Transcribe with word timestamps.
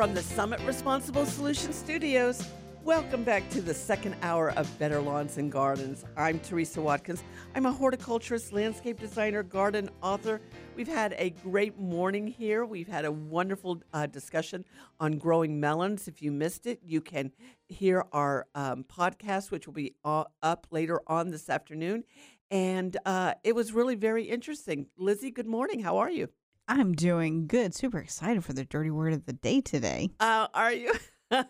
From 0.00 0.14
the 0.14 0.22
Summit 0.22 0.60
Responsible 0.60 1.26
Solutions 1.26 1.76
Studios, 1.76 2.48
welcome 2.82 3.22
back 3.22 3.46
to 3.50 3.60
the 3.60 3.74
second 3.74 4.16
hour 4.22 4.50
of 4.52 4.78
Better 4.78 4.98
Lawns 4.98 5.36
and 5.36 5.52
Gardens. 5.52 6.06
I'm 6.16 6.40
Teresa 6.40 6.80
Watkins. 6.80 7.22
I'm 7.54 7.66
a 7.66 7.70
horticulturist, 7.70 8.50
landscape 8.54 8.98
designer, 8.98 9.42
garden 9.42 9.90
author. 10.02 10.40
We've 10.74 10.88
had 10.88 11.14
a 11.18 11.28
great 11.28 11.78
morning 11.78 12.26
here. 12.26 12.64
We've 12.64 12.88
had 12.88 13.04
a 13.04 13.12
wonderful 13.12 13.82
uh, 13.92 14.06
discussion 14.06 14.64
on 15.00 15.18
growing 15.18 15.60
melons. 15.60 16.08
If 16.08 16.22
you 16.22 16.32
missed 16.32 16.66
it, 16.66 16.80
you 16.82 17.02
can 17.02 17.30
hear 17.68 18.06
our 18.10 18.46
um, 18.54 18.84
podcast, 18.84 19.50
which 19.50 19.66
will 19.66 19.74
be 19.74 19.96
uh, 20.02 20.24
up 20.42 20.66
later 20.70 21.02
on 21.08 21.30
this 21.30 21.50
afternoon. 21.50 22.04
And 22.50 22.96
uh, 23.04 23.34
it 23.44 23.54
was 23.54 23.74
really 23.74 23.96
very 23.96 24.24
interesting. 24.24 24.86
Lizzie, 24.96 25.30
good 25.30 25.46
morning. 25.46 25.80
How 25.80 25.98
are 25.98 26.10
you? 26.10 26.30
I'm 26.70 26.92
doing 26.92 27.48
good. 27.48 27.74
Super 27.74 27.98
excited 27.98 28.44
for 28.44 28.52
the 28.52 28.64
dirty 28.64 28.92
word 28.92 29.12
of 29.12 29.26
the 29.26 29.32
day 29.32 29.60
today. 29.60 30.10
Uh, 30.20 30.46
are 30.54 30.72
you? 30.72 30.94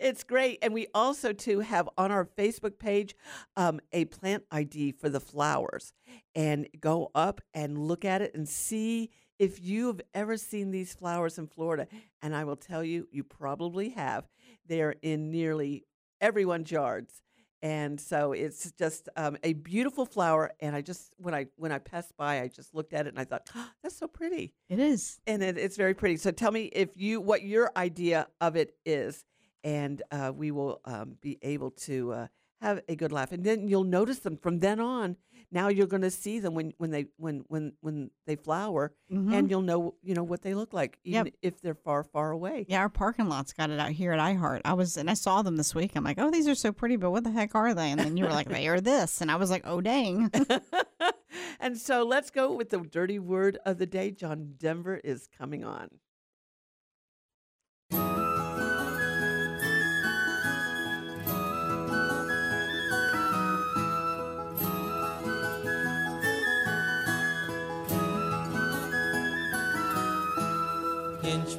it's 0.00 0.24
great. 0.24 0.58
And 0.62 0.74
we 0.74 0.88
also, 0.92 1.32
too, 1.32 1.60
have 1.60 1.88
on 1.96 2.10
our 2.10 2.24
Facebook 2.24 2.76
page 2.76 3.14
um, 3.56 3.78
a 3.92 4.06
plant 4.06 4.42
ID 4.50 4.92
for 4.92 5.08
the 5.08 5.20
flowers. 5.20 5.92
And 6.34 6.66
go 6.80 7.12
up 7.14 7.40
and 7.54 7.78
look 7.78 8.04
at 8.04 8.20
it 8.20 8.34
and 8.34 8.48
see 8.48 9.10
if 9.38 9.62
you've 9.62 10.00
ever 10.12 10.36
seen 10.36 10.72
these 10.72 10.92
flowers 10.92 11.38
in 11.38 11.46
Florida. 11.46 11.86
And 12.20 12.34
I 12.34 12.42
will 12.42 12.56
tell 12.56 12.82
you, 12.82 13.06
you 13.12 13.22
probably 13.22 13.90
have. 13.90 14.26
They're 14.66 14.96
in 15.02 15.30
nearly 15.30 15.84
everyone's 16.20 16.72
yards 16.72 17.22
and 17.62 18.00
so 18.00 18.32
it's 18.32 18.70
just 18.72 19.08
um, 19.16 19.36
a 19.42 19.52
beautiful 19.52 20.06
flower 20.06 20.52
and 20.60 20.76
i 20.76 20.80
just 20.80 21.12
when 21.16 21.34
i 21.34 21.46
when 21.56 21.72
i 21.72 21.78
passed 21.78 22.16
by 22.16 22.40
i 22.40 22.48
just 22.48 22.74
looked 22.74 22.92
at 22.92 23.06
it 23.06 23.10
and 23.10 23.18
i 23.18 23.24
thought 23.24 23.48
oh, 23.54 23.68
that's 23.82 23.98
so 23.98 24.06
pretty. 24.06 24.52
It 24.68 24.78
is. 24.78 25.20
And 25.26 25.42
it, 25.42 25.58
it's 25.58 25.76
very 25.76 25.94
pretty. 25.94 26.16
So 26.18 26.30
tell 26.30 26.52
me 26.52 26.64
if 26.64 26.90
you 26.94 27.20
what 27.20 27.42
your 27.42 27.70
idea 27.76 28.28
of 28.40 28.56
it 28.56 28.74
is 28.84 29.24
and 29.64 30.02
uh, 30.10 30.32
we 30.34 30.50
will 30.50 30.80
um, 30.84 31.16
be 31.20 31.38
able 31.42 31.72
to 31.72 32.12
uh, 32.12 32.26
have 32.60 32.80
a 32.88 32.96
good 32.96 33.12
laugh 33.12 33.30
and 33.32 33.44
then 33.44 33.68
you'll 33.68 33.84
notice 33.84 34.18
them 34.20 34.36
from 34.36 34.58
then 34.58 34.80
on 34.80 35.16
now 35.50 35.68
you're 35.68 35.86
going 35.86 36.02
to 36.02 36.10
see 36.10 36.40
them 36.40 36.54
when 36.54 36.72
when 36.78 36.90
they 36.90 37.06
when 37.16 37.44
when 37.48 37.72
when 37.80 38.10
they 38.26 38.36
flower 38.36 38.92
Mhm. 39.10 39.32
and 39.32 39.50
you'll 39.50 39.62
know 39.62 39.94
you 40.02 40.14
know 40.14 40.22
what 40.24 40.42
they 40.42 40.54
look 40.54 40.72
like 40.72 40.98
even 41.04 41.26
Yep. 41.26 41.34
if 41.42 41.60
they're 41.60 41.74
far 41.74 42.02
far 42.04 42.30
away 42.32 42.66
Yeah, 42.68 42.80
our 42.80 42.88
parking 42.88 43.28
lot's 43.28 43.52
got 43.52 43.70
it 43.70 43.78
out 43.78 43.90
here 43.92 44.12
at 44.12 44.18
iHeart. 44.20 44.62
I 44.64 44.74
was 44.74 44.96
and 44.96 45.08
I 45.08 45.14
saw 45.14 45.42
them 45.42 45.56
this 45.56 45.74
week. 45.74 45.92
I'm 45.94 46.04
like, 46.04 46.18
oh, 46.18 46.30
these 46.30 46.48
are 46.48 46.54
so 46.54 46.72
pretty, 46.72 46.96
but 46.96 47.10
what 47.12 47.24
the 47.24 47.30
heck 47.30 47.54
are 47.54 47.72
they? 47.74 47.90
And 47.92 48.00
then 48.00 48.16
you 48.16 48.24
were 48.24 48.30
like, 48.30 48.48
they 48.56 48.66
are 48.68 48.80
this, 48.80 49.20
and 49.20 49.30
I 49.30 49.36
was 49.36 49.50
like, 49.50 49.62
oh 49.64 49.80
dang. 49.80 50.30
and 51.60 51.78
so 51.78 52.04
let's 52.04 52.30
go 52.30 52.52
with 52.52 52.70
the 52.70 52.78
dirty 52.78 53.18
word 53.18 53.58
of 53.64 53.78
the 53.78 53.86
day. 53.86 54.10
John 54.10 54.54
Denver 54.58 54.96
is 54.96 55.28
coming 55.38 55.64
on. 55.64 55.88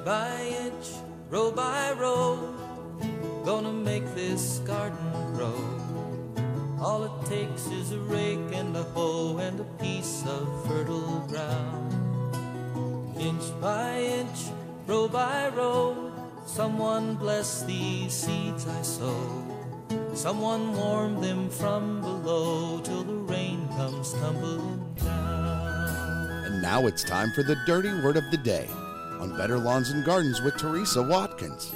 By 0.06 0.56
inch, 0.64 0.88
row 1.30 1.52
by 1.52 1.92
row, 1.92 2.40
gonna 3.44 3.74
make 3.74 4.06
this 4.16 4.60
garden 4.60 5.12
grow. 5.36 5.60
All 6.80 7.04
it 7.04 7.26
takes 7.28 7.68
is 7.68 7.92
a 7.92 8.00
rake 8.00 8.54
and 8.54 8.76
a 8.78 8.84
hoe 8.84 9.38
and 9.38 9.60
a 9.60 9.66
piece 9.84 10.24
of 10.26 10.48
fertile 10.66 11.20
ground. 11.28 11.94
Inch 13.20 13.44
by 13.60 14.00
inch, 14.00 14.40
row 14.88 15.10
by 15.10 15.50
row, 15.50 16.12
someone 16.46 17.16
bless 17.16 17.64
these 17.64 18.14
seeds 18.14 18.66
I 18.68 18.82
sow. 18.82 19.20
Someone 20.14 20.76
warm 20.78 21.20
them 21.20 21.50
from 21.50 22.00
below 22.02 22.80
till 22.80 23.04
the 23.04 23.16
rain 23.34 23.68
comes 23.76 24.14
tumbling 24.14 24.96
down. 24.96 26.46
And 26.46 26.62
now 26.62 26.88
it's 26.88 27.04
time 27.04 27.32
for 27.36 27.44
the 27.44 27.58
dirty 27.66 27.92
word 28.02 28.16
of 28.16 28.24
the 28.32 28.38
day 28.38 28.70
on 29.20 29.36
Better 29.36 29.60
Lawns 29.60 29.90
and 29.90 30.06
Gardens 30.06 30.42
with 30.42 30.56
Teresa 30.58 31.04
Watkins. 31.04 31.74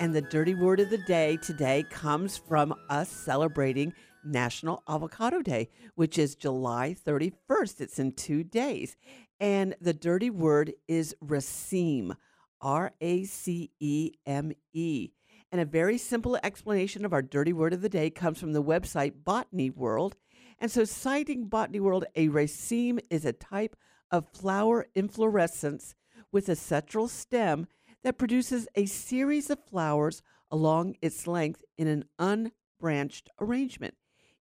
And 0.00 0.14
the 0.14 0.22
dirty 0.22 0.54
word 0.54 0.80
of 0.80 0.88
the 0.88 0.98
day 0.98 1.36
today 1.36 1.84
comes 1.90 2.38
from 2.38 2.74
us 2.88 3.10
celebrating 3.10 3.92
National 4.24 4.82
Avocado 4.88 5.42
Day, 5.42 5.68
which 5.94 6.16
is 6.16 6.34
July 6.34 6.96
31st. 7.06 7.80
It's 7.80 7.98
in 7.98 8.12
two 8.12 8.42
days. 8.42 8.96
And 9.38 9.76
the 9.80 9.92
dirty 9.92 10.30
word 10.30 10.72
is 10.88 11.14
raceme, 11.22 12.16
R 12.62 12.92
A 13.00 13.24
C 13.24 13.70
E 13.78 14.12
M 14.24 14.52
E. 14.72 15.10
And 15.52 15.60
a 15.60 15.66
very 15.66 15.98
simple 15.98 16.38
explanation 16.42 17.04
of 17.04 17.12
our 17.12 17.22
dirty 17.22 17.52
word 17.52 17.74
of 17.74 17.82
the 17.82 17.88
day 17.90 18.08
comes 18.08 18.40
from 18.40 18.54
the 18.54 18.62
website 18.62 19.12
Botany 19.22 19.68
World. 19.68 20.16
And 20.58 20.70
so, 20.70 20.84
citing 20.84 21.46
Botany 21.46 21.80
World, 21.80 22.06
a 22.16 22.28
raceme 22.28 23.00
is 23.10 23.24
a 23.24 23.32
type 23.32 23.76
of 24.10 24.26
flower 24.32 24.86
inflorescence 24.94 25.94
with 26.34 26.48
a 26.48 26.56
central 26.56 27.06
stem 27.06 27.64
that 28.02 28.18
produces 28.18 28.66
a 28.74 28.84
series 28.86 29.48
of 29.50 29.64
flowers 29.64 30.20
along 30.50 30.96
its 31.00 31.28
length 31.28 31.62
in 31.78 31.86
an 31.86 32.04
unbranched 32.18 33.30
arrangement. 33.40 33.94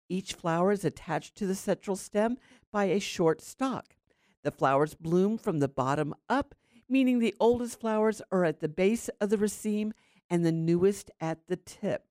Each 0.09 0.33
flower 0.33 0.71
is 0.71 0.83
attached 0.83 1.35
to 1.35 1.45
the 1.45 1.53
central 1.53 1.95
stem 1.95 2.37
by 2.71 2.85
a 2.85 2.99
short 2.99 3.41
stalk. 3.41 3.95
The 4.41 4.49
flowers 4.49 4.95
bloom 4.95 5.37
from 5.37 5.59
the 5.59 5.67
bottom 5.67 6.15
up, 6.27 6.55
meaning 6.89 7.19
the 7.19 7.35
oldest 7.39 7.79
flowers 7.79 8.23
are 8.31 8.43
at 8.43 8.59
the 8.59 8.67
base 8.67 9.07
of 9.21 9.29
the 9.29 9.37
raceme 9.37 9.91
and 10.31 10.43
the 10.43 10.51
newest 10.51 11.11
at 11.21 11.47
the 11.47 11.57
tip. 11.57 12.07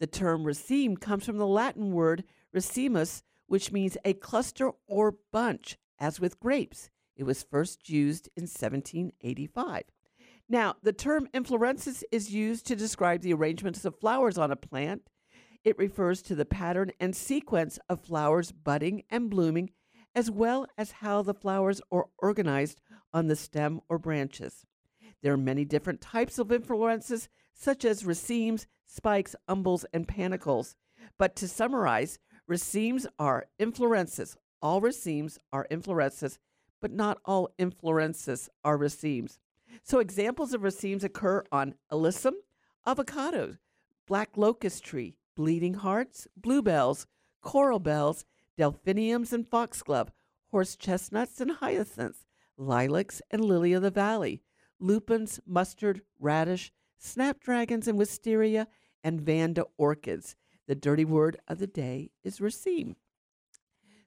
The 0.00 0.06
term 0.06 0.44
raceme 0.44 1.00
comes 1.00 1.24
from 1.24 1.38
the 1.38 1.46
Latin 1.46 1.92
word 1.92 2.24
racemus, 2.54 3.22
which 3.46 3.72
means 3.72 3.96
a 4.04 4.12
cluster 4.12 4.70
or 4.86 5.16
bunch, 5.32 5.78
as 5.98 6.20
with 6.20 6.38
grapes. 6.38 6.90
It 7.18 7.24
was 7.24 7.42
first 7.42 7.90
used 7.90 8.28
in 8.36 8.44
1785. 8.44 9.82
Now, 10.48 10.76
the 10.82 10.92
term 10.92 11.28
inflorescence 11.34 12.04
is 12.12 12.32
used 12.32 12.64
to 12.66 12.76
describe 12.76 13.20
the 13.22 13.34
arrangements 13.34 13.84
of 13.84 13.98
flowers 13.98 14.38
on 14.38 14.52
a 14.52 14.56
plant. 14.56 15.02
It 15.64 15.76
refers 15.76 16.22
to 16.22 16.36
the 16.36 16.46
pattern 16.46 16.92
and 17.00 17.14
sequence 17.14 17.80
of 17.88 18.04
flowers 18.04 18.52
budding 18.52 19.02
and 19.10 19.28
blooming, 19.28 19.72
as 20.14 20.30
well 20.30 20.66
as 20.78 20.92
how 20.92 21.22
the 21.22 21.34
flowers 21.34 21.82
are 21.90 22.06
organized 22.18 22.80
on 23.12 23.26
the 23.26 23.36
stem 23.36 23.80
or 23.88 23.98
branches. 23.98 24.64
There 25.20 25.32
are 25.32 25.36
many 25.36 25.64
different 25.64 26.00
types 26.00 26.38
of 26.38 26.48
inflorescences, 26.48 27.26
such 27.52 27.84
as 27.84 28.04
racemes, 28.04 28.66
spikes, 28.86 29.34
umbels, 29.48 29.84
and 29.92 30.06
panicles. 30.06 30.76
But 31.18 31.34
to 31.36 31.48
summarize, 31.48 32.20
racemes 32.48 33.06
are 33.18 33.48
inflorescences. 33.60 34.36
All 34.62 34.80
racemes 34.80 35.38
are 35.52 35.66
inflorescences, 35.70 36.38
but 36.80 36.92
not 36.92 37.18
all 37.24 37.50
inflorescences 37.58 38.48
are 38.64 38.78
racemes. 38.78 39.38
So 39.82 39.98
examples 39.98 40.54
of 40.54 40.62
racemes 40.62 41.04
occur 41.04 41.44
on 41.52 41.74
alyssum, 41.92 42.34
avocados, 42.86 43.58
black 44.06 44.30
locust 44.36 44.84
tree, 44.84 45.16
bleeding 45.36 45.74
hearts, 45.74 46.26
bluebells, 46.36 47.06
coral 47.42 47.78
bells, 47.78 48.24
delphiniums 48.56 49.32
and 49.32 49.46
foxglove, 49.48 50.10
horse 50.50 50.76
chestnuts 50.76 51.40
and 51.40 51.52
hyacinths, 51.52 52.26
lilacs 52.56 53.22
and 53.30 53.44
lily 53.44 53.72
of 53.72 53.82
the 53.82 53.90
valley, 53.90 54.42
lupins, 54.80 55.40
mustard, 55.46 56.02
radish, 56.18 56.72
snapdragons 56.98 57.86
and 57.86 57.98
wisteria, 57.98 58.66
and 59.04 59.20
vanda 59.20 59.64
orchids. 59.76 60.34
The 60.66 60.74
dirty 60.74 61.04
word 61.04 61.38
of 61.46 61.58
the 61.58 61.66
day 61.66 62.10
is 62.24 62.40
raceme. 62.40 62.96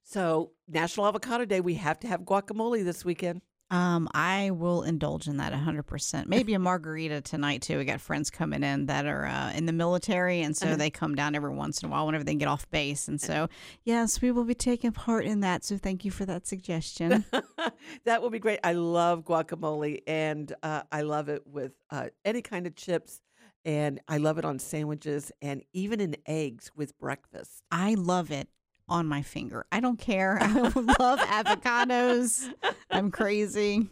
So, 0.03 0.51
National 0.67 1.07
Avocado 1.07 1.45
Day, 1.45 1.61
we 1.61 1.75
have 1.75 1.99
to 2.01 2.07
have 2.07 2.21
guacamole 2.21 2.83
this 2.83 3.05
weekend. 3.05 3.41
Um, 3.69 4.09
I 4.13 4.51
will 4.51 4.81
indulge 4.83 5.29
in 5.29 5.37
that 5.37 5.53
100%. 5.53 6.25
Maybe 6.27 6.53
a 6.53 6.59
margarita 6.59 7.21
tonight, 7.21 7.61
too. 7.61 7.77
We 7.77 7.85
got 7.85 8.01
friends 8.01 8.29
coming 8.29 8.63
in 8.63 8.87
that 8.87 9.05
are 9.05 9.25
uh, 9.25 9.53
in 9.53 9.65
the 9.65 9.71
military, 9.71 10.41
and 10.41 10.57
so 10.57 10.67
Uh-huh. 10.67 10.75
they 10.75 10.89
come 10.89 11.15
down 11.15 11.35
every 11.35 11.53
once 11.55 11.81
in 11.81 11.87
a 11.87 11.91
while 11.91 12.05
whenever 12.05 12.25
they 12.25 12.35
get 12.35 12.49
off 12.49 12.69
base. 12.69 13.07
And 13.07 13.21
so, 13.21 13.47
yes, 13.85 14.21
we 14.21 14.31
will 14.31 14.43
be 14.43 14.55
taking 14.55 14.91
part 14.91 15.23
in 15.25 15.39
that. 15.39 15.63
So, 15.63 15.77
thank 15.77 16.03
you 16.03 16.11
for 16.11 16.25
that 16.25 16.45
suggestion. 16.45 17.23
that 18.03 18.21
will 18.21 18.29
be 18.31 18.39
great. 18.39 18.59
I 18.63 18.73
love 18.73 19.23
guacamole, 19.23 20.01
and 20.05 20.53
uh, 20.63 20.81
I 20.91 21.03
love 21.03 21.29
it 21.29 21.47
with 21.47 21.71
uh, 21.91 22.07
any 22.25 22.41
kind 22.41 22.67
of 22.67 22.75
chips, 22.75 23.21
and 23.63 24.01
I 24.09 24.17
love 24.17 24.37
it 24.37 24.43
on 24.43 24.59
sandwiches 24.59 25.31
and 25.41 25.61
even 25.71 26.01
in 26.01 26.17
eggs 26.25 26.71
with 26.75 26.97
breakfast. 26.99 27.61
I 27.71 27.93
love 27.93 28.31
it 28.31 28.49
on 28.91 29.07
my 29.07 29.21
finger. 29.21 29.65
I 29.71 29.79
don't 29.79 29.97
care. 29.97 30.37
I 30.41 30.51
love 30.53 31.19
avocados. 31.19 32.47
I'm 32.91 33.09
crazy. 33.09 33.89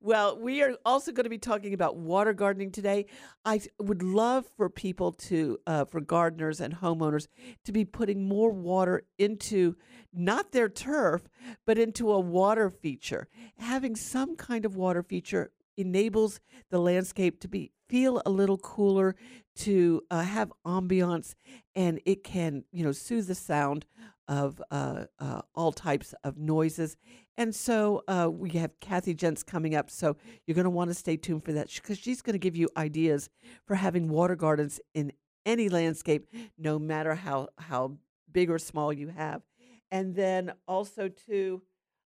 Well, 0.00 0.38
we 0.38 0.62
are 0.62 0.76
also 0.84 1.12
going 1.12 1.24
to 1.24 1.30
be 1.30 1.38
talking 1.38 1.72
about 1.74 1.96
water 1.96 2.32
gardening 2.32 2.70
today. 2.70 3.06
I 3.44 3.62
would 3.78 4.02
love 4.02 4.46
for 4.56 4.68
people 4.68 5.12
to, 5.12 5.58
uh, 5.66 5.86
for 5.86 6.00
gardeners 6.00 6.60
and 6.60 6.74
homeowners, 6.74 7.26
to 7.64 7.72
be 7.72 7.84
putting 7.84 8.28
more 8.28 8.50
water 8.50 9.04
into 9.18 9.76
not 10.12 10.52
their 10.52 10.68
turf, 10.68 11.22
but 11.66 11.78
into 11.78 12.12
a 12.12 12.20
water 12.20 12.70
feature. 12.70 13.28
Having 13.58 13.96
some 13.96 14.36
kind 14.36 14.64
of 14.64 14.76
water 14.76 15.02
feature 15.02 15.50
enables 15.76 16.40
the 16.70 16.78
landscape 16.78 17.40
to 17.40 17.48
be 17.48 17.72
feel 17.88 18.22
a 18.24 18.30
little 18.30 18.58
cooler, 18.58 19.14
to 19.56 20.02
uh, 20.10 20.22
have 20.22 20.52
ambiance, 20.66 21.34
and 21.74 22.00
it 22.04 22.24
can, 22.24 22.64
you 22.72 22.82
know, 22.82 22.92
soothe 22.92 23.26
the 23.26 23.34
sound 23.34 23.84
of 24.28 24.62
uh, 24.70 25.04
uh, 25.18 25.42
all 25.54 25.72
types 25.72 26.14
of 26.24 26.38
noises. 26.38 26.96
And 27.36 27.54
so 27.54 28.02
uh, 28.06 28.28
we 28.32 28.50
have 28.50 28.78
Kathy 28.80 29.14
Jentz 29.14 29.42
coming 29.42 29.74
up. 29.74 29.90
So 29.90 30.16
you're 30.46 30.54
going 30.54 30.64
to 30.64 30.70
want 30.70 30.90
to 30.90 30.94
stay 30.94 31.16
tuned 31.16 31.44
for 31.44 31.52
that 31.52 31.68
because 31.74 31.98
she's 31.98 32.22
going 32.22 32.34
to 32.34 32.38
give 32.38 32.56
you 32.56 32.68
ideas 32.76 33.28
for 33.66 33.74
having 33.74 34.08
water 34.08 34.36
gardens 34.36 34.80
in 34.94 35.12
any 35.44 35.68
landscape, 35.68 36.26
no 36.56 36.78
matter 36.78 37.14
how 37.14 37.48
how 37.58 37.98
big 38.32 38.50
or 38.50 38.58
small 38.58 38.92
you 38.92 39.08
have. 39.08 39.42
And 39.90 40.14
then 40.14 40.52
also 40.66 41.08
to, 41.08 41.62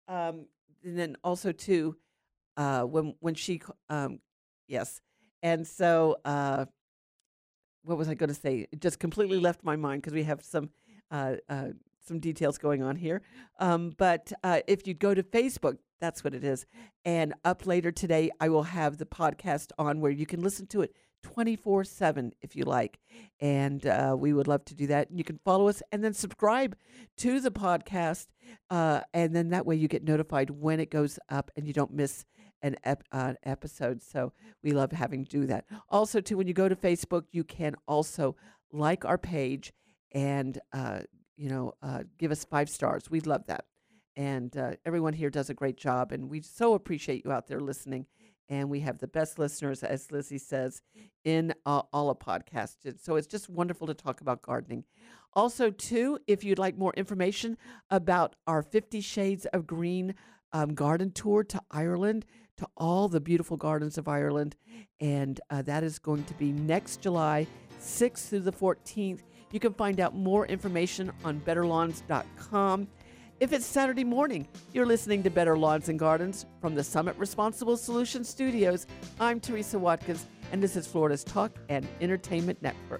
um, 0.07 0.45
and 0.83 0.97
then 0.97 1.17
also 1.23 1.51
to, 1.51 1.95
uh, 2.57 2.83
when 2.83 3.15
when 3.19 3.35
she, 3.35 3.61
um, 3.89 4.19
yes, 4.67 5.01
and 5.43 5.67
so 5.67 6.17
uh, 6.23 6.65
what 7.83 7.97
was 7.97 8.09
I 8.09 8.13
going 8.15 8.29
to 8.29 8.35
say? 8.35 8.67
It 8.71 8.81
just 8.81 8.99
completely 8.99 9.39
left 9.39 9.63
my 9.63 9.75
mind 9.75 10.01
because 10.01 10.13
we 10.13 10.23
have 10.23 10.43
some 10.43 10.69
uh, 11.11 11.35
uh, 11.47 11.69
some 12.05 12.19
details 12.19 12.57
going 12.57 12.83
on 12.83 12.95
here. 12.95 13.21
Um, 13.59 13.93
but 13.97 14.31
uh, 14.43 14.61
if 14.67 14.87
you 14.87 14.93
go 14.93 15.13
to 15.13 15.23
Facebook, 15.23 15.77
that's 15.99 16.23
what 16.23 16.33
it 16.33 16.43
is. 16.43 16.65
And 17.03 17.33
up 17.43 17.65
later 17.65 17.91
today, 17.91 18.29
I 18.39 18.49
will 18.49 18.63
have 18.63 18.97
the 18.97 19.05
podcast 19.05 19.71
on 19.77 20.01
where 20.01 20.11
you 20.11 20.25
can 20.25 20.41
listen 20.41 20.67
to 20.67 20.81
it 20.81 20.95
24 21.23 21.83
7 21.83 22.31
if 22.41 22.55
you 22.55 22.63
like. 22.65 22.99
And 23.39 23.85
uh, 23.85 24.15
we 24.17 24.33
would 24.33 24.47
love 24.47 24.63
to 24.65 24.75
do 24.75 24.87
that. 24.87 25.09
You 25.11 25.23
can 25.23 25.39
follow 25.43 25.67
us 25.67 25.81
and 25.91 26.03
then 26.03 26.13
subscribe 26.13 26.75
to 27.17 27.39
the 27.39 27.51
podcast. 27.51 28.27
Uh, 28.69 29.01
and 29.13 29.35
then 29.35 29.49
that 29.49 29.65
way 29.65 29.75
you 29.75 29.87
get 29.87 30.03
notified 30.03 30.49
when 30.51 30.79
it 30.79 30.91
goes 30.91 31.17
up 31.29 31.49
and 31.55 31.65
you 31.65 31.73
don't 31.73 31.93
miss 31.93 32.25
an 32.61 32.75
ep- 32.83 33.03
uh, 33.11 33.33
episode. 33.43 34.03
So 34.03 34.33
we 34.63 34.71
love 34.71 34.91
having 34.91 35.23
do 35.23 35.45
that. 35.47 35.65
Also, 35.89 36.21
too, 36.21 36.37
when 36.37 36.47
you 36.47 36.53
go 36.53 36.69
to 36.69 36.75
Facebook, 36.75 37.23
you 37.31 37.43
can 37.43 37.75
also 37.87 38.35
like 38.71 39.05
our 39.05 39.17
page 39.17 39.73
and 40.11 40.59
uh, 40.73 41.01
you 41.37 41.49
know 41.49 41.73
uh, 41.81 42.03
give 42.17 42.31
us 42.31 42.43
five 42.43 42.69
stars. 42.69 43.09
We'd 43.09 43.27
love 43.27 43.45
that. 43.47 43.65
And 44.17 44.55
uh, 44.55 44.71
everyone 44.85 45.13
here 45.13 45.29
does 45.29 45.49
a 45.49 45.53
great 45.53 45.77
job, 45.77 46.11
and 46.11 46.29
we 46.29 46.41
so 46.41 46.73
appreciate 46.73 47.25
you 47.25 47.31
out 47.31 47.47
there 47.47 47.59
listening. 47.59 48.05
And 48.47 48.69
we 48.69 48.81
have 48.81 48.99
the 48.99 49.07
best 49.07 49.39
listeners, 49.39 49.83
as 49.83 50.11
Lizzie 50.11 50.37
says, 50.37 50.83
in 51.23 51.51
uh, 51.65 51.81
all 51.91 52.11
of 52.11 52.19
podcasts. 52.19 52.77
So 53.01 53.15
it's 53.15 53.25
just 53.25 53.49
wonderful 53.49 53.87
to 53.87 53.95
talk 53.95 54.21
about 54.21 54.43
gardening. 54.43 54.83
Also, 55.33 55.71
too, 55.71 56.19
if 56.27 56.43
you'd 56.43 56.59
like 56.59 56.77
more 56.77 56.93
information 56.95 57.57
about 57.89 58.35
our 58.45 58.61
Fifty 58.61 59.01
Shades 59.01 59.45
of 59.47 59.65
Green 59.65 60.13
um, 60.53 60.75
garden 60.75 61.11
tour 61.11 61.43
to 61.43 61.59
Ireland, 61.71 62.25
to 62.57 62.67
all 62.77 63.07
the 63.07 63.19
beautiful 63.19 63.57
gardens 63.57 63.97
of 63.97 64.07
Ireland. 64.07 64.55
And 64.99 65.39
uh, 65.49 65.61
that 65.63 65.83
is 65.83 65.99
going 65.99 66.23
to 66.25 66.33
be 66.35 66.51
next 66.51 67.01
July 67.01 67.47
6th 67.81 68.29
through 68.29 68.41
the 68.41 68.51
14th. 68.51 69.21
You 69.55 69.61
can 69.61 69.73
find 69.73 70.01
out 70.01 70.13
more 70.13 70.45
information 70.47 71.13
on 71.23 71.39
betterlawns.com. 71.39 72.89
If 73.39 73.53
it's 73.53 73.65
Saturday 73.65 74.03
morning, 74.03 74.49
you're 74.73 74.85
listening 74.85 75.23
to 75.23 75.29
Better 75.29 75.57
Lawns 75.57 75.87
and 75.87 75.97
Gardens 75.97 76.45
from 76.59 76.75
the 76.75 76.83
Summit 76.83 77.15
Responsible 77.17 77.77
Solutions 77.77 78.27
Studios. 78.27 78.85
I'm 79.17 79.39
Teresa 79.39 79.79
Watkins, 79.79 80.25
and 80.51 80.61
this 80.61 80.75
is 80.75 80.85
Florida's 80.85 81.23
Talk 81.23 81.57
and 81.69 81.87
Entertainment 82.01 82.61
Network. 82.61 82.99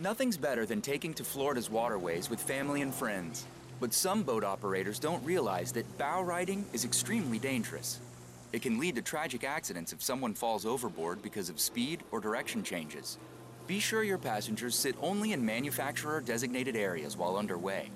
Nothing's 0.00 0.36
better 0.36 0.64
than 0.64 0.80
taking 0.80 1.12
to 1.14 1.24
Florida's 1.24 1.68
waterways 1.68 2.30
with 2.30 2.40
family 2.40 2.82
and 2.82 2.94
friends. 2.94 3.46
But 3.80 3.92
some 3.92 4.22
boat 4.22 4.44
operators 4.44 5.00
don't 5.00 5.24
realize 5.24 5.72
that 5.72 5.98
bow 5.98 6.22
riding 6.22 6.64
is 6.72 6.84
extremely 6.84 7.40
dangerous. 7.40 7.98
It 8.52 8.62
can 8.62 8.78
lead 8.78 8.94
to 8.94 9.02
tragic 9.02 9.42
accidents 9.42 9.92
if 9.92 10.00
someone 10.00 10.34
falls 10.34 10.64
overboard 10.64 11.20
because 11.20 11.48
of 11.48 11.58
speed 11.58 12.04
or 12.12 12.20
direction 12.20 12.62
changes. 12.62 13.18
Be 13.66 13.80
sure 13.80 14.04
your 14.04 14.18
passengers 14.18 14.76
sit 14.76 14.94
only 15.02 15.32
in 15.32 15.44
manufacturer 15.44 16.20
designated 16.20 16.76
areas 16.76 17.16
while 17.16 17.36
underway. 17.36 17.90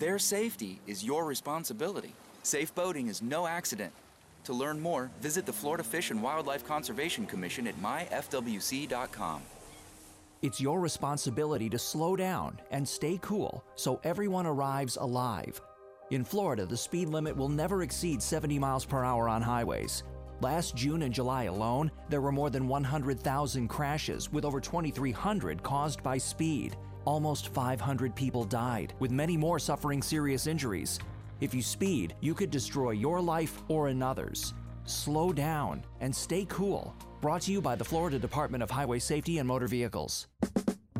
Their 0.00 0.18
safety 0.18 0.80
is 0.88 1.04
your 1.04 1.24
responsibility. 1.24 2.14
Safe 2.42 2.74
boating 2.74 3.06
is 3.06 3.22
no 3.22 3.46
accident. 3.46 3.92
To 4.44 4.52
learn 4.52 4.80
more, 4.80 5.08
visit 5.20 5.46
the 5.46 5.52
Florida 5.52 5.84
Fish 5.84 6.10
and 6.10 6.20
Wildlife 6.20 6.66
Conservation 6.66 7.26
Commission 7.26 7.68
at 7.68 7.80
myfwc.com. 7.80 9.42
It's 10.44 10.60
your 10.60 10.78
responsibility 10.78 11.70
to 11.70 11.78
slow 11.78 12.16
down 12.16 12.60
and 12.70 12.86
stay 12.86 13.18
cool 13.22 13.64
so 13.76 13.98
everyone 14.04 14.44
arrives 14.44 14.98
alive. 14.98 15.58
In 16.10 16.22
Florida, 16.22 16.66
the 16.66 16.76
speed 16.76 17.08
limit 17.08 17.34
will 17.34 17.48
never 17.48 17.82
exceed 17.82 18.20
70 18.20 18.58
miles 18.58 18.84
per 18.84 19.04
hour 19.04 19.26
on 19.26 19.40
highways. 19.40 20.02
Last 20.42 20.76
June 20.76 21.00
and 21.00 21.14
July 21.14 21.44
alone, 21.44 21.90
there 22.10 22.20
were 22.20 22.30
more 22.30 22.50
than 22.50 22.68
100,000 22.68 23.68
crashes, 23.68 24.30
with 24.30 24.44
over 24.44 24.60
2,300 24.60 25.62
caused 25.62 26.02
by 26.02 26.18
speed. 26.18 26.76
Almost 27.06 27.48
500 27.48 28.14
people 28.14 28.44
died, 28.44 28.92
with 28.98 29.10
many 29.10 29.38
more 29.38 29.58
suffering 29.58 30.02
serious 30.02 30.46
injuries. 30.46 31.00
If 31.40 31.54
you 31.54 31.62
speed, 31.62 32.16
you 32.20 32.34
could 32.34 32.50
destroy 32.50 32.90
your 32.90 33.18
life 33.18 33.62
or 33.68 33.88
another's. 33.88 34.52
Slow 34.84 35.32
down 35.32 35.86
and 36.02 36.14
stay 36.14 36.44
cool. 36.50 36.94
Brought 37.24 37.40
to 37.42 37.52
you 37.52 37.62
by 37.62 37.74
the 37.74 37.84
Florida 37.84 38.18
Department 38.18 38.62
of 38.62 38.70
Highway 38.70 38.98
Safety 38.98 39.38
and 39.38 39.48
Motor 39.48 39.66
Vehicles. 39.66 40.26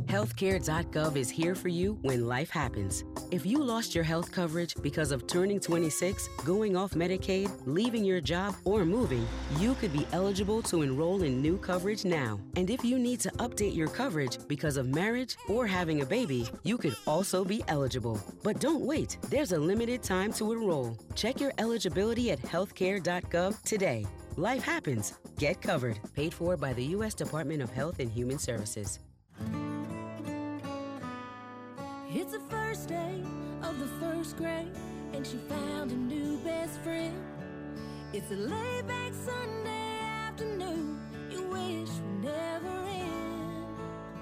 Healthcare.gov 0.07 1.17
is 1.17 1.29
here 1.29 1.55
for 1.55 1.69
you 1.69 1.99
when 2.01 2.27
life 2.27 2.49
happens. 2.49 3.05
If 3.31 3.45
you 3.45 3.63
lost 3.63 3.95
your 3.95 4.05
health 4.05 4.33
coverage 4.33 4.75
because 4.81 5.13
of 5.13 5.27
turning 5.27 5.61
26, 5.61 6.31
going 6.47 6.79
off 6.79 6.93
Medicaid, 6.93 7.51
leaving 7.67 8.07
your 8.07 8.23
job, 8.23 8.55
or 8.65 8.87
moving, 8.87 9.27
you 9.59 9.75
could 9.75 9.93
be 9.93 10.07
eligible 10.13 10.63
to 10.63 10.81
enroll 10.81 11.25
in 11.25 11.43
new 11.43 11.59
coverage 11.59 12.07
now. 12.07 12.41
And 12.57 12.71
if 12.71 12.83
you 12.83 12.99
need 12.99 13.21
to 13.21 13.31
update 13.33 13.77
your 13.77 13.89
coverage 13.89 14.39
because 14.49 14.79
of 14.79 14.89
marriage 14.89 15.37
or 15.51 15.67
having 15.67 16.01
a 16.01 16.07
baby, 16.07 16.49
you 16.63 16.79
could 16.79 16.97
also 17.07 17.45
be 17.45 17.63
eligible. 17.69 18.19
But 18.43 18.61
don't 18.61 18.81
wait, 18.81 19.19
there's 19.29 19.53
a 19.53 19.59
limited 19.59 20.03
time 20.03 20.33
to 20.35 20.53
enroll. 20.53 20.97
Check 21.15 21.39
your 21.39 21.53
eligibility 21.59 22.31
at 22.31 22.41
healthcare.gov 22.41 23.61
today. 23.65 24.07
Life 24.37 24.65
happens. 24.65 25.15
Get 25.39 25.63
covered. 25.63 26.01
Paid 26.17 26.35
for 26.35 26.57
by 26.57 26.73
the 26.73 26.83
U.S. 26.97 27.15
Department 27.15 27.63
of 27.63 27.71
Health 27.71 28.01
and 28.01 28.11
Human 28.11 28.41
Services. 28.41 28.99
It's 32.11 32.33
the 32.33 32.41
first 32.51 32.89
day 32.89 33.23
of 33.63 33.79
the 33.79 33.87
first 34.01 34.37
grade, 34.37 34.73
and 35.13 35.25
she 35.25 35.37
found 35.49 35.93
a 35.93 35.95
new 35.95 36.39
best 36.39 36.81
friend. 36.81 37.15
It's 38.13 38.29
a 38.33 38.35
laid 38.35 38.89
back 38.89 39.13
Sunday 39.15 39.99
afternoon, 40.27 41.01
you 41.31 41.43
wish 41.43 41.91
would 41.91 42.25
never 42.25 42.77
end. 42.89 43.67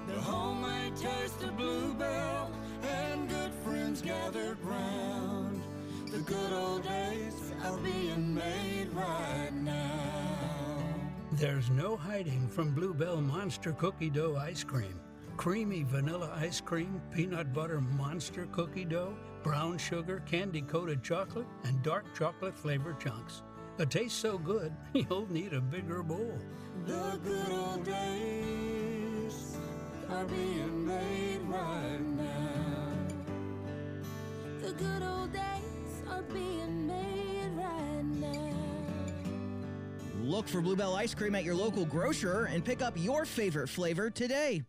The 0.07 0.21
homemade 0.21 0.95
taste 0.95 1.41
of 1.41 1.57
Blue 1.57 1.91
Bell 1.95 2.51
and 2.83 3.27
good 3.27 3.51
friends 3.63 4.03
gathered 4.03 4.63
round. 4.63 5.63
The 6.11 6.19
good 6.19 6.53
old 6.53 6.83
days 6.83 7.52
are 7.63 7.77
being 7.77 8.33
made 8.33 8.89
right 8.93 9.53
now. 9.53 10.83
There's 11.31 11.69
no 11.69 11.95
hiding 11.95 12.47
from 12.49 12.73
Blue 12.73 12.93
Bell 12.93 13.21
Monster 13.21 13.73
Cookie 13.73 14.09
Dough 14.09 14.37
ice 14.37 14.63
cream. 14.63 14.99
Creamy 15.35 15.83
vanilla 15.83 16.31
ice 16.35 16.61
cream, 16.61 17.01
peanut 17.11 17.53
butter 17.53 17.81
monster 17.81 18.47
cookie 18.51 18.85
dough, 18.85 19.15
brown 19.41 19.77
sugar, 19.77 20.21
candy 20.27 20.61
coated 20.61 21.03
chocolate, 21.03 21.47
and 21.63 21.81
dark 21.81 22.05
chocolate 22.15 22.55
flavored 22.55 22.99
chunks. 22.99 23.41
A 23.79 23.85
taste 23.85 24.19
so 24.19 24.37
good, 24.37 24.71
you'll 24.93 25.29
need 25.31 25.53
a 25.53 25.59
bigger 25.59 26.03
bowl. 26.03 26.37
The 26.85 27.19
good 27.23 27.51
old 27.51 27.83
days 27.83 29.57
are 30.09 30.25
being 30.25 30.85
made 30.85 31.41
right 31.45 32.01
now. 32.15 32.93
The 34.61 34.73
good 34.73 35.01
old 35.01 35.33
days 35.33 36.03
are 36.09 36.21
being 36.21 36.87
made 36.87 37.22
Look 40.23 40.47
for 40.47 40.61
Blue 40.61 40.77
Bell 40.77 40.95
ice 40.95 41.13
cream 41.13 41.35
at 41.35 41.43
your 41.43 41.53
local 41.53 41.85
grocer 41.85 42.45
and 42.45 42.63
pick 42.63 42.81
up 42.81 42.93
your 42.95 43.25
favorite 43.25 43.67
flavor 43.67 44.09
today. 44.09 44.63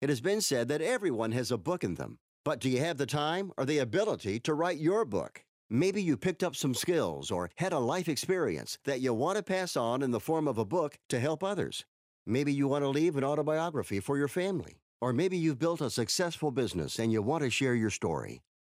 It 0.00 0.08
has 0.08 0.22
been 0.22 0.40
said 0.40 0.68
that 0.68 0.80
everyone 0.80 1.32
has 1.32 1.50
a 1.50 1.58
book 1.58 1.84
in 1.84 1.96
them. 1.96 2.18
But 2.46 2.60
do 2.60 2.70
you 2.70 2.78
have 2.78 2.96
the 2.96 3.04
time 3.04 3.52
or 3.58 3.66
the 3.66 3.78
ability 3.78 4.40
to 4.40 4.54
write 4.54 4.78
your 4.78 5.04
book? 5.04 5.44
Maybe 5.68 6.02
you 6.02 6.16
picked 6.16 6.42
up 6.42 6.56
some 6.56 6.74
skills 6.74 7.30
or 7.30 7.50
had 7.56 7.74
a 7.74 7.78
life 7.78 8.08
experience 8.08 8.78
that 8.84 9.00
you 9.00 9.12
want 9.12 9.36
to 9.36 9.42
pass 9.42 9.76
on 9.76 10.02
in 10.02 10.12
the 10.12 10.18
form 10.18 10.48
of 10.48 10.56
a 10.56 10.64
book 10.64 10.96
to 11.10 11.20
help 11.20 11.44
others. 11.44 11.84
Maybe 12.26 12.54
you 12.54 12.68
want 12.68 12.84
to 12.84 12.88
leave 12.88 13.16
an 13.16 13.24
autobiography 13.24 14.00
for 14.00 14.16
your 14.16 14.28
family. 14.28 14.80
Or 15.02 15.12
maybe 15.12 15.36
you've 15.36 15.58
built 15.58 15.82
a 15.82 15.90
successful 15.90 16.50
business 16.50 16.98
and 16.98 17.12
you 17.12 17.20
want 17.20 17.44
to 17.44 17.50
share 17.50 17.74
your 17.74 17.90
story. 17.90 18.40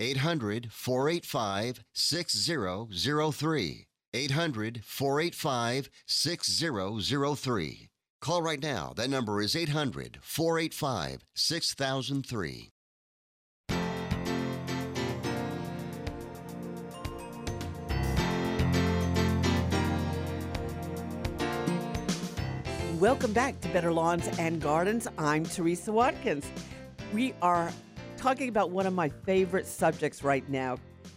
800 0.00 0.72
485 0.72 1.84
6003. 1.92 3.86
800 4.12 4.82
485 4.84 5.90
6003. 6.06 7.90
Call 8.20 8.42
right 8.42 8.62
now. 8.62 8.92
That 8.96 9.10
number 9.10 9.42
is 9.42 9.54
800 9.54 10.18
485 10.22 11.24
6003. 11.34 12.72
Welcome 22.98 23.32
back 23.32 23.60
to 23.62 23.68
Better 23.68 23.92
Lawns 23.92 24.28
and 24.38 24.60
Gardens. 24.60 25.08
I'm 25.16 25.44
Teresa 25.44 25.90
Watkins. 25.90 26.44
We 27.14 27.32
are 27.40 27.72
talking 28.20 28.50
about 28.50 28.70
one 28.70 28.86
of 28.86 28.92
my 28.92 29.08
favorite 29.08 29.66
subjects 29.66 30.22
right 30.22 30.46
now. 30.50 30.76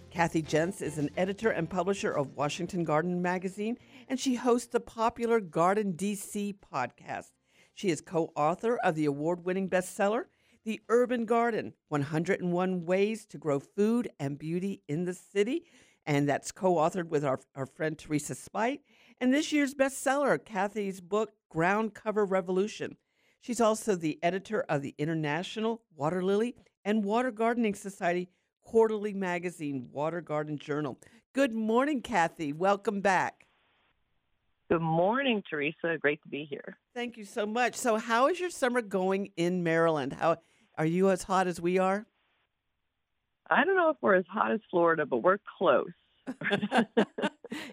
Kathy 0.09 0.41
Jentz 0.41 0.81
is 0.81 0.97
an 0.97 1.09
editor 1.17 1.49
and 1.49 1.69
publisher 1.69 2.13
of 2.13 2.37
Washington 2.37 2.85
Garden 2.85 3.21
Magazine, 3.21 3.77
and 4.07 4.17
she 4.17 4.35
hosts 4.35 4.69
the 4.69 4.79
popular 4.79 5.41
Garden 5.41 5.95
DC 5.97 6.55
podcast. 6.73 7.31
She 7.73 7.89
is 7.89 7.99
co 7.99 8.31
author 8.37 8.77
of 8.85 8.95
the 8.95 9.03
award 9.03 9.43
winning 9.43 9.69
bestseller, 9.69 10.27
The 10.63 10.79
Urban 10.87 11.25
Garden 11.25 11.73
101 11.89 12.85
Ways 12.85 13.25
to 13.25 13.37
Grow 13.37 13.59
Food 13.59 14.09
and 14.17 14.39
Beauty 14.39 14.81
in 14.87 15.03
the 15.03 15.13
City. 15.13 15.65
And 16.05 16.29
that's 16.29 16.53
co 16.53 16.75
authored 16.75 17.09
with 17.09 17.25
our, 17.25 17.41
our 17.53 17.65
friend 17.65 17.99
Teresa 17.99 18.33
Speight. 18.33 18.79
And 19.19 19.33
this 19.33 19.51
year's 19.51 19.73
bestseller, 19.73 20.43
Kathy's 20.43 21.01
book, 21.01 21.33
Ground 21.49 21.95
Cover 21.95 22.23
Revolution. 22.23 22.95
She's 23.41 23.59
also 23.59 23.97
the 23.97 24.19
editor 24.23 24.61
of 24.69 24.81
the 24.81 24.95
International 24.97 25.81
Water 25.97 26.23
Lily 26.23 26.55
and 26.85 27.03
Water 27.03 27.31
Gardening 27.31 27.75
Society 27.75 28.29
quarterly 28.61 29.13
magazine, 29.13 29.87
Water 29.91 30.21
Garden 30.21 30.57
Journal. 30.57 30.97
Good 31.33 31.53
morning, 31.53 32.01
Kathy. 32.01 32.53
Welcome 32.53 33.01
back. 33.01 33.47
Good 34.69 34.81
morning, 34.81 35.43
Teresa. 35.49 35.97
Great 35.99 36.21
to 36.23 36.29
be 36.29 36.45
here. 36.49 36.77
Thank 36.95 37.17
you 37.17 37.25
so 37.25 37.45
much. 37.45 37.75
So, 37.75 37.97
how 37.97 38.27
is 38.27 38.39
your 38.39 38.49
summer 38.49 38.81
going 38.81 39.31
in 39.35 39.63
Maryland? 39.63 40.13
How 40.13 40.37
are 40.77 40.85
you 40.85 41.09
as 41.09 41.23
hot 41.23 41.47
as 41.47 41.59
we 41.59 41.77
are? 41.77 42.05
I 43.49 43.63
don't 43.65 43.75
know 43.75 43.89
if 43.89 43.97
we're 44.01 44.15
as 44.15 44.25
hot 44.29 44.51
as 44.51 44.61
Florida, 44.71 45.05
but 45.05 45.17
we're 45.17 45.39
close. 45.57 45.91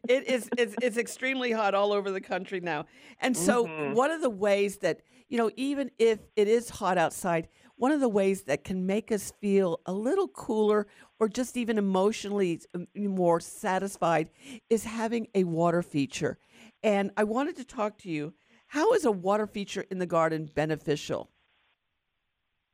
it 0.09 0.27
is 0.29 0.51
it's, 0.59 0.75
it's 0.83 0.97
extremely 0.97 1.53
hot 1.53 1.75
all 1.75 1.93
over 1.93 2.11
the 2.11 2.21
country 2.21 2.61
now. 2.61 2.87
And 3.21 3.37
so 3.37 3.67
Mhm. 3.67 3.95
one 3.95 4.11
of 4.11 4.21
the 4.21 4.29
ways 4.31 4.79
that, 4.79 5.01
you 5.29 5.39
know, 5.39 5.51
even 5.57 5.91
if 5.99 6.19
it 6.35 6.49
is 6.49 6.69
hot 6.69 6.99
outside, 6.99 7.49
one 7.81 7.93
of 7.93 8.01
the 8.01 8.11
ways 8.11 8.43
that 8.43 8.63
can 8.63 8.85
make 8.85 9.11
us 9.11 9.33
feel 9.41 9.81
a 9.87 9.93
little 9.93 10.29
cooler 10.29 10.87
or 11.19 11.31
just 11.31 11.57
even 11.57 11.79
emotionally 11.79 12.61
um, 12.75 12.87
more 12.95 13.41
satisfied 13.41 14.29
is 14.69 14.85
having 14.85 15.27
a 15.35 15.45
water 15.45 15.83
feature. 15.83 16.37
And 16.83 17.11
I 17.17 17.25
wanted 17.25 17.57
to 17.57 17.65
talk 17.65 17.97
to 18.01 18.11
you, 18.11 18.35
how 18.67 18.93
is 18.93 19.07
a 19.07 19.11
water 19.11 19.47
feature 19.47 19.87
in 19.91 19.99
the 19.99 20.05
garden 20.05 20.51
beneficial? 20.55 21.31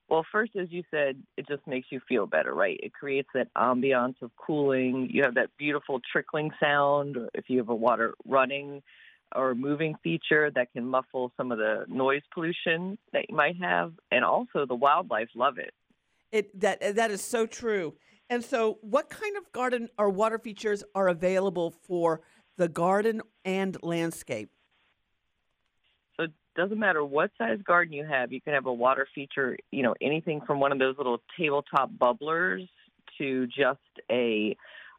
Well, 0.08 0.26
first, 0.32 0.56
as 0.56 0.72
you 0.72 0.82
said, 0.90 1.22
it 1.36 1.46
just 1.46 1.64
makes 1.68 1.86
you 1.92 2.00
feel 2.08 2.26
better, 2.26 2.52
right? 2.52 2.78
It 2.82 2.92
creates 2.92 3.28
that 3.32 3.46
ambiance 3.56 4.20
of 4.22 4.32
cooling. 4.34 5.08
You 5.12 5.22
have 5.22 5.34
that 5.34 5.50
beautiful 5.56 6.00
trickling 6.10 6.50
sound. 6.60 7.16
If 7.32 7.44
you 7.46 7.58
have 7.58 7.68
a 7.68 7.74
water 7.76 8.14
running 8.26 8.82
or 9.36 9.54
moving 9.54 9.94
feature 10.02 10.50
that 10.54 10.72
can 10.72 10.86
muffle 10.86 11.32
some 11.36 11.52
of 11.52 11.58
the 11.58 11.84
noise 11.88 12.22
pollution 12.32 12.98
that 13.12 13.26
you 13.28 13.36
might 13.36 13.56
have. 13.60 13.92
And 14.10 14.24
also, 14.24 14.66
the 14.66 14.74
wildlife 14.74 15.28
love 15.34 15.58
it. 15.58 15.74
It 16.32 16.60
that 16.60 16.96
that 16.96 17.10
is 17.10 17.22
so 17.22 17.46
true. 17.46 17.94
And 18.28 18.44
so, 18.44 18.78
what 18.80 19.08
kind 19.08 19.36
of 19.36 19.52
garden 19.52 19.88
or 19.98 20.10
water 20.10 20.38
features 20.38 20.82
are 20.94 21.08
available 21.08 21.74
for 21.86 22.22
the 22.56 22.68
garden 22.68 23.22
and 23.44 23.76
landscape? 23.82 24.50
So 26.16 26.24
it 26.24 26.32
doesn't 26.56 26.78
matter 26.78 27.04
what 27.04 27.30
size 27.38 27.58
garden 27.64 27.92
you 27.92 28.04
have, 28.04 28.32
you 28.32 28.40
can 28.40 28.54
have 28.54 28.66
a 28.66 28.72
water 28.72 29.06
feature, 29.14 29.56
you 29.70 29.82
know, 29.82 29.94
anything 30.00 30.40
from 30.46 30.58
one 30.58 30.72
of 30.72 30.78
those 30.78 30.96
little 30.96 31.18
tabletop 31.38 31.90
bubblers 31.92 32.66
to 33.18 33.46
just 33.46 33.80
a 34.10 34.56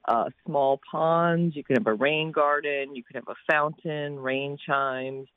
uh, 0.07 0.29
small 0.45 0.79
ponds. 0.89 1.55
You 1.55 1.63
could 1.63 1.77
have 1.77 1.87
a 1.87 1.93
rain 1.93 2.31
garden. 2.31 2.95
You 2.95 3.03
could 3.03 3.15
have 3.15 3.27
a 3.27 3.35
fountain, 3.51 4.17
rain 4.19 4.57
chimes. 4.65 5.27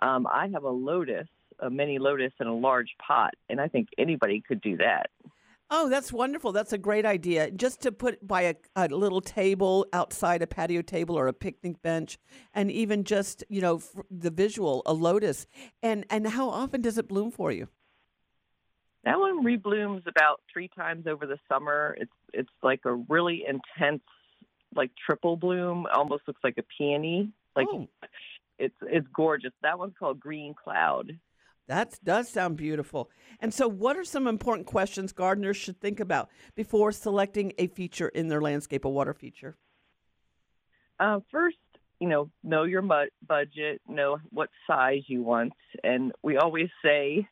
Um, 0.00 0.26
I 0.26 0.48
have 0.52 0.64
a 0.64 0.70
lotus, 0.70 1.26
a 1.58 1.70
mini 1.70 1.98
lotus 1.98 2.32
in 2.40 2.46
a 2.46 2.54
large 2.54 2.94
pot, 3.04 3.34
and 3.48 3.60
I 3.60 3.68
think 3.68 3.88
anybody 3.98 4.42
could 4.46 4.60
do 4.60 4.76
that. 4.76 5.10
Oh, 5.70 5.90
that's 5.90 6.12
wonderful. 6.12 6.52
That's 6.52 6.72
a 6.72 6.78
great 6.78 7.04
idea. 7.04 7.50
Just 7.50 7.82
to 7.82 7.92
put 7.92 8.26
by 8.26 8.42
a, 8.42 8.54
a 8.74 8.88
little 8.88 9.20
table 9.20 9.86
outside 9.92 10.40
a 10.40 10.46
patio 10.46 10.80
table 10.80 11.18
or 11.18 11.26
a 11.26 11.34
picnic 11.34 11.82
bench, 11.82 12.18
and 12.54 12.70
even 12.70 13.04
just 13.04 13.44
you 13.48 13.60
know 13.60 13.82
the 14.10 14.30
visual, 14.30 14.82
a 14.86 14.94
lotus. 14.94 15.46
And 15.82 16.06
and 16.08 16.26
how 16.28 16.48
often 16.48 16.80
does 16.80 16.96
it 16.96 17.06
bloom 17.06 17.30
for 17.30 17.52
you? 17.52 17.68
That 19.04 19.18
one 19.18 19.44
reblooms 19.44 20.06
about 20.06 20.40
three 20.52 20.68
times 20.68 21.06
over 21.06 21.26
the 21.26 21.38
summer. 21.48 21.96
It's 21.98 22.12
it's 22.32 22.50
like 22.62 22.80
a 22.84 22.94
really 22.94 23.44
intense, 23.48 24.02
like 24.74 24.90
triple 25.06 25.36
bloom. 25.36 25.86
Almost 25.94 26.24
looks 26.26 26.40
like 26.42 26.58
a 26.58 26.64
peony. 26.76 27.30
Like 27.54 27.68
it's 28.58 28.74
it's 28.82 29.06
gorgeous. 29.14 29.52
That 29.62 29.78
one's 29.78 29.94
called 29.98 30.20
Green 30.20 30.54
Cloud. 30.54 31.18
That 31.68 31.98
does 32.02 32.30
sound 32.30 32.56
beautiful. 32.56 33.10
And 33.40 33.52
so, 33.52 33.68
what 33.68 33.96
are 33.96 34.04
some 34.04 34.26
important 34.26 34.66
questions 34.66 35.12
gardeners 35.12 35.56
should 35.56 35.80
think 35.80 36.00
about 36.00 36.30
before 36.54 36.92
selecting 36.92 37.52
a 37.58 37.66
feature 37.66 38.08
in 38.08 38.28
their 38.28 38.40
landscape, 38.40 38.86
a 38.86 38.88
water 38.88 39.12
feature? 39.12 39.56
Uh, 40.98 41.20
first, 41.30 41.58
you 42.00 42.08
know, 42.08 42.30
know 42.42 42.64
your 42.64 42.82
mu- 42.82 43.10
budget, 43.26 43.82
know 43.86 44.18
what 44.30 44.48
size 44.66 45.02
you 45.08 45.22
want, 45.22 45.52
and 45.84 46.12
we 46.22 46.38
always 46.38 46.68
say 46.82 47.28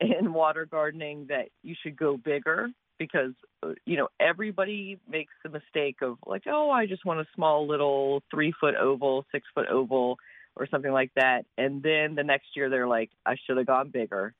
in 0.00 0.32
water 0.32 0.66
gardening 0.66 1.26
that 1.28 1.48
you 1.62 1.74
should 1.82 1.96
go 1.96 2.16
bigger 2.16 2.68
because 2.98 3.32
uh, 3.62 3.72
you 3.86 3.96
know 3.96 4.08
everybody 4.20 4.98
makes 5.08 5.32
the 5.44 5.50
mistake 5.50 5.96
of 6.02 6.18
like, 6.26 6.42
oh, 6.46 6.70
I 6.70 6.86
just 6.86 7.04
want 7.04 7.20
a 7.20 7.26
small 7.34 7.66
little 7.66 8.22
three 8.30 8.52
foot 8.60 8.74
oval, 8.74 9.24
six 9.32 9.46
foot 9.54 9.68
oval, 9.68 10.16
or 10.56 10.66
something 10.66 10.92
like 10.92 11.12
that, 11.16 11.44
and 11.56 11.82
then 11.82 12.14
the 12.14 12.24
next 12.24 12.48
year 12.56 12.68
they're 12.68 12.88
like, 12.88 13.10
I 13.24 13.36
should 13.46 13.56
have 13.56 13.66
gone 13.66 13.90
bigger. 13.90 14.34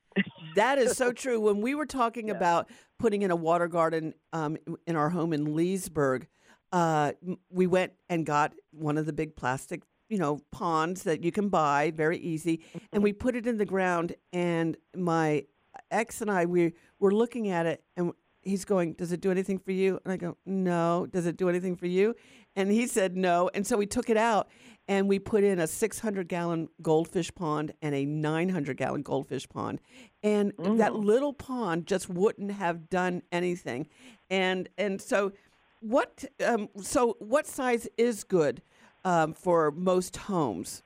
That 0.55 0.77
is 0.77 0.97
so 0.97 1.11
true. 1.13 1.39
When 1.39 1.61
we 1.61 1.75
were 1.75 1.85
talking 1.85 2.29
about 2.29 2.69
putting 2.97 3.21
in 3.21 3.31
a 3.31 3.35
water 3.35 3.67
garden 3.67 4.13
um, 4.33 4.57
in 4.85 4.95
our 4.95 5.09
home 5.09 5.33
in 5.33 5.55
Leesburg, 5.55 6.27
uh, 6.71 7.13
we 7.49 7.67
went 7.67 7.93
and 8.09 8.25
got 8.25 8.53
one 8.71 8.97
of 8.97 9.05
the 9.05 9.13
big 9.13 9.35
plastic, 9.35 9.81
you 10.09 10.17
know, 10.17 10.41
ponds 10.51 11.03
that 11.03 11.23
you 11.23 11.31
can 11.31 11.49
buy 11.49 11.91
very 11.91 12.17
easy, 12.17 12.61
and 12.91 13.01
we 13.03 13.13
put 13.13 13.35
it 13.35 13.47
in 13.47 13.57
the 13.57 13.65
ground. 13.65 14.15
And 14.33 14.75
my 14.95 15.45
ex 15.91 16.21
and 16.21 16.29
I, 16.29 16.45
we 16.45 16.73
were 16.99 17.11
looking 17.11 17.49
at 17.49 17.65
it, 17.65 17.83
and 17.95 18.11
he's 18.41 18.65
going, 18.65 18.93
"Does 18.93 19.11
it 19.11 19.21
do 19.21 19.31
anything 19.31 19.59
for 19.59 19.71
you?" 19.71 19.99
And 20.03 20.11
I 20.11 20.17
go, 20.17 20.37
"No." 20.45 21.05
Does 21.05 21.25
it 21.25 21.37
do 21.37 21.47
anything 21.47 21.75
for 21.75 21.85
you? 21.85 22.15
And 22.55 22.71
he 22.71 22.87
said 22.87 23.15
no. 23.15 23.49
And 23.53 23.65
so 23.65 23.77
we 23.77 23.85
took 23.85 24.09
it 24.09 24.17
out 24.17 24.49
and 24.87 25.07
we 25.07 25.19
put 25.19 25.43
in 25.43 25.59
a 25.59 25.67
600 25.67 26.27
gallon 26.27 26.67
goldfish 26.81 27.33
pond 27.33 27.73
and 27.81 27.93
a 27.93 28.05
900 28.05 28.75
gallon 28.75 29.03
goldfish 29.03 29.47
pond. 29.47 29.79
And 30.23 30.51
that 30.57 30.95
little 30.95 31.31
pond 31.31 31.85
just 31.85 32.09
wouldn't 32.09 32.51
have 32.51 32.89
done 32.89 33.21
anything. 33.31 33.87
And 34.29 34.67
and 34.77 34.99
so 34.99 35.31
what 35.79 36.25
um, 36.45 36.69
so 36.81 37.15
what 37.19 37.47
size 37.47 37.87
is 37.97 38.23
good 38.23 38.61
um, 39.05 39.33
for 39.33 39.71
most 39.71 40.17
homes? 40.17 40.83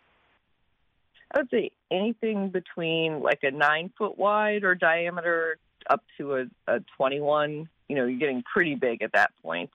I 1.33 1.39
would 1.39 1.49
say 1.49 1.71
anything 1.91 2.49
between 2.49 3.21
like 3.21 3.39
a 3.43 3.51
nine 3.51 3.91
foot 3.97 4.17
wide 4.17 4.63
or 4.63 4.75
diameter 4.75 5.57
up 5.89 6.03
to 6.17 6.35
a, 6.35 6.45
a 6.67 6.79
21 6.97 7.67
you 7.93 7.95
know, 7.95 8.05
you're 8.05 8.19
getting 8.19 8.43
pretty 8.51 8.75
big 8.75 9.01
at 9.01 9.11
that 9.13 9.31
point. 9.41 9.71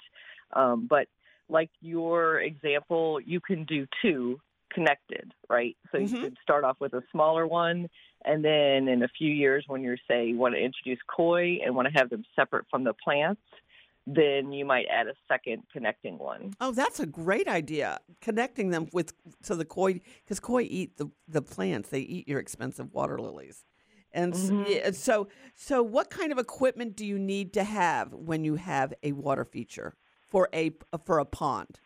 Um, 0.52 0.86
but 0.88 1.06
like 1.48 1.70
your 1.80 2.40
example, 2.40 3.20
you 3.20 3.40
can 3.40 3.64
do 3.64 3.86
two 4.02 4.40
connected, 4.72 5.32
right? 5.48 5.76
So 5.92 5.98
Mhm. 5.98 6.10
you 6.10 6.18
could 6.18 6.36
start 6.42 6.64
off 6.64 6.76
with 6.80 6.94
a 6.94 7.02
smaller 7.10 7.46
one, 7.46 7.88
and 8.24 8.44
then 8.44 8.88
in 8.88 9.02
a 9.02 9.08
few 9.08 9.32
years, 9.32 9.64
when 9.66 9.82
you're 9.82 9.98
say 10.08 10.26
you 10.26 10.36
want 10.36 10.54
to 10.54 10.60
introduce 10.60 10.98
koi 11.06 11.60
and 11.64 11.74
want 11.74 11.88
to 11.88 11.94
have 11.98 12.10
them 12.10 12.24
separate 12.34 12.66
from 12.70 12.84
the 12.84 12.92
plants, 12.92 13.40
then 14.14 14.52
you 14.52 14.64
might 14.64 14.86
add 14.90 15.06
a 15.06 15.14
second 15.28 15.64
connecting 15.72 16.18
one. 16.18 16.54
Oh, 16.60 16.72
that's 16.72 16.98
a 16.98 17.06
great 17.06 17.46
idea. 17.46 18.00
Connecting 18.20 18.70
them 18.70 18.88
with 18.92 19.12
so 19.42 19.54
the 19.54 19.64
koi 19.66 20.00
because 20.24 20.40
koi 20.40 20.62
eat 20.62 20.96
the 20.96 21.08
the 21.26 21.42
plants. 21.42 21.90
They 21.90 22.00
eat 22.00 22.26
your 22.26 22.40
expensive 22.40 22.92
water 22.92 23.18
lilies. 23.18 23.64
And 24.12 24.32
Mhm. 24.32 24.66
yeah, 24.68 24.90
so 24.92 25.28
so 25.54 25.82
what 25.82 26.08
kind 26.08 26.32
of 26.32 26.38
equipment 26.38 26.96
do 26.96 27.04
you 27.04 27.18
need 27.18 27.52
to 27.52 27.64
have 27.64 28.12
when 28.14 28.44
you 28.44 28.54
have 28.54 28.94
a 29.02 29.12
water 29.12 29.44
feature 29.44 29.94
for 30.26 30.48
a 30.54 30.72
for 31.04 31.18
a 31.18 31.26
pond? 31.26 31.80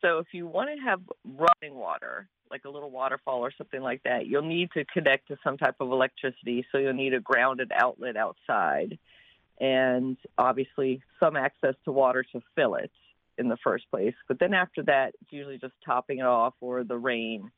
So 0.00 0.18
if 0.18 0.28
you 0.32 0.46
want 0.46 0.70
to 0.74 0.82
have 0.82 1.00
running 1.24 1.78
water, 1.78 2.28
like 2.50 2.64
a 2.64 2.70
little 2.70 2.90
waterfall 2.90 3.40
or 3.40 3.52
something 3.56 3.80
like 3.80 4.02
that, 4.04 4.26
you'll 4.26 4.42
need 4.42 4.70
to 4.72 4.84
connect 4.86 5.28
to 5.28 5.36
some 5.44 5.58
type 5.58 5.76
of 5.78 5.92
electricity. 5.92 6.66
So 6.72 6.78
you'll 6.78 6.94
need 6.94 7.14
a 7.14 7.20
grounded 7.20 7.70
outlet 7.74 8.16
outside 8.16 8.98
and 9.62 10.16
obviously 10.36 11.00
some 11.20 11.36
access 11.36 11.76
to 11.84 11.92
water 11.92 12.24
to 12.32 12.40
fill 12.56 12.74
it 12.74 12.90
in 13.38 13.48
the 13.48 13.56
first 13.62 13.88
place. 13.90 14.14
But 14.26 14.40
then 14.40 14.54
after 14.54 14.82
that, 14.82 15.14
it's 15.22 15.32
usually 15.32 15.56
just 15.56 15.74
topping 15.86 16.18
it 16.18 16.26
off 16.26 16.54
or 16.60 16.82
the 16.82 16.98
rain. 16.98 17.50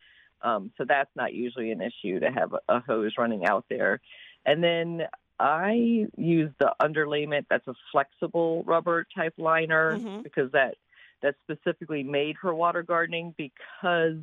Um, 0.42 0.70
so 0.76 0.84
that's 0.86 1.10
not 1.16 1.32
usually 1.32 1.70
an 1.72 1.80
issue 1.80 2.20
to 2.20 2.30
have 2.30 2.52
a, 2.52 2.60
a 2.76 2.80
hose 2.80 3.12
running 3.16 3.46
out 3.46 3.64
there. 3.70 4.00
And 4.44 4.62
then 4.62 5.04
I 5.40 6.06
use 6.18 6.52
the 6.60 6.74
underlayment 6.80 7.46
that's 7.48 7.66
a 7.66 7.74
flexible 7.90 8.62
rubber 8.64 9.06
type 9.16 9.34
liner 9.38 9.98
Mhm. 9.98 10.22
because 10.22 10.52
that 10.52 10.76
that's 11.22 11.38
specifically 11.42 12.02
made 12.02 12.36
for 12.36 12.54
water 12.54 12.82
gardening 12.82 13.34
because 13.38 14.18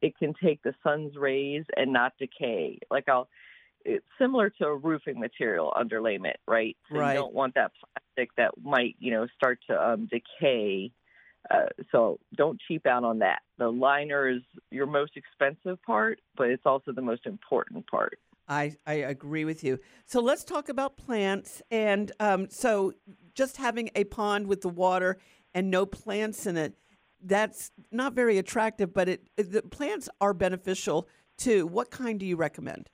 it 0.00 0.16
can 0.16 0.32
take 0.40 0.62
the 0.62 0.74
sun's 0.84 1.16
rays 1.16 1.64
and 1.76 1.92
not 1.92 2.12
decay. 2.18 2.78
Like 2.88 3.08
I'll 3.08 3.28
it's 3.86 4.04
similar 4.18 4.50
to 4.50 4.66
a 4.66 4.76
roofing 4.76 5.20
material 5.20 5.72
underlayment, 5.76 6.34
right? 6.46 6.76
So 6.90 6.98
Right. 6.98 7.12
you 7.12 7.18
don't 7.18 7.32
want 7.32 7.54
that 7.54 7.72
plastic 7.80 8.34
that 8.36 8.52
might, 8.62 8.96
you 8.98 9.12
know, 9.12 9.26
start 9.36 9.60
to 9.68 9.90
um, 9.90 10.08
decay. 10.10 10.90
Uh, 11.48 11.66
so 11.92 12.18
don't 12.36 12.60
cheap 12.66 12.86
out 12.86 13.04
on 13.04 13.20
that. 13.20 13.42
The 13.58 13.70
liner 13.70 14.28
is 14.28 14.42
your 14.70 14.86
most 14.86 15.12
expensive 15.16 15.80
part, 15.82 16.20
but 16.36 16.50
it's 16.50 16.66
also 16.66 16.92
the 16.92 17.02
most 17.02 17.24
important 17.26 17.86
part. 17.86 18.18
I, 18.48 18.76
I 18.86 18.94
agree 18.94 19.44
with 19.44 19.62
you. 19.62 19.78
So 20.06 20.20
let's 20.20 20.44
talk 20.44 20.68
about 20.68 20.96
plants. 20.96 21.62
And 21.70 22.10
um, 22.18 22.48
so 22.50 22.92
just 23.34 23.56
having 23.56 23.90
a 23.94 24.04
pond 24.04 24.48
with 24.48 24.62
the 24.62 24.68
water 24.68 25.18
and 25.54 25.70
no 25.70 25.86
plants 25.86 26.46
in 26.46 26.56
it, 26.56 26.74
that's 27.22 27.70
not 27.92 28.14
very 28.14 28.38
attractive, 28.38 28.92
but 28.92 29.08
it, 29.08 29.28
the 29.36 29.62
plants 29.62 30.08
are 30.20 30.34
beneficial 30.34 31.08
too. 31.36 31.66
What 31.66 31.90
kind 31.90 32.18
do 32.18 32.26
you 32.26 32.36
recommend? 32.36 32.90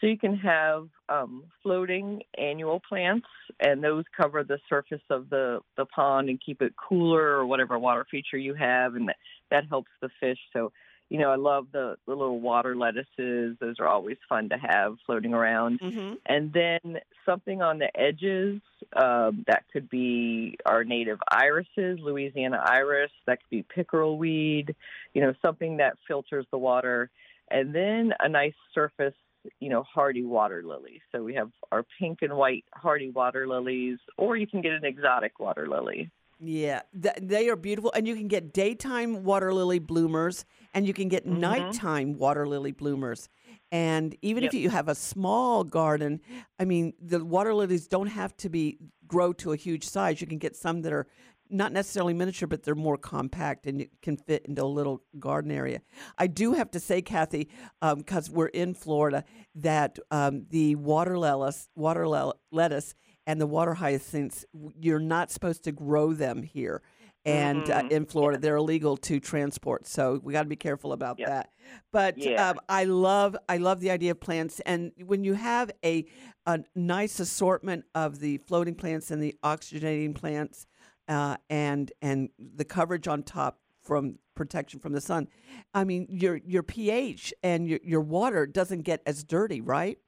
So 0.00 0.06
you 0.06 0.16
can 0.16 0.36
have 0.38 0.88
um, 1.08 1.44
floating 1.62 2.22
annual 2.38 2.80
plants, 2.88 3.26
and 3.60 3.84
those 3.84 4.04
cover 4.16 4.42
the 4.42 4.58
surface 4.68 5.02
of 5.10 5.28
the, 5.28 5.60
the 5.76 5.84
pond 5.84 6.30
and 6.30 6.40
keep 6.40 6.62
it 6.62 6.72
cooler 6.76 7.36
or 7.36 7.44
whatever 7.44 7.78
water 7.78 8.06
feature 8.10 8.38
you 8.38 8.54
have, 8.54 8.94
and 8.94 9.08
that, 9.08 9.16
that 9.50 9.64
helps 9.68 9.90
the 10.00 10.08
fish. 10.18 10.38
So, 10.54 10.72
you 11.10 11.18
know, 11.18 11.30
I 11.30 11.36
love 11.36 11.66
the, 11.72 11.96
the 12.06 12.14
little 12.14 12.40
water 12.40 12.76
lettuces. 12.76 13.56
Those 13.60 13.74
are 13.80 13.88
always 13.88 14.16
fun 14.28 14.48
to 14.50 14.56
have 14.56 14.96
floating 15.04 15.34
around. 15.34 15.80
Mm-hmm. 15.80 16.14
And 16.24 16.52
then 16.52 17.00
something 17.26 17.60
on 17.60 17.78
the 17.80 17.90
edges 17.98 18.60
um, 18.94 19.44
that 19.48 19.64
could 19.72 19.90
be 19.90 20.56
our 20.64 20.84
native 20.84 21.18
irises, 21.28 21.98
Louisiana 22.00 22.62
iris. 22.64 23.10
That 23.26 23.40
could 23.40 23.50
be 23.50 23.64
pickerel 23.64 24.18
weed. 24.18 24.76
You 25.12 25.22
know, 25.22 25.34
something 25.42 25.78
that 25.78 25.98
filters 26.06 26.46
the 26.52 26.58
water. 26.58 27.10
And 27.50 27.74
then 27.74 28.12
a 28.20 28.28
nice 28.28 28.54
surface, 28.72 29.14
you 29.60 29.68
know, 29.68 29.82
hardy 29.82 30.24
water 30.24 30.62
lilies. 30.64 31.00
So 31.12 31.22
we 31.22 31.34
have 31.34 31.50
our 31.72 31.84
pink 31.98 32.18
and 32.22 32.34
white 32.36 32.64
hardy 32.74 33.10
water 33.10 33.46
lilies, 33.48 33.98
or 34.18 34.36
you 34.36 34.46
can 34.46 34.60
get 34.60 34.72
an 34.72 34.84
exotic 34.84 35.38
water 35.38 35.68
lily. 35.68 36.10
Yeah, 36.42 36.80
th- 37.00 37.16
they 37.20 37.50
are 37.50 37.56
beautiful, 37.56 37.92
and 37.94 38.08
you 38.08 38.16
can 38.16 38.26
get 38.26 38.54
daytime 38.54 39.24
water 39.24 39.52
lily 39.52 39.78
bloomers, 39.78 40.46
and 40.72 40.86
you 40.86 40.94
can 40.94 41.08
get 41.08 41.26
Mhm. 41.26 41.38
nighttime 41.38 42.14
water 42.16 42.48
lily 42.48 42.72
bloomers. 42.72 43.28
And 43.70 44.16
even 44.22 44.42
if 44.44 44.54
you 44.54 44.70
have 44.70 44.88
a 44.88 44.94
small 44.94 45.64
garden, 45.64 46.20
I 46.58 46.64
mean, 46.64 46.94
the 46.98 47.24
water 47.24 47.54
lilies 47.54 47.86
don't 47.86 48.08
have 48.08 48.36
to 48.38 48.48
be 48.48 48.78
grow 49.06 49.32
to 49.34 49.52
a 49.52 49.56
huge 49.56 49.84
size. 49.84 50.20
You 50.20 50.26
can 50.26 50.38
get 50.38 50.56
some 50.56 50.82
that 50.82 50.92
are 50.92 51.06
not 51.50 51.72
necessarily 51.72 52.14
miniature, 52.14 52.46
but 52.48 52.62
they're 52.62 52.74
more 52.74 52.96
compact 52.96 53.66
and 53.66 53.80
it 53.80 53.90
can 54.02 54.16
fit 54.16 54.44
into 54.46 54.62
a 54.62 54.66
little 54.66 55.02
garden 55.18 55.50
area. 55.50 55.80
I 56.18 56.26
do 56.26 56.52
have 56.52 56.70
to 56.72 56.80
say, 56.80 57.02
Kathy, 57.02 57.48
because 57.96 58.30
we're 58.30 58.46
in 58.46 58.74
Florida, 58.74 59.24
that 59.56 59.98
um, 60.10 60.46
the 60.50 60.76
water 60.76 61.18
lettuce, 61.18 61.68
water 61.74 62.06
le- 62.08 62.34
lettuce, 62.52 62.94
and 63.26 63.40
the 63.40 63.46
water 63.46 63.74
hyacinths, 63.74 64.44
you're 64.78 64.98
not 64.98 65.30
supposed 65.30 65.64
to 65.64 65.72
grow 65.72 66.12
them 66.12 66.42
here. 66.42 66.82
And 67.26 67.68
uh, 67.68 67.82
Mhm. 67.82 67.92
in 67.92 68.06
Florida, 68.06 68.38
they're 68.40 68.56
illegal 68.56 68.96
to 68.96 69.20
transport, 69.20 69.86
so 69.86 70.18
we 70.24 70.32
got 70.32 70.44
to 70.44 70.48
be 70.48 70.56
careful 70.56 70.94
about 70.94 71.18
that. 71.26 71.50
But 71.92 72.16
Yeah. 72.16 72.48
um, 72.50 72.60
I 72.66 72.84
love, 72.84 73.36
I 73.46 73.58
love 73.58 73.80
the 73.80 73.90
idea 73.90 74.12
of 74.12 74.20
plants, 74.20 74.60
and 74.60 74.92
when 75.04 75.22
you 75.22 75.34
have 75.34 75.70
a 75.84 76.06
a 76.46 76.60
nice 76.74 77.20
assortment 77.20 77.84
of 77.94 78.18
the 78.20 78.38
floating 78.38 78.74
plants 78.74 79.10
and 79.10 79.22
the 79.22 79.36
oxygenating 79.44 80.14
plants, 80.14 80.66
uh, 81.10 81.36
and 81.50 81.92
and 82.00 82.30
the 82.38 82.64
coverage 82.64 83.08
on 83.08 83.22
top 83.22 83.58
from 83.82 84.18
protection 84.34 84.80
from 84.80 84.92
the 84.92 85.00
sun, 85.00 85.28
I 85.74 85.84
mean 85.84 86.06
your 86.08 86.36
your 86.36 86.62
pH 86.62 87.34
and 87.42 87.68
your 87.68 87.80
your 87.82 88.00
water 88.00 88.46
doesn't 88.46 88.82
get 88.82 89.02
as 89.04 89.24
dirty, 89.24 89.60
right? 89.60 89.98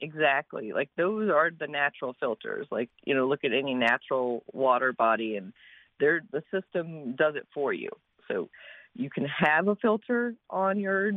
Exactly. 0.00 0.72
Like 0.72 0.90
those 0.96 1.30
are 1.30 1.50
the 1.50 1.68
natural 1.68 2.16
filters. 2.18 2.66
Like, 2.72 2.90
you 3.04 3.14
know, 3.14 3.28
look 3.28 3.44
at 3.44 3.52
any 3.52 3.74
natural 3.74 4.42
water 4.52 4.92
body 4.92 5.36
and 5.36 5.52
they're 6.00 6.22
the 6.32 6.42
system 6.50 7.14
does 7.14 7.36
it 7.36 7.46
for 7.54 7.72
you. 7.72 7.90
So 8.26 8.48
you 8.94 9.08
can 9.08 9.24
have 9.24 9.68
a 9.68 9.76
filter 9.76 10.34
on 10.50 10.78
your 10.78 11.12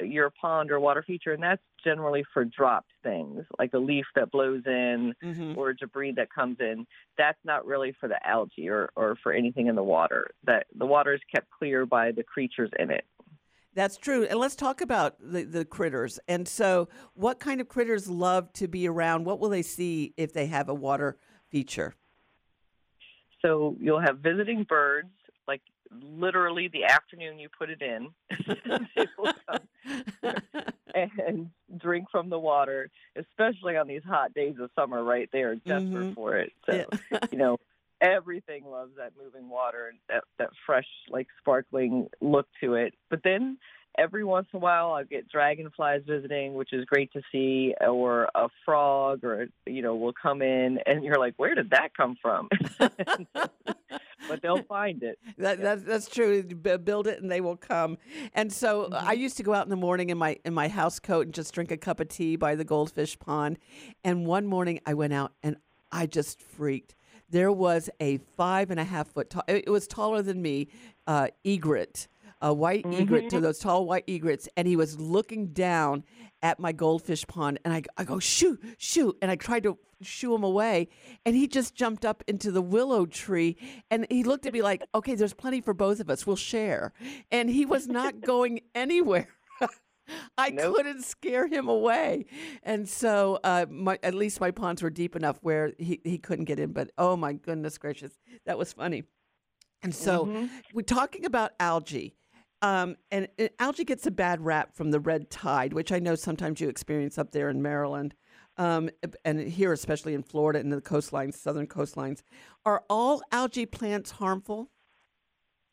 your 0.00 0.30
pond 0.30 0.70
or 0.70 0.78
water 0.78 1.02
feature 1.02 1.32
and 1.32 1.42
that's 1.42 1.62
generally 1.82 2.24
for 2.32 2.44
dropped 2.44 2.90
things, 3.02 3.44
like 3.58 3.72
a 3.74 3.78
leaf 3.78 4.06
that 4.14 4.30
blows 4.30 4.62
in 4.66 5.14
Mm-hmm. 5.22 5.58
or 5.58 5.72
debris 5.72 6.12
that 6.12 6.32
comes 6.32 6.58
in. 6.60 6.86
That's 7.18 7.38
not 7.44 7.66
really 7.66 7.94
for 7.98 8.08
the 8.08 8.24
algae 8.26 8.68
or 8.68 8.90
or 8.96 9.16
for 9.22 9.32
anything 9.32 9.66
in 9.66 9.74
the 9.74 9.82
water. 9.82 10.28
That 10.44 10.66
the 10.74 10.86
water 10.86 11.12
is 11.14 11.20
kept 11.32 11.50
clear 11.50 11.86
by 11.86 12.12
the 12.12 12.22
creatures 12.22 12.70
in 12.78 12.90
it. 12.90 13.04
That's 13.74 13.96
true. 13.96 14.24
And 14.24 14.38
let's 14.38 14.56
talk 14.56 14.80
about 14.80 15.16
the, 15.20 15.44
the 15.44 15.64
critters. 15.64 16.18
And 16.26 16.48
so, 16.48 16.88
what 17.14 17.38
kind 17.38 17.60
of 17.60 17.68
critters 17.68 18.08
love 18.08 18.52
to 18.54 18.66
be 18.66 18.88
around? 18.88 19.24
What 19.24 19.38
will 19.38 19.48
they 19.48 19.62
see 19.62 20.12
if 20.16 20.32
they 20.32 20.46
have 20.46 20.68
a 20.68 20.74
water 20.74 21.16
feature? 21.48 21.94
So 23.42 23.76
you'll 23.80 24.00
have 24.00 24.18
visiting 24.18 24.64
birds, 24.64 25.08
literally 25.92 26.68
the 26.68 26.84
afternoon 26.84 27.38
you 27.38 27.48
put 27.48 27.70
it 27.70 27.82
in, 27.82 28.08
they 28.96 29.06
will 29.18 29.32
come 29.48 30.34
and 30.94 31.50
drink 31.78 32.08
from 32.10 32.30
the 32.30 32.38
water, 32.38 32.90
especially 33.16 33.76
on 33.76 33.86
these 33.88 34.02
hot 34.04 34.34
days 34.34 34.56
of 34.60 34.70
summer, 34.74 35.02
right? 35.02 35.28
They 35.32 35.42
are 35.42 35.56
desperate 35.56 36.08
Mhm. 36.08 36.14
for 36.14 36.36
it. 36.36 36.52
So, 36.66 36.84
you 37.30 37.38
know, 37.38 37.58
everything 38.00 38.64
loves 38.64 38.96
that 38.96 39.12
moving 39.16 39.48
water 39.48 39.88
and 39.88 39.98
that, 40.08 40.24
that 40.38 40.50
fresh, 40.66 40.88
like 41.08 41.28
sparkling 41.38 42.08
look 42.20 42.48
to 42.60 42.74
it. 42.74 42.94
But 43.08 43.22
then 43.22 43.58
every 44.00 44.24
once 44.24 44.48
in 44.52 44.56
a 44.56 44.60
while 44.60 44.92
I'll 44.92 45.04
get 45.04 45.28
dragonflies 45.28 46.02
visiting, 46.06 46.54
which 46.54 46.72
is 46.72 46.84
great 46.86 47.12
to 47.12 47.20
see, 47.30 47.74
or 47.80 48.28
a 48.34 48.48
frog 48.64 49.24
or, 49.24 49.48
you 49.66 49.82
know, 49.82 49.94
will 49.94 50.14
come 50.14 50.42
in 50.42 50.78
and 50.86 51.04
you're 51.04 51.18
like, 51.18 51.34
where 51.36 51.54
did 51.54 51.70
that 51.70 51.94
come 51.94 52.16
from? 52.20 52.48
but 54.28 54.42
they'll 54.42 54.62
find 54.62 55.02
it. 55.02 55.18
That, 55.38 55.60
that's 55.60 55.82
that's 55.82 56.08
true. 56.08 56.42
Build 56.42 57.06
it, 57.06 57.20
and 57.20 57.30
they 57.30 57.40
will 57.40 57.56
come. 57.56 57.98
And 58.34 58.52
so 58.52 58.84
uh, 58.84 59.02
I 59.04 59.12
used 59.12 59.36
to 59.38 59.42
go 59.42 59.54
out 59.54 59.64
in 59.64 59.70
the 59.70 59.76
morning 59.76 60.10
in 60.10 60.18
my 60.18 60.38
in 60.44 60.54
my 60.54 60.68
house 60.68 60.98
coat 60.98 61.26
and 61.26 61.34
just 61.34 61.52
drink 61.52 61.70
a 61.70 61.76
cup 61.76 62.00
of 62.00 62.08
tea 62.08 62.36
by 62.36 62.54
the 62.54 62.64
goldfish 62.64 63.18
pond. 63.18 63.58
And 64.04 64.26
one 64.26 64.46
morning 64.46 64.80
I 64.86 64.94
went 64.94 65.12
out 65.12 65.32
and 65.42 65.56
I 65.92 66.06
just 66.06 66.40
freaked. 66.40 66.94
There 67.28 67.52
was 67.52 67.88
a 68.00 68.18
five 68.36 68.70
and 68.70 68.80
a 68.80 68.84
half 68.84 69.08
foot 69.08 69.30
tall. 69.30 69.44
It 69.46 69.64
it 69.66 69.70
was 69.70 69.86
taller 69.86 70.22
than 70.22 70.40
me. 70.40 70.68
Uh, 71.06 71.28
egret, 71.44 72.06
a 72.42 72.52
white 72.54 72.86
egret, 72.86 73.28
to 73.30 73.40
those 73.40 73.58
tall 73.58 73.86
white 73.86 74.04
egrets, 74.06 74.48
and 74.56 74.66
he 74.66 74.76
was 74.76 74.98
looking 74.98 75.48
down 75.48 76.04
at 76.42 76.58
my 76.58 76.72
goldfish 76.72 77.26
pond. 77.26 77.58
And 77.64 77.74
I 77.74 77.82
I 77.96 78.04
go 78.04 78.18
shoot 78.18 78.60
shoot, 78.78 79.16
and 79.20 79.30
I 79.30 79.36
tried 79.36 79.62
to 79.64 79.78
shoo 80.02 80.34
him 80.34 80.42
away, 80.42 80.88
and 81.26 81.36
he 81.36 81.46
just 81.46 81.74
jumped 81.74 82.04
up 82.06 82.24
into 82.26 82.50
the 82.50 82.62
willow 82.62 83.04
tree, 83.06 83.56
and 83.90 84.06
he 84.10 84.24
looked 84.24 84.46
at 84.46 84.52
me 84.54 84.62
like, 84.62 84.82
okay, 84.94 85.14
there's 85.14 85.34
plenty 85.34 85.60
for 85.60 85.74
both 85.74 86.00
of 86.00 86.08
us. 86.08 86.26
We'll 86.26 86.36
share. 86.36 86.92
And 87.30 87.50
he 87.50 87.66
was 87.66 87.86
not 87.86 88.20
going 88.22 88.60
anywhere. 88.74 89.28
I 90.38 90.50
couldn't 90.50 91.04
scare 91.04 91.46
him 91.46 91.68
away, 91.68 92.24
and 92.64 92.88
so 92.88 93.38
uh, 93.44 93.66
my, 93.70 93.98
at 94.02 94.14
least 94.14 94.40
my 94.40 94.50
ponds 94.50 94.82
were 94.82 94.90
deep 94.90 95.14
enough 95.14 95.38
where 95.42 95.72
he, 95.78 96.00
he 96.02 96.18
couldn't 96.18 96.46
get 96.46 96.58
in. 96.58 96.72
But 96.72 96.90
oh 96.98 97.16
my 97.16 97.34
goodness 97.34 97.78
gracious, 97.78 98.18
that 98.46 98.58
was 98.58 98.72
funny. 98.72 99.04
And 99.82 99.94
so 99.94 100.26
Mhm. 100.26 100.50
we're 100.74 100.82
talking 100.82 101.24
about 101.26 101.52
algae. 101.60 102.14
Um, 102.62 102.96
and, 103.10 103.28
and 103.38 103.50
algae 103.58 103.84
gets 103.84 104.06
a 104.06 104.10
bad 104.10 104.44
rap 104.44 104.74
from 104.74 104.90
the 104.90 105.00
red 105.00 105.30
tide, 105.30 105.72
which 105.72 105.92
I 105.92 105.98
know 105.98 106.14
sometimes 106.14 106.60
you 106.60 106.68
experience 106.68 107.16
up 107.18 107.32
there 107.32 107.48
in 107.48 107.62
Maryland, 107.62 108.14
um, 108.58 108.90
and 109.24 109.40
here 109.40 109.72
especially 109.72 110.14
in 110.14 110.22
Florida 110.22 110.58
and 110.58 110.72
the 110.72 110.80
coastlines, 110.80 111.34
southern 111.34 111.66
coastlines. 111.66 112.22
Are 112.66 112.84
all 112.90 113.22
algae 113.32 113.66
plants 113.66 114.10
harmful? 114.10 114.70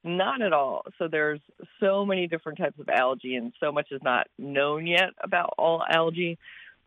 Not 0.03 0.41
at 0.41 0.53
all. 0.53 0.83
So 0.97 1.09
there's 1.09 1.41
so 1.81 2.05
many 2.05 2.27
different 2.27 2.57
types 2.57 2.79
of 2.79 2.87
algae, 2.87 3.35
and 3.35 3.51
so 3.59 3.71
much 3.73 3.87
is 3.91 4.01
not 4.03 4.27
known 4.37 4.87
yet 4.87 5.09
about 5.21 5.53
all 5.57 5.83
algae. 5.89 6.37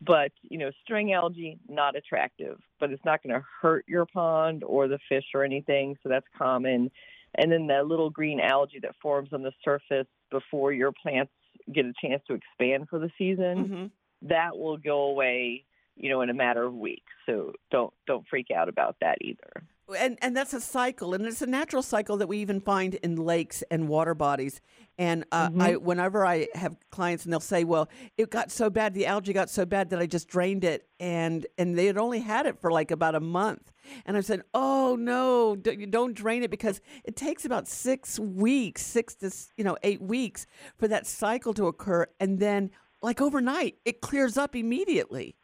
But 0.03 0.31
you 0.41 0.57
know, 0.57 0.71
string 0.83 1.13
algae 1.13 1.59
not 1.69 1.95
attractive, 1.95 2.57
but 2.79 2.91
it's 2.91 3.05
not 3.05 3.21
going 3.21 3.35
to 3.35 3.45
hurt 3.61 3.85
your 3.87 4.07
pond 4.07 4.63
or 4.63 4.87
the 4.87 4.97
fish 5.07 5.25
or 5.35 5.43
anything. 5.43 5.97
So 6.01 6.09
that's 6.09 6.25
common. 6.35 6.89
And 7.37 7.51
then 7.51 7.67
the 7.67 7.83
little 7.83 8.09
green 8.09 8.39
algae 8.39 8.79
that 8.81 8.95
forms 9.01 9.29
on 9.33 9.41
the 9.41 9.51
surface 9.63 10.07
before 10.29 10.73
your 10.73 10.91
plants 10.91 11.31
get 11.73 11.85
a 11.85 11.93
chance 12.01 12.21
to 12.27 12.33
expand 12.33 12.87
for 12.89 12.99
the 12.99 13.09
season, 13.17 13.91
that 14.23 14.57
will 14.57 14.77
go 14.77 15.03
away, 15.03 15.63
you 15.95 16.09
know, 16.09 16.21
in 16.21 16.29
a 16.29 16.33
matter 16.33 16.63
of 16.63 16.73
weeks. 16.73 17.11
So 17.25 17.53
don't 17.71 17.93
don't 18.07 18.25
freak 18.29 18.47
out 18.55 18.67
about 18.69 18.97
that 19.01 19.17
either. 19.21 19.63
and 19.97 20.17
and 20.21 20.35
that's 20.35 20.53
a 20.53 20.61
cycle 20.61 21.13
and 21.13 21.25
it's 21.25 21.41
a 21.41 21.47
natural 21.47 21.83
cycle 21.83 22.17
that 22.17 22.27
we 22.27 22.37
even 22.39 22.61
find 22.61 22.95
in 22.95 23.15
lakes 23.17 23.61
and 23.69 23.89
water 23.89 24.15
bodies 24.15 24.61
and 24.97 25.25
uh, 25.31 25.49
I, 25.59 25.75
whenever 25.77 26.25
I 26.25 26.47
have 26.53 26.77
clients 26.91 27.23
and 27.23 27.33
they'll 27.33 27.39
say, 27.39 27.63
"Well, 27.63 27.89
it 28.17 28.29
got 28.29 28.51
so 28.51 28.69
bad, 28.69 28.93
the 28.93 29.07
algae 29.07 29.33
got 29.33 29.49
so 29.49 29.65
bad 29.65 29.89
that 29.89 29.99
I 29.99 30.05
just 30.05 30.27
drained 30.27 30.63
it," 30.63 30.87
and 30.99 31.47
and 31.57 31.77
they 31.77 31.87
had 31.87 31.97
only 31.97 32.19
had 32.19 32.45
it 32.45 32.59
for 32.59 32.71
like 32.71 32.91
about 32.91 33.15
a 33.15 33.19
month, 33.19 33.70
and 34.05 34.17
I 34.17 34.21
said, 34.21 34.43
"Oh 34.53 34.95
no, 34.99 35.55
don't, 35.55 35.79
you 35.79 35.87
don't 35.87 36.13
drain 36.13 36.43
it 36.43 36.51
because 36.51 36.81
it 37.03 37.15
takes 37.15 37.45
about 37.45 37.67
six 37.67 38.19
weeks, 38.19 38.85
six 38.85 39.15
to 39.15 39.31
you 39.57 39.63
know 39.63 39.77
eight 39.83 40.01
weeks 40.01 40.45
for 40.77 40.87
that 40.87 41.07
cycle 41.07 41.53
to 41.55 41.67
occur, 41.67 42.07
and 42.19 42.39
then 42.39 42.71
like 43.01 43.21
overnight, 43.21 43.75
it 43.85 44.01
clears 44.01 44.37
up 44.37 44.55
immediately." 44.55 45.35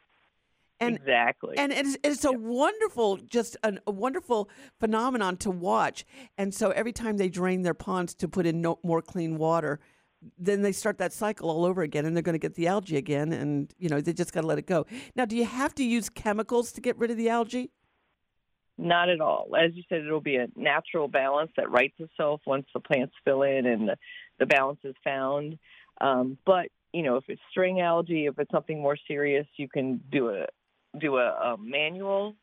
And, 0.80 0.96
exactly. 0.96 1.56
And 1.58 1.72
it's, 1.72 1.96
it's 2.04 2.24
a 2.24 2.32
wonderful, 2.32 3.16
just 3.16 3.56
an, 3.64 3.80
a 3.86 3.90
wonderful 3.90 4.48
phenomenon 4.78 5.36
to 5.38 5.50
watch. 5.50 6.04
And 6.36 6.54
so 6.54 6.70
every 6.70 6.92
time 6.92 7.16
they 7.16 7.28
drain 7.28 7.62
their 7.62 7.74
ponds 7.74 8.14
to 8.14 8.28
put 8.28 8.46
in 8.46 8.60
no, 8.60 8.78
more 8.84 9.02
clean 9.02 9.38
water, 9.38 9.80
then 10.36 10.62
they 10.62 10.72
start 10.72 10.98
that 10.98 11.12
cycle 11.12 11.50
all 11.50 11.64
over 11.64 11.82
again 11.82 12.04
and 12.04 12.14
they're 12.14 12.22
going 12.22 12.34
to 12.34 12.38
get 12.38 12.54
the 12.54 12.66
algae 12.68 12.96
again. 12.96 13.32
And, 13.32 13.72
you 13.78 13.88
know, 13.88 14.00
they 14.00 14.12
just 14.12 14.32
got 14.32 14.42
to 14.42 14.46
let 14.46 14.58
it 14.58 14.66
go. 14.66 14.86
Now, 15.16 15.24
do 15.24 15.36
you 15.36 15.44
have 15.44 15.74
to 15.76 15.84
use 15.84 16.08
chemicals 16.08 16.72
to 16.72 16.80
get 16.80 16.96
rid 16.96 17.10
of 17.10 17.16
the 17.16 17.28
algae? 17.28 17.70
Not 18.78 19.08
at 19.08 19.20
all. 19.20 19.48
As 19.58 19.74
you 19.74 19.82
said, 19.88 20.02
it'll 20.02 20.20
be 20.20 20.36
a 20.36 20.46
natural 20.54 21.08
balance 21.08 21.50
that 21.56 21.70
rights 21.70 21.96
itself 21.98 22.40
once 22.46 22.64
the 22.72 22.80
plants 22.80 23.14
fill 23.24 23.42
in 23.42 23.66
and 23.66 23.88
the, 23.88 23.96
the 24.38 24.46
balance 24.46 24.78
is 24.84 24.94
found. 25.02 25.58
Um, 26.00 26.38
but 26.46 26.68
you 26.92 27.02
know, 27.02 27.16
if 27.16 27.24
it's 27.28 27.42
string 27.50 27.80
algae, 27.80 28.26
if 28.26 28.38
it's 28.38 28.50
something 28.50 28.80
more 28.80 28.96
serious, 29.08 29.46
you 29.56 29.68
can 29.68 30.00
do 30.10 30.30
a 30.30 30.46
do 30.98 31.16
a, 31.16 31.26
a 31.26 31.56
manual 31.58 32.34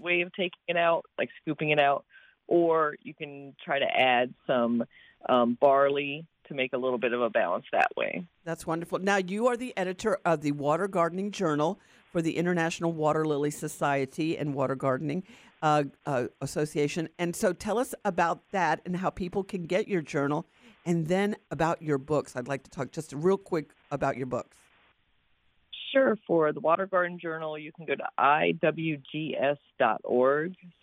way 0.00 0.20
of 0.20 0.32
taking 0.32 0.60
it 0.68 0.76
out, 0.76 1.04
like 1.18 1.28
scooping 1.42 1.70
it 1.70 1.78
out, 1.80 2.04
or 2.46 2.94
you 3.02 3.12
can 3.12 3.54
try 3.64 3.78
to 3.78 3.84
add 3.84 4.32
some 4.46 4.84
um, 5.28 5.58
barley 5.60 6.24
to 6.48 6.54
make 6.54 6.72
a 6.72 6.78
little 6.78 6.98
bit 6.98 7.12
of 7.12 7.20
a 7.20 7.28
balance 7.28 7.64
that 7.72 7.88
way. 7.96 8.24
That's 8.44 8.66
wonderful. 8.66 9.00
Now, 9.00 9.16
you 9.16 9.48
are 9.48 9.56
the 9.56 9.76
editor 9.76 10.18
of 10.24 10.42
the 10.42 10.52
Water 10.52 10.86
Gardening 10.86 11.32
Journal 11.32 11.80
for 12.12 12.22
the 12.22 12.36
International 12.36 12.92
Water 12.92 13.26
Lily 13.26 13.50
Society 13.50 14.38
and 14.38 14.54
Water 14.54 14.76
Gardening 14.76 15.24
uh, 15.66 15.82
uh, 16.06 16.26
Association. 16.40 17.08
And 17.18 17.34
so 17.34 17.52
tell 17.52 17.78
us 17.78 17.92
about 18.04 18.50
that 18.52 18.80
and 18.86 18.96
how 18.96 19.10
people 19.10 19.42
can 19.42 19.64
get 19.64 19.88
your 19.88 20.00
journal 20.00 20.46
and 20.84 21.08
then 21.08 21.34
about 21.50 21.82
your 21.82 21.98
books. 21.98 22.36
I'd 22.36 22.46
like 22.46 22.62
to 22.64 22.70
talk 22.70 22.92
just 22.92 23.12
real 23.12 23.36
quick 23.36 23.72
about 23.90 24.16
your 24.16 24.26
books. 24.26 24.56
Sure. 25.92 26.16
For 26.26 26.52
the 26.52 26.60
Water 26.60 26.86
Garden 26.86 27.18
Journal, 27.18 27.58
you 27.58 27.72
can 27.72 27.86
go 27.86 27.96
to 27.96 28.04
iwgs.org, 28.18 29.56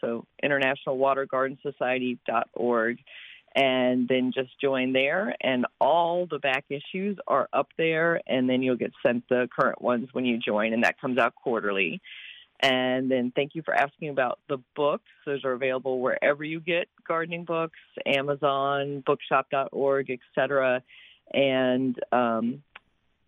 so 0.01 0.25
International 0.41 0.97
Water 0.97 1.25
Garden 1.27 1.57
Society.org, 1.61 2.97
and 3.55 4.07
then 4.07 4.31
just 4.33 4.59
join 4.59 4.91
there. 4.91 5.35
And 5.39 5.67
all 5.79 6.25
the 6.29 6.39
back 6.39 6.65
issues 6.69 7.17
are 7.27 7.47
up 7.53 7.69
there, 7.77 8.19
and 8.27 8.49
then 8.49 8.63
you'll 8.63 8.75
get 8.75 8.91
sent 9.05 9.29
the 9.29 9.47
current 9.57 9.81
ones 9.81 10.09
when 10.13 10.25
you 10.25 10.39
join, 10.39 10.73
and 10.73 10.83
that 10.83 10.99
comes 10.99 11.19
out 11.19 11.35
quarterly. 11.35 12.01
And 12.63 13.11
then 13.11 13.33
thank 13.35 13.55
you 13.55 13.61
for 13.61 13.73
asking 13.73 14.07
about 14.07 14.39
the 14.47 14.57
books. 14.73 15.03
Those 15.25 15.43
are 15.43 15.51
available 15.51 15.99
wherever 15.99 16.45
you 16.45 16.61
get 16.61 16.87
gardening 17.05 17.43
books, 17.43 17.77
Amazon, 18.05 19.03
bookshop.org, 19.05 20.09
etc. 20.09 20.81
And 21.33 21.99
um, 22.13 22.63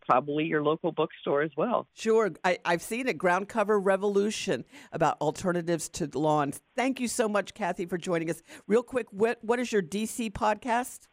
probably 0.08 0.45
your 0.45 0.63
local 0.63 0.93
bookstore 0.93 1.41
as 1.41 1.52
well. 1.58 1.86
Sure. 1.93 2.32
I, 2.45 2.60
I've 2.63 2.82
seen 2.82 3.10
it, 3.10 3.17
Ground 3.17 3.50
Cover 3.50 3.78
Revolution, 3.78 4.63
about 4.93 5.17
alternatives 5.19 5.89
to 5.89 6.10
lawns. 6.17 6.62
Thank 6.78 7.02
you 7.02 7.10
so 7.10 7.28
much, 7.28 7.54
Kathy, 7.54 7.86
for 7.86 7.98
joining 7.98 8.30
us. 8.30 8.41
Real 8.67 8.84
quick, 8.84 9.08
what, 9.12 9.39
what 9.41 9.60
is 9.60 9.69
your 9.69 9.82
DC 9.82 10.32
podcast? 10.32 11.08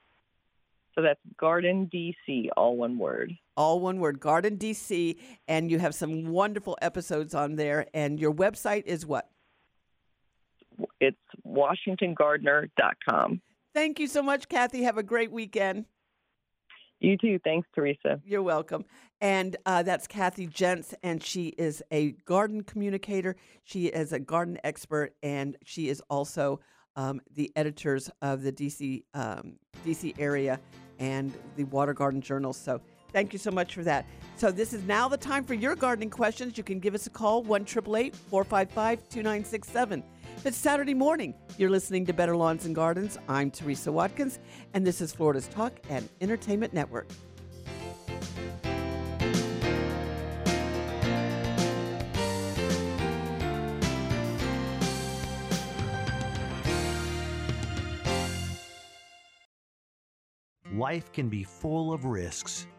So 0.95 1.03
that's 1.03 1.19
Garden 1.39 1.91
DC, 1.93 2.51
all 2.57 2.77
one 2.77 2.99
word. 2.99 3.37
All 3.57 3.81
one 3.81 3.99
word, 3.99 4.21
Garden 4.21 4.57
DC. 4.57 5.17
And 5.49 5.71
you 5.71 5.79
have 5.79 5.95
some 5.95 6.27
wonderful 6.27 6.77
episodes 6.83 7.35
on 7.35 7.57
there. 7.57 7.87
And 7.95 8.19
your 8.19 8.33
website 8.33 8.85
is 8.87 9.07
what? 9.07 9.29
It's 11.01 11.17
WashingtonGardener.com. 11.47 13.41
Thank 13.75 13.99
you 13.99 14.07
so 14.07 14.23
much, 14.23 14.49
Kathy. 14.49 14.83
Have 14.83 14.99
a 14.99 15.03
great 15.03 15.33
weekend. 15.33 15.87
You 17.01 17.17
too. 17.17 17.41
Thanks, 17.43 17.67
Teresa. 17.75 18.21
You're 18.25 18.43
welcome. 18.43 18.85
And 19.21 19.57
uh, 19.67 19.83
that's 19.83 20.07
Kathy 20.07 20.47
Jentz, 20.47 20.95
and 21.03 21.23
she 21.23 21.49
is 21.49 21.83
a 21.91 22.13
garden 22.27 22.63
communicator. 22.63 23.37
She 23.65 23.87
is 23.87 24.13
a 24.13 24.21
garden 24.21 24.59
expert, 24.63 25.15
and 25.23 25.57
she 25.65 25.89
is 25.89 26.01
also 26.09 26.61
um, 26.95 27.21
the 27.35 27.51
editors 27.57 28.11
of 28.21 28.43
the 28.43 28.53
DC 28.53 29.03
um, 29.15 29.55
DC 29.85 30.15
area 30.19 30.61
and 30.99 31.33
the 31.57 31.65
Water 31.65 31.95
Garden 31.95 32.21
Journal. 32.21 32.53
So 32.53 32.81
thank 33.13 33.33
you 33.33 33.39
so 33.39 33.51
much 33.51 33.75
for 33.75 33.83
that. 33.85 34.07
So 34.37 34.51
this 34.51 34.73
is 34.73 34.83
now 34.85 35.09
the 35.09 35.17
time 35.17 35.45
for 35.45 35.55
your 35.55 35.77
gardening 35.77 36.11
questions. 36.11 36.59
You 36.59 36.65
can 36.65 36.81
give 36.81 36.95
us 36.95 37.07
a 37.07 37.11
call 37.11 37.43
one 37.43 37.65
triple 37.65 37.97
eight 37.97 38.17
four 38.17 38.45
five 38.45 38.71
five 38.71 39.09
two 39.09 39.23
nine 39.23 39.45
six 39.45 39.69
seven. 39.69 40.03
It's 40.45 40.57
Saturday 40.57 40.95
morning. 40.95 41.35
You're 41.59 41.71
listening 41.71 42.07
to 42.07 42.13
Better 42.13 42.37
Lawns 42.37 42.67
and 42.67 42.75
Gardens. 42.75 43.19
I'm 43.29 43.51
Teresa 43.51 43.93
Watkins, 43.93 44.41
and 44.75 44.85
this 44.85 45.01
is 45.01 45.13
Florida's 45.13 45.47
Talk 45.47 45.75
and 45.89 46.09
Entertainment 46.21 46.73
Network. 46.73 47.07
Life 60.75 61.13
can 61.13 61.29
be 61.29 61.45
full 61.45 61.93
of 61.93 62.07
risks. 62.07 62.67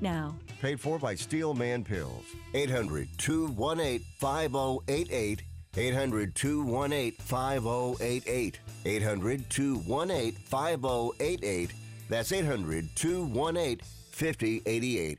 now. 0.00 0.36
Paid 0.60 0.80
for 0.80 0.98
by 0.98 1.14
Steelman 1.14 1.84
Pills. 1.84 2.24
800 2.54 3.08
218 3.18 4.00
5088. 4.18 5.42
800 5.76 6.34
218 6.34 7.12
5088. 7.12 8.60
800 8.84 9.50
218 9.50 10.32
5088. 10.32 11.72
That's 12.08 12.32
800 12.32 12.88
218 12.94 13.80
5088. 14.12 15.18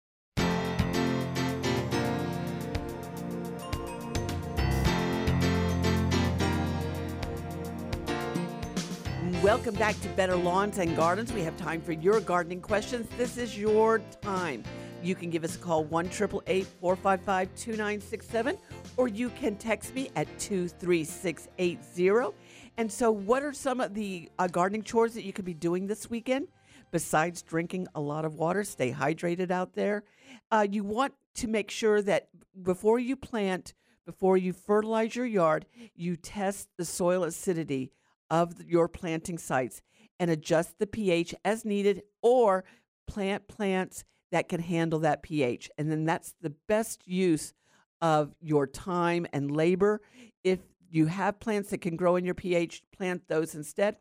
Welcome 9.47 9.77
back 9.77 9.95
to 10.01 10.09
Better 10.09 10.35
Lawns 10.35 10.79
and 10.79 10.97
Gardens. 10.97 11.33
We 11.33 11.43
have 11.43 11.57
time 11.57 11.81
for 11.81 11.93
your 11.93 12.19
gardening 12.19 12.61
questions. 12.61 13.07
This 13.17 13.39
is 13.39 13.57
your 13.57 14.01
time. 14.21 14.65
You 15.05 15.15
can 15.15 15.31
give 15.31 15.45
us 15.45 15.55
a 15.55 15.59
call 15.61 15.85
1 15.85 16.09
455 16.09 17.55
2967 17.55 18.59
or 18.97 19.07
you 19.07 19.31
can 19.31 19.55
text 19.55 19.95
me 19.95 20.11
at 20.17 20.27
23680. 20.41 22.35
And 22.77 22.91
so, 22.91 23.13
what 23.13 23.45
are 23.45 23.53
some 23.53 23.81
of 23.81 23.95
the 23.95 24.29
uh, 24.41 24.49
gardening 24.49 24.83
chores 24.83 25.15
that 25.15 25.23
you 25.23 25.33
could 25.33 25.45
be 25.45 25.55
doing 25.55 25.87
this 25.87 26.11
weekend? 26.11 26.49
Besides 26.91 27.43
drinking 27.43 27.87
a 27.95 28.01
lot 28.01 28.25
of 28.25 28.35
water, 28.35 28.65
stay 28.65 28.91
hydrated 28.91 29.53
out 29.53 29.75
there. 29.77 30.03
Uh, 30.51 30.67
you 30.69 30.83
want 30.83 31.15
to 31.37 31.47
make 31.47 31.71
sure 31.71 32.03
that 32.03 32.31
before 32.65 32.99
you 32.99 33.15
plant, 33.15 33.75
before 34.07 34.37
you 34.37 34.53
fertilize 34.53 35.15
your 35.15 35.25
yard, 35.25 35.67
you 35.95 36.17
test 36.17 36.69
the 36.77 36.85
soil 36.85 37.23
acidity 37.23 37.93
of 38.31 38.55
your 38.65 38.89
planting 38.89 39.39
sites 39.39 39.83
and 40.19 40.31
adjust 40.31 40.79
the 40.79 40.87
pH 40.87 41.35
as 41.45 41.65
needed 41.65 42.03
or 42.23 42.65
plant 43.07 43.49
plants 43.49 44.05
that 44.33 44.49
can 44.49 44.61
handle 44.61 44.99
that 45.01 45.23
pH. 45.23 45.71
And 45.79 45.91
then 45.91 46.05
that's 46.05 46.35
the 46.41 46.55
best 46.69 47.07
use 47.07 47.55
of 48.01 48.35
your 48.41 48.67
time 48.67 49.27
and 49.33 49.51
labor. 49.51 50.01
If 50.45 50.61
you 50.91 51.07
have 51.07 51.41
plants 51.41 51.71
that 51.71 51.79
can 51.79 51.97
grow 51.97 52.17
in 52.17 52.25
your 52.25 52.35
pH, 52.35 52.83
plant 52.93 53.29
those 53.29 53.55
instead. 53.55 53.97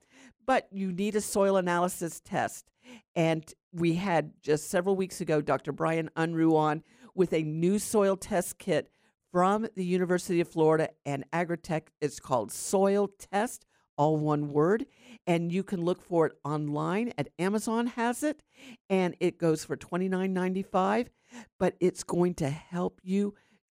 But 0.45 0.67
you 0.71 0.91
need 0.91 1.15
a 1.15 1.21
soil 1.21 1.57
analysis 1.57 2.19
test. 2.21 2.71
And 3.15 3.43
we 3.73 3.95
had 3.95 4.31
just 4.41 4.69
several 4.69 4.95
weeks 4.95 5.21
ago 5.21 5.41
Dr. 5.41 5.71
Bryan 5.71 6.09
Unruh 6.15 6.55
on 6.55 6.83
with 7.13 7.33
a 7.33 7.43
new 7.43 7.79
soil 7.79 8.15
test 8.15 8.57
kit 8.59 8.89
from 9.31 9.67
the 9.75 9.83
University 9.83 10.39
of 10.39 10.47
Florida 10.47 10.89
and 11.05 11.25
Agritech. 11.33 11.87
It's 11.99 12.19
called 12.19 12.51
Soil 12.51 13.09
Test, 13.19 13.65
all 13.97 14.17
one 14.17 14.51
word. 14.51 14.85
And 15.27 15.51
you 15.51 15.63
can 15.63 15.83
look 15.83 16.01
for 16.01 16.27
it 16.27 16.33
online 16.43 17.13
at 17.17 17.29
Amazon 17.39 17.87
has 17.87 18.23
it, 18.23 18.43
and 18.89 19.15
it 19.19 19.37
goes 19.37 19.65
for 19.65 19.75
$29.95. 19.75 21.07
But 21.59 21.75
it's 21.79 22.03
going 22.03 22.35
to 22.35 22.49
help 22.49 22.99
you 23.03 23.33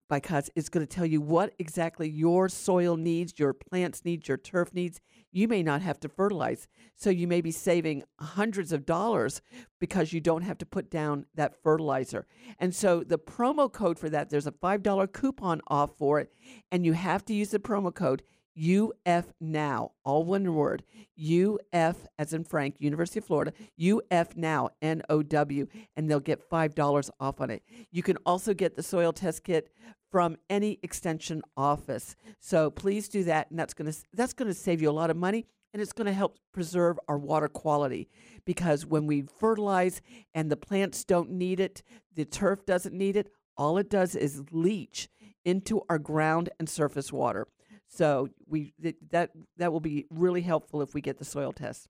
because 0.10 0.50
it's 0.56 0.70
going 0.70 0.86
to 0.86 0.96
tell 0.96 1.06
you 1.06 1.22
what 1.22 1.54
exactly 1.60 2.10
your 2.10 2.48
soil 2.50 2.96
needs, 2.96 3.34
your 3.38 3.54
plants 3.54 4.06
needs, 4.06 4.28
your 4.28 4.38
turf 4.38 4.74
needs. 4.74 5.00
You 5.32 5.48
may 5.48 5.62
not 5.64 5.82
have 5.82 6.00
to 6.02 6.10
fertilize. 6.10 6.68
So 6.96 7.10
you 7.10 7.28
may 7.28 7.42
be 7.42 7.52
saving 7.52 8.04
hundreds 8.20 8.72
of 8.72 8.86
dollars 8.86 9.42
because 9.80 10.14
you 10.14 10.22
don't 10.22 10.44
have 10.44 10.58
to 10.60 10.66
put 10.66 10.90
down 10.90 11.26
that 11.36 11.62
fertilizer. 11.62 12.26
And 12.60 12.74
so 12.74 13.04
the 13.04 13.20
promo 13.20 13.72
code 13.72 14.00
for 14.00 14.10
that, 14.10 14.30
there's 14.30 14.48
a 14.48 14.52
$5 14.52 15.12
coupon 15.12 15.62
off 15.68 15.98
for 15.98 16.20
it, 16.20 16.32
and 16.72 16.86
you 16.86 16.94
have 16.94 17.26
to 17.26 17.34
use 17.34 17.50
the 17.50 17.60
promo 17.60 17.94
code 17.94 18.24
UF 18.58 19.26
Now, 19.40 19.92
all 20.04 20.24
one 20.24 20.54
word. 20.54 20.84
UF, 21.20 21.96
as 22.18 22.34
in 22.34 22.44
Frank, 22.44 22.76
University 22.80 23.20
of 23.20 23.26
Florida, 23.26 23.54
UF 23.80 24.36
Now, 24.36 24.70
N 24.82 25.02
O 25.10 25.22
W, 25.24 25.68
and 25.96 26.10
they'll 26.10 26.20
get 26.20 26.50
$5 26.50 27.10
off 27.20 27.42
on 27.42 27.50
it. 27.50 27.64
You 27.92 28.04
can 28.04 28.18
also 28.26 28.54
get 28.54 28.76
the 28.76 28.84
soil 28.84 29.14
test 29.14 29.44
kit 29.44 29.70
from 30.12 30.38
any 30.50 30.80
extension 30.84 31.42
office. 31.56 32.16
So 32.40 32.70
please 32.70 33.10
do 33.10 33.24
that, 33.26 33.50
and 33.50 33.60
that's 33.60 33.74
going 33.74 33.92
to 33.92 33.98
that's 34.14 34.34
going 34.34 34.48
to 34.48 34.54
save 34.54 34.82
you 34.82 34.90
a 34.90 34.92
lot 34.92 35.10
of 35.10 35.18
money, 35.18 35.46
and 35.74 35.82
it's 35.82 35.94
going 35.94 36.08
to 36.08 36.14
help 36.14 36.38
preserve 36.54 37.00
our 37.08 37.18
water 37.18 37.48
quality. 37.48 38.10
Because 38.46 38.86
when 38.86 39.06
we 39.06 39.26
fertilize 39.40 40.02
and 40.34 40.50
the 40.50 40.58
plants 40.58 41.04
don't 41.04 41.32
need 41.32 41.60
it, 41.60 41.84
the 42.16 42.26
turf 42.26 42.66
doesn't 42.66 42.96
need 42.96 43.16
it, 43.18 43.30
all 43.58 43.78
it 43.78 43.90
does 43.90 44.16
is 44.16 44.44
leach 44.52 45.10
into 45.44 45.82
our 45.90 46.00
ground 46.00 46.50
and 46.60 46.70
surface 46.70 47.12
water. 47.12 47.48
So 47.88 48.30
we 48.46 48.74
that 49.12 49.32
that 49.58 49.72
will 49.72 49.80
be 49.80 50.06
really 50.10 50.42
helpful 50.42 50.82
if 50.82 50.94
we 50.94 51.02
get 51.02 51.18
the 51.18 51.26
soil 51.26 51.52
test. 51.54 51.88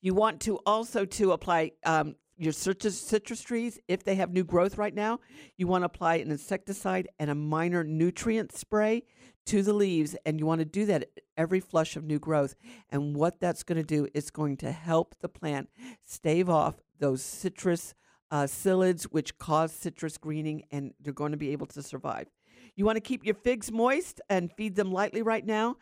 You 0.00 0.14
want 0.14 0.40
to 0.42 0.58
also 0.66 1.04
to 1.04 1.32
apply 1.32 1.72
um, 1.84 2.16
your 2.36 2.52
citrus, 2.52 3.00
citrus 3.00 3.40
trees 3.40 3.78
if 3.88 4.04
they 4.04 4.14
have 4.16 4.32
new 4.32 4.44
growth 4.44 4.78
right 4.78 4.94
now. 4.94 5.20
You 5.56 5.66
want 5.66 5.82
to 5.82 5.86
apply 5.86 6.16
an 6.16 6.30
insecticide 6.30 7.08
and 7.18 7.30
a 7.30 7.34
minor 7.34 7.82
nutrient 7.82 8.54
spray 8.54 9.04
to 9.46 9.62
the 9.62 9.72
leaves, 9.72 10.16
and 10.26 10.38
you 10.38 10.46
want 10.46 10.58
to 10.58 10.64
do 10.64 10.84
that 10.86 11.08
every 11.36 11.60
flush 11.60 11.96
of 11.96 12.04
new 12.04 12.18
growth. 12.18 12.54
And 12.90 13.16
what 13.16 13.40
that's 13.40 13.62
going 13.62 13.78
to 13.78 13.86
do 13.86 14.08
is 14.12 14.30
going 14.30 14.56
to 14.58 14.72
help 14.72 15.14
the 15.20 15.28
plant 15.28 15.70
stave 16.04 16.50
off 16.50 16.74
those 16.98 17.22
citrus 17.22 17.94
uh, 18.30 18.42
psyllids, 18.42 19.04
which 19.04 19.38
cause 19.38 19.72
citrus 19.72 20.18
greening, 20.18 20.64
and 20.70 20.92
they're 21.00 21.12
going 21.12 21.32
to 21.32 21.38
be 21.38 21.52
able 21.52 21.66
to 21.66 21.82
survive. 21.82 22.26
You 22.76 22.84
want 22.84 22.96
to 22.96 23.00
keep 23.00 23.24
your 23.24 23.34
figs 23.34 23.72
moist 23.72 24.20
and 24.28 24.52
feed 24.52 24.76
them 24.76 24.92
lightly 24.92 25.22
right 25.22 25.44
now 25.44 25.76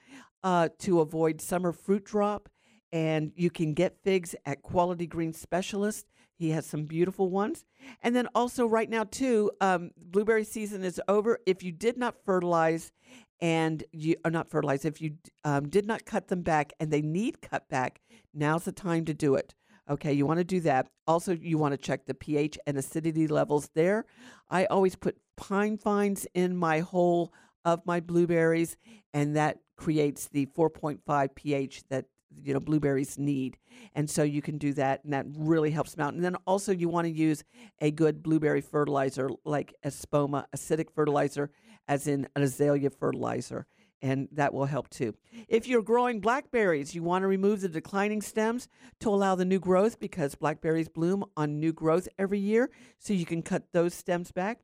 uh, 0.45 0.69
to 0.79 1.01
avoid 1.01 1.41
summer 1.41 1.73
fruit 1.73 2.05
drop. 2.05 2.49
And 2.93 3.33
you 3.35 3.51
can 3.51 3.75
get 3.75 3.99
figs 4.05 4.37
at 4.47 4.63
Quality 4.63 5.09
Green 5.09 5.33
Specialist. 5.33 6.07
He 6.37 6.51
has 6.51 6.65
some 6.65 6.85
beautiful 6.85 7.31
ones. 7.31 7.65
And 8.01 8.15
then 8.15 8.29
also, 8.35 8.67
right 8.67 8.89
now, 8.89 9.03
too, 9.05 9.51
um, 9.61 9.91
blueberry 9.97 10.45
season 10.45 10.85
is 10.85 11.01
over. 11.09 11.39
If 11.47 11.65
you 11.65 11.73
did 11.73 11.97
not 11.97 12.15
fertilize 12.25 12.93
and 13.41 13.83
you 13.91 14.15
are 14.25 14.31
not 14.31 14.49
fertilized, 14.49 14.85
if 14.85 15.01
you 15.01 15.17
um, 15.43 15.69
did 15.69 15.87
not 15.87 16.05
cut 16.05 16.29
them 16.29 16.43
back 16.43 16.73
and 16.79 16.93
they 16.93 17.03
need 17.03 17.43
cut 17.43 17.69
back, 17.69 18.01
now's 18.33 18.65
the 18.65 18.73
time 18.73 19.05
to 19.07 19.15
do 19.15 19.35
it. 19.35 19.55
Okay, 19.91 20.13
you 20.13 20.25
want 20.25 20.39
to 20.39 20.45
do 20.45 20.61
that. 20.61 20.89
Also, 21.07 21.33
you 21.33 21.59
want 21.59 21.73
to 21.73 21.79
check 21.79 22.07
the 22.07 22.15
pH 22.15 22.59
and 22.67 22.79
acidity 22.79 23.27
levels 23.27 23.71
there. 23.75 24.07
I 24.49 24.65
always 24.67 24.97
put 24.97 25.19
pine 25.37 25.79
fines 25.79 26.27
in 26.35 26.57
my 26.57 26.81
hole 26.81 27.33
of 27.65 27.85
my 27.87 28.01
blueberries, 28.01 28.77
and 29.13 29.37
that 29.37 29.59
creates 29.77 30.29
the 30.29 30.47
4.5 30.47 31.35
pH 31.35 31.83
that 31.89 32.07
you 32.43 32.53
know 32.53 32.59
blueberries 32.59 33.17
need 33.17 33.57
and 33.95 34.11
so 34.11 34.25
you 34.25 34.43
can 34.43 34.59
do 34.59 34.73
that 34.73 35.05
and 35.05 35.13
that 35.13 35.25
really 35.37 35.71
helps 35.71 35.95
them 35.95 36.05
out 36.05 36.15
and 36.15 36.25
then 36.25 36.35
also 36.47 36.73
you 36.73 36.89
want 36.89 37.05
to 37.05 37.13
use 37.13 37.45
a 37.81 37.93
good 37.93 38.25
blueberry 38.25 38.61
fertilizer 38.61 39.31
like 39.45 39.73
espoma 39.85 40.45
acidic 40.55 40.91
fertilizer 40.93 41.51
as 41.87 42.09
in 42.09 42.27
an 42.35 42.43
azalea 42.43 42.91
fertilizer 42.91 43.67
and 44.05 44.29
that 44.33 44.53
will 44.53 44.67
help 44.67 44.91
too. 44.91 45.15
If 45.49 45.67
you're 45.67 45.81
growing 45.81 46.21
blackberries, 46.21 46.95
you 46.95 47.03
want 47.03 47.23
to 47.23 47.27
remove 47.27 47.63
the 47.63 47.71
declining 47.71 48.21
stems 48.21 48.69
to 49.01 49.09
allow 49.09 49.35
the 49.35 49.47
new 49.47 49.59
growth 49.59 49.99
because 49.99 50.35
blackberries 50.35 50.91
bloom 50.91 51.25
on 51.39 51.59
new 51.59 51.73
growth 51.73 52.07
every 52.19 52.39
year, 52.39 52.71
so 52.99 53.15
you 53.15 53.25
can 53.25 53.41
cut 53.41 53.73
those 53.73 53.95
stems 53.95 54.31
back. 54.31 54.61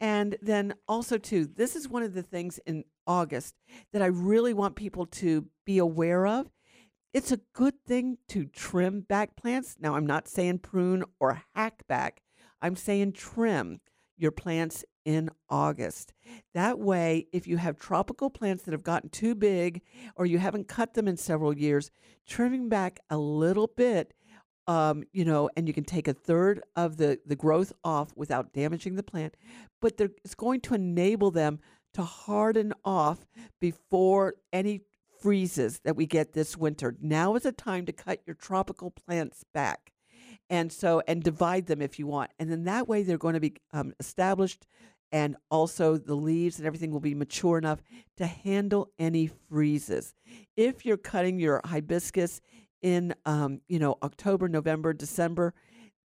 And 0.00 0.36
then 0.42 0.74
also 0.86 1.18
too, 1.18 1.46
this 1.46 1.74
is 1.74 1.88
one 1.88 2.02
of 2.02 2.14
the 2.14 2.22
things 2.22 2.58
in 2.66 2.84
August 3.06 3.54
that 3.92 4.02
I 4.02 4.06
really 4.06 4.52
want 4.52 4.76
people 4.76 5.06
to 5.06 5.46
be 5.64 5.78
aware 5.78 6.26
of. 6.26 6.50
It's 7.14 7.32
a 7.32 7.40
good 7.54 7.74
thing 7.86 8.18
to 8.28 8.44
trim 8.44 9.00
back 9.00 9.36
plants. 9.36 9.76
Now, 9.80 9.94
I'm 9.94 10.06
not 10.06 10.28
saying 10.28 10.58
prune 10.58 11.02
or 11.18 11.42
hack 11.54 11.86
back. 11.88 12.20
I'm 12.60 12.76
saying 12.76 13.12
trim 13.12 13.80
your 14.18 14.32
plants 14.32 14.84
in 15.04 15.30
August. 15.48 16.12
That 16.52 16.78
way, 16.78 17.28
if 17.32 17.46
you 17.46 17.58
have 17.58 17.78
tropical 17.78 18.28
plants 18.28 18.64
that 18.64 18.72
have 18.72 18.82
gotten 18.82 19.08
too 19.08 19.34
big 19.34 19.82
or 20.16 20.26
you 20.26 20.38
haven't 20.38 20.68
cut 20.68 20.94
them 20.94 21.06
in 21.06 21.16
several 21.16 21.56
years, 21.56 21.90
trimming 22.26 22.68
back 22.68 22.98
a 23.08 23.16
little 23.16 23.68
bit, 23.68 24.12
um, 24.66 25.04
you 25.12 25.24
know, 25.24 25.48
and 25.56 25.68
you 25.68 25.74
can 25.74 25.84
take 25.84 26.08
a 26.08 26.12
third 26.12 26.62
of 26.74 26.96
the, 26.96 27.18
the 27.26 27.36
growth 27.36 27.72
off 27.84 28.12
without 28.16 28.52
damaging 28.52 28.96
the 28.96 29.02
plant, 29.02 29.36
but 29.80 29.94
it's 30.00 30.34
going 30.34 30.60
to 30.62 30.74
enable 30.74 31.30
them 31.30 31.60
to 31.94 32.02
harden 32.02 32.72
off 32.84 33.26
before 33.60 34.34
any 34.52 34.82
freezes 35.20 35.80
that 35.80 35.96
we 35.96 36.06
get 36.06 36.32
this 36.32 36.56
winter. 36.56 36.96
Now 37.00 37.34
is 37.36 37.46
a 37.46 37.52
time 37.52 37.86
to 37.86 37.92
cut 37.92 38.20
your 38.26 38.34
tropical 38.34 38.90
plants 38.90 39.44
back 39.54 39.92
and 40.50 40.72
so 40.72 41.02
and 41.06 41.22
divide 41.22 41.66
them 41.66 41.82
if 41.82 41.98
you 41.98 42.06
want 42.06 42.30
and 42.38 42.50
then 42.50 42.64
that 42.64 42.88
way 42.88 43.02
they're 43.02 43.18
going 43.18 43.34
to 43.34 43.40
be 43.40 43.54
um, 43.72 43.92
established 43.98 44.66
and 45.12 45.36
also 45.50 45.96
the 45.96 46.14
leaves 46.14 46.58
and 46.58 46.66
everything 46.66 46.90
will 46.90 47.00
be 47.00 47.14
mature 47.14 47.58
enough 47.58 47.80
to 48.16 48.26
handle 48.26 48.90
any 48.98 49.30
freezes 49.48 50.14
if 50.56 50.84
you're 50.84 50.96
cutting 50.96 51.38
your 51.38 51.60
hibiscus 51.64 52.40
in 52.82 53.14
um, 53.24 53.60
you 53.68 53.78
know 53.78 53.96
october 54.02 54.48
november 54.48 54.92
december 54.92 55.54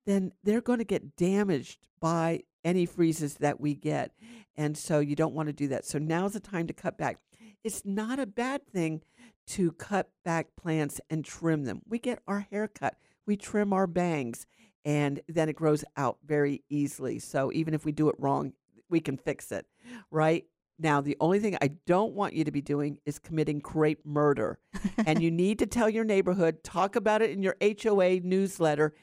then 0.06 0.32
they're 0.44 0.62
going 0.62 0.80
to 0.80 0.86
get 0.86 1.16
damaged 1.16 1.88
by 2.00 2.42
any 2.64 2.86
freezes 2.86 3.36
that 3.36 3.60
we 3.60 3.74
get 3.76 4.12
and 4.56 4.78
so 4.78 5.00
you 5.00 5.16
don't 5.16 5.34
want 5.34 5.48
to 5.48 5.54
do 5.54 5.68
that 5.68 5.86
so 5.86 5.98
now's 5.98 6.34
the 6.34 6.40
time 6.40 6.68
to 6.68 6.74
cut 6.74 6.98
back 6.98 7.18
it's 7.64 7.84
not 7.86 8.20
a 8.20 8.26
bad 8.26 8.66
thing 8.68 9.02
to 9.48 9.72
cut 9.74 10.10
back 10.24 10.48
plants 10.56 11.02
and 11.10 11.26
trim 11.26 11.64
them 11.64 11.82
we 11.88 12.00
get 12.00 12.20
our 12.28 12.48
hair 12.52 12.68
cut 12.68 12.96
we 13.26 13.36
trim 13.36 13.74
our 13.74 13.88
bangs 13.88 14.46
and 14.86 15.22
then 15.28 15.50
it 15.50 15.56
grows 15.56 15.84
out 15.96 16.18
very 16.26 16.64
easily. 16.70 17.20
So 17.20 17.52
even 17.54 17.74
if 17.74 17.86
we 17.86 17.92
do 17.92 18.10
it 18.10 18.16
wrong, 18.18 18.54
we 18.90 19.00
can 19.00 19.18
fix 19.18 19.52
it, 19.52 19.66
right? 20.10 20.46
Now, 20.80 21.02
the 21.02 21.18
only 21.20 21.40
thing 21.40 21.58
I 21.62 21.72
don't 21.86 22.14
want 22.14 22.34
you 22.34 22.44
to 22.44 22.52
be 22.52 22.62
doing 22.62 22.98
is 23.06 23.20
committing 23.20 23.62
crepe 23.62 24.06
murder. 24.06 24.60
and 25.06 25.22
you 25.22 25.30
need 25.30 25.60
to 25.60 25.68
tell 25.68 25.90
your 25.90 26.04
neighborhood, 26.04 26.64
talk 26.64 26.96
about 26.96 27.22
it 27.22 27.30
in 27.30 27.44
your 27.44 27.56
HOA 27.62 28.22
newsletter. 28.22 28.94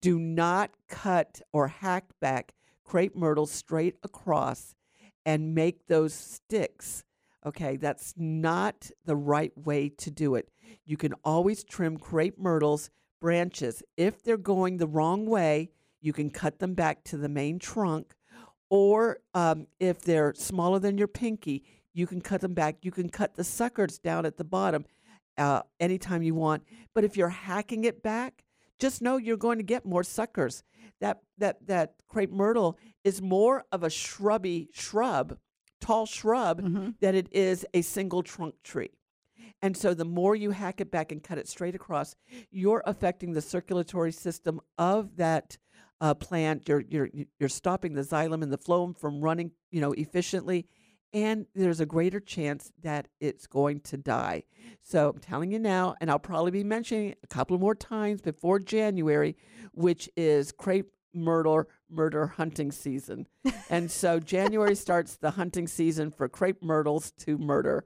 Do 0.00 0.18
not 0.18 0.70
cut 0.88 1.40
or 1.52 1.68
hack 1.68 2.04
back 2.20 2.52
crepe 2.84 3.16
myrtles 3.16 3.50
straight 3.50 3.96
across 4.02 4.74
and 5.24 5.54
make 5.54 5.86
those 5.86 6.12
sticks. 6.14 7.04
Okay, 7.46 7.76
that's 7.76 8.14
not 8.16 8.90
the 9.04 9.16
right 9.16 9.52
way 9.56 9.88
to 9.88 10.10
do 10.10 10.34
it. 10.34 10.48
You 10.84 10.96
can 10.96 11.14
always 11.24 11.64
trim 11.64 11.98
crepe 11.98 12.38
myrtles 12.38 12.90
branches. 13.20 13.82
If 13.96 14.22
they're 14.22 14.36
going 14.36 14.76
the 14.76 14.86
wrong 14.86 15.26
way, 15.26 15.70
you 16.00 16.12
can 16.12 16.30
cut 16.30 16.58
them 16.58 16.74
back 16.74 17.04
to 17.04 17.16
the 17.16 17.28
main 17.28 17.58
trunk. 17.58 18.14
Or 18.70 19.18
um, 19.34 19.66
if 19.78 20.00
they're 20.00 20.34
smaller 20.34 20.78
than 20.78 20.98
your 20.98 21.08
pinky, 21.08 21.64
you 21.92 22.06
can 22.06 22.20
cut 22.20 22.40
them 22.40 22.54
back. 22.54 22.78
You 22.82 22.90
can 22.90 23.08
cut 23.08 23.34
the 23.34 23.44
suckers 23.44 23.98
down 23.98 24.26
at 24.26 24.36
the 24.36 24.44
bottom 24.44 24.84
uh, 25.38 25.62
anytime 25.80 26.22
you 26.22 26.34
want. 26.34 26.64
But 26.94 27.04
if 27.04 27.16
you're 27.16 27.28
hacking 27.28 27.84
it 27.84 28.02
back, 28.02 28.44
just 28.78 29.02
know 29.02 29.16
you're 29.16 29.36
going 29.36 29.58
to 29.58 29.64
get 29.64 29.86
more 29.86 30.02
suckers. 30.02 30.62
That 31.00 31.20
that 31.38 31.66
that 31.66 31.94
crepe 32.08 32.32
myrtle 32.32 32.78
is 33.04 33.22
more 33.22 33.64
of 33.72 33.82
a 33.82 33.90
shrubby 33.90 34.68
shrub, 34.72 35.38
tall 35.80 36.06
shrub, 36.06 36.62
mm-hmm. 36.62 36.90
than 37.00 37.14
it 37.14 37.28
is 37.32 37.66
a 37.74 37.82
single 37.82 38.22
trunk 38.22 38.54
tree. 38.62 38.90
And 39.62 39.76
so 39.76 39.94
the 39.94 40.04
more 40.04 40.36
you 40.36 40.50
hack 40.50 40.80
it 40.80 40.90
back 40.90 41.10
and 41.10 41.22
cut 41.22 41.38
it 41.38 41.48
straight 41.48 41.74
across, 41.74 42.16
you're 42.50 42.82
affecting 42.86 43.32
the 43.32 43.40
circulatory 43.40 44.12
system 44.12 44.60
of 44.76 45.16
that 45.16 45.56
uh, 46.00 46.14
plant. 46.14 46.68
You're, 46.68 46.84
you're, 46.88 47.08
you're 47.38 47.48
stopping 47.48 47.94
the 47.94 48.02
xylem 48.02 48.42
and 48.42 48.52
the 48.52 48.58
phloem 48.58 48.98
from 48.98 49.20
running, 49.20 49.52
you 49.70 49.80
know, 49.80 49.92
efficiently. 49.92 50.66
And 51.12 51.46
there's 51.54 51.78
a 51.78 51.86
greater 51.86 52.18
chance 52.18 52.72
that 52.82 53.06
it's 53.20 53.46
going 53.46 53.80
to 53.82 53.96
die. 53.96 54.42
So 54.82 55.10
I'm 55.10 55.20
telling 55.20 55.52
you 55.52 55.60
now, 55.60 55.94
and 56.00 56.10
I'll 56.10 56.18
probably 56.18 56.50
be 56.50 56.64
mentioning 56.64 57.14
a 57.22 57.26
couple 57.28 57.56
more 57.58 57.76
times 57.76 58.20
before 58.20 58.58
January, 58.58 59.36
which 59.72 60.10
is 60.16 60.50
crepe 60.50 60.90
myrtle 61.14 61.64
murder 61.88 62.26
hunting 62.26 62.72
season. 62.72 63.26
and 63.70 63.90
so 63.90 64.18
January 64.18 64.74
starts 64.74 65.16
the 65.16 65.30
hunting 65.30 65.68
season 65.68 66.10
for 66.10 66.28
crepe 66.28 66.62
myrtles 66.62 67.12
to 67.12 67.38
murder. 67.38 67.84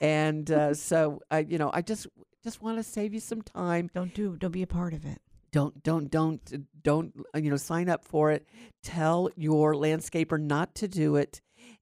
And 0.00 0.50
uh, 0.50 0.74
so 0.74 1.20
I 1.30 1.40
you 1.40 1.58
know, 1.58 1.70
I 1.72 1.82
just 1.82 2.06
just 2.42 2.62
want 2.62 2.78
to 2.78 2.82
save 2.82 3.12
you 3.12 3.20
some 3.20 3.42
time. 3.42 3.90
Don't 3.94 4.14
do 4.14 4.36
don't 4.36 4.52
be 4.52 4.62
a 4.62 4.66
part 4.66 4.94
of 4.94 5.04
it. 5.04 5.20
Don't 5.52 5.82
don't 5.82 6.10
don't 6.10 6.68
don't 6.82 7.12
you 7.34 7.50
know 7.50 7.56
sign 7.56 7.88
up 7.88 8.04
for 8.04 8.30
it. 8.30 8.46
Tell 8.82 9.30
your 9.36 9.74
landscaper 9.74 10.40
not 10.40 10.74
to 10.76 10.88
do 10.88 11.16
it. 11.16 11.40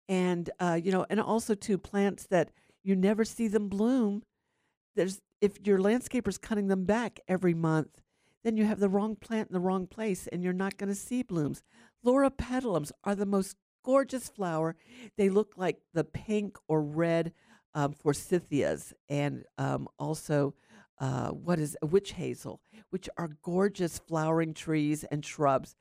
And 0.09 0.49
uh, 0.59 0.81
you 0.83 0.91
know, 0.91 1.07
and 1.11 1.21
also 1.21 1.55
too 1.55 1.79
plants 1.79 2.27
that 2.31 2.51
you 2.83 2.97
never 2.97 3.25
see 3.25 3.49
them 3.49 3.69
bloom. 3.69 4.23
There's 4.97 5.21
if 5.41 5.67
your 5.67 5.79
landscaper's 5.79 6.39
cutting 6.39 6.69
them 6.69 6.85
back 6.85 7.21
every 7.29 7.55
month, 7.55 8.01
then 8.45 8.57
you 8.57 8.65
have 8.65 8.81
the 8.81 8.89
wrong 8.89 9.17
plant 9.17 9.51
in 9.51 9.55
the 9.55 9.61
wrong 9.61 9.87
place 9.87 10.27
and 10.27 10.43
you're 10.43 10.53
not 10.53 10.79
going 10.79 10.89
to 10.89 10.95
see 10.95 11.23
blooms. 11.23 11.63
Loropetalums 12.05 12.91
are 13.05 13.15
the 13.15 13.27
most 13.27 13.57
gorgeous 13.85 14.29
flower. 14.29 14.77
They 15.17 15.29
look 15.29 15.55
like 15.57 15.81
the 15.95 16.05
pink 16.05 16.57
or 16.69 16.83
red 16.83 17.33
um, 17.75 17.93
forsythias 17.93 18.93
and 19.09 19.45
um, 19.59 19.89
also 19.99 20.55
uh, 21.01 21.29
what 21.29 21.59
is 21.59 21.77
witch 21.83 22.13
hazel, 22.13 22.61
which 22.91 23.09
are 23.17 23.31
gorgeous 23.43 23.99
flowering 23.99 24.55
trees 24.55 25.05
and 25.05 25.25
shrubs. 25.25 25.77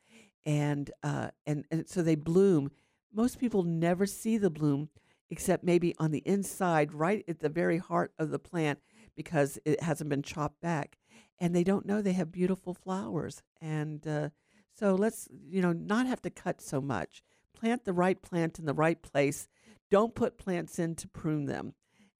And, 0.46 0.90
uh, 1.04 1.30
and, 1.46 1.66
and 1.72 1.88
so 1.88 2.02
they 2.02 2.16
bloom. 2.16 2.72
Most 3.14 3.40
people 3.40 3.64
never 3.64 4.06
see 4.06 4.38
the 4.38 4.50
bloom 4.50 4.90
except 5.30 5.64
maybe 5.64 5.94
on 5.98 6.12
the 6.12 6.24
inside, 6.26 6.94
right 6.94 7.26
at 7.28 7.40
the 7.40 7.50
very 7.50 7.78
heart 7.78 8.14
of 8.18 8.30
the 8.30 8.40
plant 8.40 8.80
because 9.16 9.60
it 9.66 9.82
hasn't 9.84 10.10
been 10.10 10.22
chopped 10.22 10.62
back 10.62 10.98
and 11.40 11.56
they 11.56 11.64
don't 11.64 11.86
know 11.86 12.02
they 12.02 12.14
have 12.14 12.32
beautiful 12.32 12.74
flowers. 12.74 13.42
And 13.62 14.06
uh, 14.08 14.30
so 14.74 14.96
let's, 14.96 15.28
you 15.50 15.62
know, 15.62 15.74
not 15.74 16.08
have 16.08 16.22
to 16.24 16.30
cut 16.30 16.62
so 16.62 16.82
much. 16.82 17.24
Plant 17.54 17.86
the 17.86 17.94
right 17.94 18.22
plant 18.22 18.60
in 18.60 18.66
the 18.66 18.74
right 18.74 19.02
place. 19.02 19.48
Don't 19.90 20.16
put 20.16 20.38
plants 20.38 20.80
in 20.80 20.96
to 20.96 21.08
prune 21.08 21.46
them. 21.46 21.74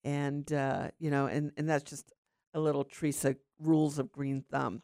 And, 0.04 0.52
uh, 0.52 0.90
you 0.98 1.10
know, 1.10 1.26
and, 1.26 1.52
and 1.56 1.68
that's 1.68 1.88
just 1.88 2.12
a 2.54 2.60
little 2.60 2.84
Teresa 2.84 3.36
rules 3.58 3.98
of 3.98 4.12
green 4.12 4.44
thumb. 4.50 4.82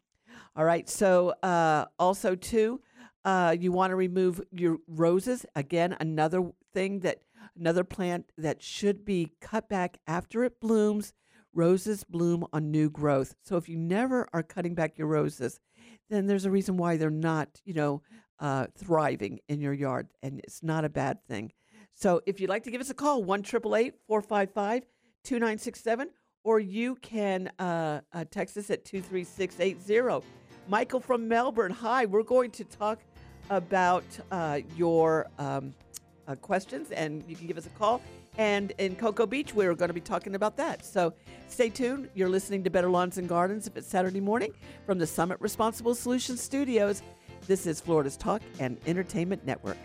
All 0.55 0.65
right. 0.65 0.89
So 0.89 1.33
uh, 1.43 1.85
also, 1.97 2.35
too, 2.35 2.81
uh, 3.23 3.55
you 3.59 3.71
want 3.71 3.91
to 3.91 3.95
remove 3.95 4.41
your 4.51 4.77
roses. 4.87 5.45
Again, 5.55 5.95
another 5.99 6.51
thing 6.73 6.99
that, 7.01 7.21
another 7.57 7.83
plant 7.83 8.31
that 8.37 8.61
should 8.61 9.05
be 9.05 9.31
cut 9.41 9.69
back 9.69 9.97
after 10.07 10.43
it 10.43 10.59
blooms 10.59 11.13
Roses 11.55 12.03
bloom 12.03 12.45
on 12.51 12.69
new 12.69 12.89
growth. 12.89 13.33
So 13.41 13.55
if 13.55 13.69
you 13.69 13.77
never 13.77 14.27
are 14.33 14.43
cutting 14.43 14.75
back 14.75 14.97
your 14.97 15.07
roses, 15.07 15.61
then 16.09 16.27
there's 16.27 16.45
a 16.45 16.51
reason 16.51 16.75
why 16.75 16.97
they're 16.97 17.09
not, 17.09 17.61
you 17.63 17.73
know, 17.73 18.01
uh, 18.39 18.67
thriving 18.77 19.39
in 19.47 19.61
your 19.61 19.73
yard, 19.73 20.09
and 20.21 20.39
it's 20.39 20.61
not 20.61 20.83
a 20.83 20.89
bad 20.89 21.25
thing. 21.29 21.53
So 21.93 22.21
if 22.25 22.41
you'd 22.41 22.49
like 22.49 22.63
to 22.63 22.71
give 22.71 22.81
us 22.81 22.89
a 22.89 22.93
call, 22.93 23.23
1 23.23 23.43
455 23.43 24.83
2967, 25.23 26.09
or 26.45 26.59
you 26.59 26.95
can 27.01 27.51
uh, 27.59 27.99
uh, 28.13 28.23
text 28.31 28.55
us 28.55 28.69
at 28.69 28.85
23680. 28.85 30.25
Michael 30.69 30.99
from 31.01 31.27
Melbourne, 31.27 31.71
hi. 31.71 32.05
We're 32.05 32.23
going 32.23 32.51
to 32.51 32.63
talk 32.63 32.99
about 33.49 34.05
uh, 34.31 34.59
your 34.77 35.27
um, 35.37 35.73
uh, 36.27 36.35
questions, 36.35 36.91
and 36.91 37.23
you 37.27 37.35
can 37.35 37.47
give 37.47 37.57
us 37.57 37.65
a 37.65 37.69
call. 37.71 37.99
And 38.37 38.73
in 38.77 38.95
Cocoa 38.95 39.25
Beach, 39.25 39.53
we're 39.53 39.73
going 39.73 39.89
to 39.89 39.93
be 39.93 40.01
talking 40.01 40.35
about 40.35 40.55
that. 40.57 40.85
So 40.85 41.13
stay 41.47 41.69
tuned. 41.69 42.09
You're 42.13 42.29
listening 42.29 42.63
to 42.63 42.69
Better 42.69 42.89
Lawns 42.89 43.17
and 43.17 43.27
Gardens 43.27 43.65
if 43.65 43.75
it's 43.75 43.87
Saturday 43.87 44.19
morning 44.19 44.53
from 44.85 44.99
the 44.99 45.07
Summit 45.07 45.37
Responsible 45.41 45.95
Solutions 45.95 46.41
Studios. 46.41 47.01
This 47.47 47.65
is 47.65 47.79
Florida's 47.79 48.17
Talk 48.17 48.41
and 48.59 48.77
Entertainment 48.85 49.45
Network. 49.45 49.77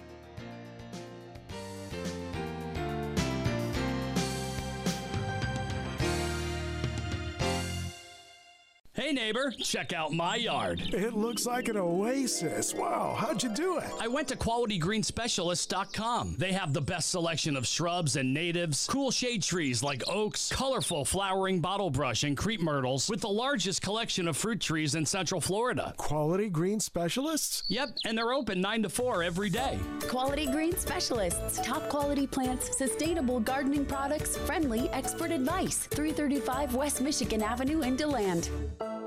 Hey 9.01 9.12
neighbor, 9.14 9.51
check 9.53 9.94
out 9.94 10.12
my 10.12 10.36
yard. 10.36 10.82
It 10.92 11.14
looks 11.14 11.46
like 11.46 11.68
an 11.68 11.78
oasis. 11.78 12.74
Wow, 12.74 13.16
how'd 13.18 13.42
you 13.42 13.48
do 13.48 13.78
it? 13.78 13.86
I 13.98 14.07
went 14.07 14.28
to 14.28 14.36
qualitygreenspecialist.com. 14.36 16.34
They 16.36 16.53
have 16.53 16.74
the 16.74 16.82
best 16.82 17.09
selection 17.09 17.57
of 17.57 17.66
shrubs 17.66 18.16
and 18.16 18.34
natives, 18.34 18.86
cool 18.90 19.11
shade 19.11 19.42
trees 19.42 19.82
like 19.82 20.07
oaks, 20.07 20.51
colorful 20.53 21.07
flowering 21.07 21.62
bottlebrush 21.62 22.24
and 22.24 22.36
crepe 22.36 22.61
myrtles, 22.61 23.09
with 23.09 23.22
the 23.22 23.28
largest 23.30 23.80
collection 23.80 24.28
of 24.28 24.36
fruit 24.36 24.61
trees 24.61 24.94
in 24.94 25.07
Central 25.07 25.40
Florida. 25.40 25.94
Quality 25.96 26.51
Green 26.51 26.78
Specialists? 26.78 27.62
Yep, 27.68 27.96
and 28.05 28.18
they're 28.18 28.34
open 28.34 28.61
9 28.61 28.82
to 28.82 28.90
4 28.90 29.22
every 29.22 29.48
day. 29.48 29.78
Quality 30.09 30.44
Green 30.44 30.76
Specialists. 30.76 31.59
Top 31.64 31.88
quality 31.88 32.26
plants, 32.26 32.76
sustainable 32.76 33.40
gardening 33.40 33.86
products, 33.86 34.36
friendly 34.36 34.90
expert 34.90 35.30
advice. 35.30 35.86
335 35.86 36.74
West 36.74 37.01
Michigan 37.01 37.42
Avenue 37.42 37.80
in 37.80 37.96
DeLand. 37.96 38.51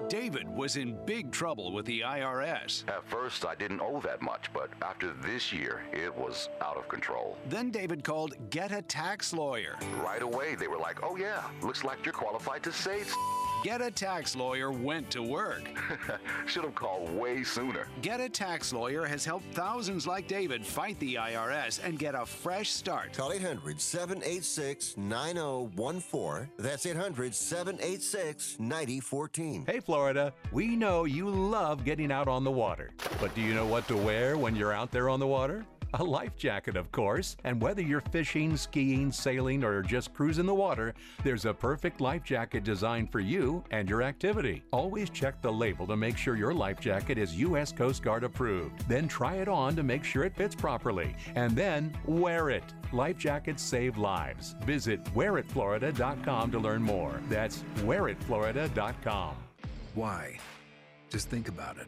David 0.09 0.47
was 0.47 0.77
in 0.77 0.97
big 1.05 1.31
trouble 1.31 1.71
with 1.71 1.85
the 1.85 2.01
IRS. 2.01 2.87
At 2.87 3.03
first, 3.07 3.45
I 3.45 3.55
didn't 3.55 3.81
owe 3.81 3.99
that 4.01 4.21
much, 4.21 4.51
but 4.53 4.69
after 4.81 5.13
this 5.23 5.51
year, 5.51 5.83
it 5.91 6.15
was 6.15 6.49
out 6.61 6.77
of 6.77 6.87
control. 6.87 7.37
Then 7.49 7.71
David 7.71 8.03
called 8.03 8.35
Get 8.49 8.71
a 8.71 8.81
Tax 8.81 9.33
Lawyer. 9.33 9.77
Right 10.03 10.21
away, 10.21 10.55
they 10.55 10.67
were 10.67 10.77
like, 10.77 10.99
oh, 11.03 11.15
yeah, 11.15 11.43
looks 11.61 11.83
like 11.83 12.05
you're 12.05 12.13
qualified 12.13 12.63
to 12.63 12.71
save. 12.71 13.13
Get 13.63 13.81
a 13.81 13.89
Tax 13.89 14.35
Lawyer 14.35 14.73
went 14.73 15.09
to 15.11 15.23
work. 15.23 15.63
Should 16.47 16.65
have 16.65 16.75
called 16.75 17.09
way 17.15 17.45
sooner. 17.45 17.87
Get 18.01 18.19
a 18.19 18.27
Tax 18.27 18.73
Lawyer 18.73 19.05
has 19.05 19.23
helped 19.23 19.45
thousands 19.53 20.05
like 20.05 20.27
David 20.27 20.65
fight 20.65 20.99
the 20.99 21.15
IRS 21.15 21.79
and 21.81 21.97
get 21.97 22.13
a 22.13 22.25
fresh 22.25 22.71
start. 22.71 23.13
Call 23.13 23.31
800 23.31 23.79
786 23.79 24.97
9014. 24.97 26.49
That's 26.57 26.85
800 26.85 27.33
786 27.33 28.59
9014. 28.59 29.65
Hey, 29.65 29.79
Florida, 29.79 30.33
we 30.51 30.75
know 30.75 31.05
you 31.05 31.29
love 31.29 31.85
getting 31.85 32.11
out 32.11 32.27
on 32.27 32.43
the 32.43 32.51
water. 32.51 32.91
But 33.21 33.33
do 33.33 33.39
you 33.39 33.53
know 33.53 33.65
what 33.65 33.87
to 33.87 33.95
wear 33.95 34.37
when 34.37 34.57
you're 34.57 34.73
out 34.73 34.91
there 34.91 35.07
on 35.07 35.21
the 35.21 35.27
water? 35.27 35.65
A 35.95 36.03
life 36.03 36.35
jacket, 36.35 36.75
of 36.75 36.91
course. 36.91 37.37
And 37.43 37.61
whether 37.61 37.81
you're 37.81 38.01
fishing, 38.01 38.57
skiing, 38.57 39.11
sailing, 39.11 39.63
or 39.63 39.83
just 39.83 40.11
cruising 40.11 40.47
the 40.47 40.53
water, 40.53 40.95
there's 41.23 41.45
a 41.45 41.53
perfect 41.53 42.01
life 42.01 42.23
jacket 42.23 42.63
designed 42.63 43.11
for 43.11 43.19
you 43.19 43.63
and 43.69 43.87
your 43.87 44.01
activity. 44.01 44.63
Always 44.71 45.11
check 45.11 45.39
the 45.41 45.51
label 45.51 45.85
to 45.85 45.95
make 45.95 46.17
sure 46.17 46.35
your 46.35 46.53
life 46.53 46.79
jacket 46.79 47.19
is 47.19 47.35
U.S. 47.35 47.71
Coast 47.71 48.01
Guard 48.01 48.23
approved. 48.23 48.87
Then 48.89 49.07
try 49.07 49.35
it 49.35 49.47
on 49.47 49.75
to 49.75 49.83
make 49.83 50.03
sure 50.03 50.23
it 50.23 50.35
fits 50.35 50.55
properly. 50.55 51.15
And 51.35 51.55
then 51.55 51.95
wear 52.05 52.49
it. 52.49 52.63
Life 52.91 53.19
jackets 53.19 53.61
save 53.61 53.97
lives. 53.97 54.55
Visit 54.65 55.03
wearitflorida.com 55.13 56.51
to 56.51 56.59
learn 56.59 56.81
more. 56.81 57.21
That's 57.29 57.63
wearitflorida.com. 57.81 59.35
Why? 59.93 60.39
Just 61.11 61.29
think 61.29 61.49
about 61.49 61.77
it. 61.77 61.87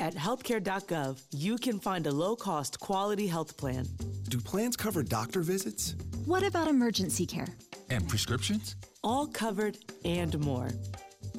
At 0.00 0.14
healthcare.gov, 0.14 1.22
you 1.30 1.56
can 1.56 1.78
find 1.78 2.06
a 2.06 2.12
low 2.12 2.34
cost, 2.36 2.80
quality 2.80 3.26
health 3.26 3.56
plan. 3.56 3.86
Do 4.28 4.38
plans 4.38 4.76
cover 4.76 5.02
doctor 5.02 5.40
visits? 5.40 5.94
What 6.24 6.42
about 6.42 6.68
emergency 6.68 7.26
care? 7.26 7.46
And 7.90 8.08
prescriptions? 8.08 8.76
All 9.04 9.26
covered 9.26 9.78
and 10.04 10.38
more. 10.40 10.70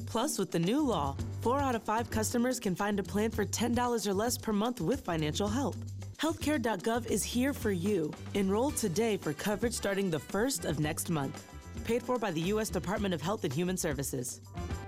Plus, 0.06 0.38
with 0.38 0.50
the 0.50 0.58
new 0.58 0.80
law, 0.80 1.16
four 1.42 1.58
out 1.60 1.74
of 1.74 1.82
five 1.82 2.10
customers 2.10 2.58
can 2.58 2.74
find 2.74 2.98
a 2.98 3.02
plan 3.02 3.30
for 3.30 3.44
$10 3.44 4.06
or 4.06 4.14
less 4.14 4.38
per 4.38 4.52
month 4.52 4.80
with 4.80 5.00
financial 5.04 5.48
help. 5.48 5.76
Healthcare.gov 6.18 7.10
is 7.10 7.22
here 7.22 7.52
for 7.52 7.70
you. 7.70 8.10
Enroll 8.34 8.70
today 8.70 9.16
for 9.18 9.34
coverage 9.34 9.74
starting 9.74 10.10
the 10.10 10.18
first 10.18 10.64
of 10.64 10.80
next 10.80 11.10
month. 11.10 11.44
Paid 11.84 12.02
for 12.02 12.18
by 12.18 12.30
the 12.30 12.40
U.S. 12.42 12.68
Department 12.68 13.14
of 13.14 13.20
Health 13.20 13.44
and 13.44 13.52
Human 13.52 13.76
Services. 13.76 14.40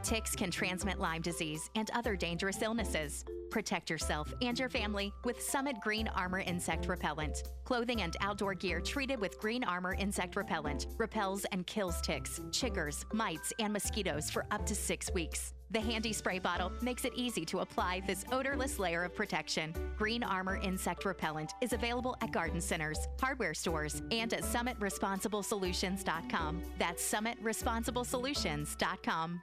Ticks 0.02 0.34
can 0.34 0.50
transmit 0.50 0.98
Lyme 0.98 1.22
disease 1.22 1.70
and 1.74 1.90
other 1.94 2.16
dangerous 2.16 2.62
illnesses. 2.62 3.24
Protect 3.50 3.88
yourself 3.88 4.32
and 4.42 4.58
your 4.58 4.68
family 4.68 5.12
with 5.24 5.42
Summit 5.42 5.76
Green 5.80 6.08
Armor 6.08 6.40
Insect 6.40 6.86
Repellent. 6.86 7.42
Clothing 7.64 8.02
and 8.02 8.16
outdoor 8.20 8.54
gear 8.54 8.80
treated 8.80 9.20
with 9.20 9.38
Green 9.38 9.64
Armor 9.64 9.94
Insect 9.94 10.36
Repellent 10.36 10.86
repels 10.98 11.44
and 11.46 11.66
kills 11.66 12.00
ticks, 12.00 12.40
chiggers, 12.50 13.04
mites, 13.12 13.52
and 13.58 13.72
mosquitoes 13.72 14.30
for 14.30 14.44
up 14.50 14.66
to 14.66 14.74
six 14.74 15.10
weeks. 15.12 15.54
The 15.70 15.80
handy 15.80 16.14
spray 16.14 16.38
bottle 16.38 16.72
makes 16.80 17.04
it 17.04 17.12
easy 17.14 17.44
to 17.46 17.58
apply 17.58 18.00
this 18.06 18.24
odorless 18.32 18.78
layer 18.78 19.04
of 19.04 19.14
protection. 19.14 19.74
Green 19.98 20.22
Armor 20.22 20.56
Insect 20.56 21.04
Repellent 21.04 21.52
is 21.60 21.74
available 21.74 22.16
at 22.22 22.32
garden 22.32 22.60
centers, 22.60 22.98
hardware 23.20 23.54
stores, 23.54 24.02
and 24.10 24.32
at 24.32 24.42
summitresponsiblesolutions.com. 24.42 26.62
That's 26.78 27.12
summitresponsiblesolutions.com. 27.12 29.42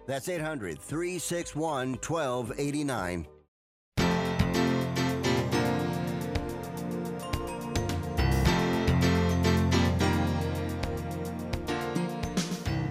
That's 0.11 0.27
800 0.27 0.77
361 0.77 1.93
1289. 1.93 3.27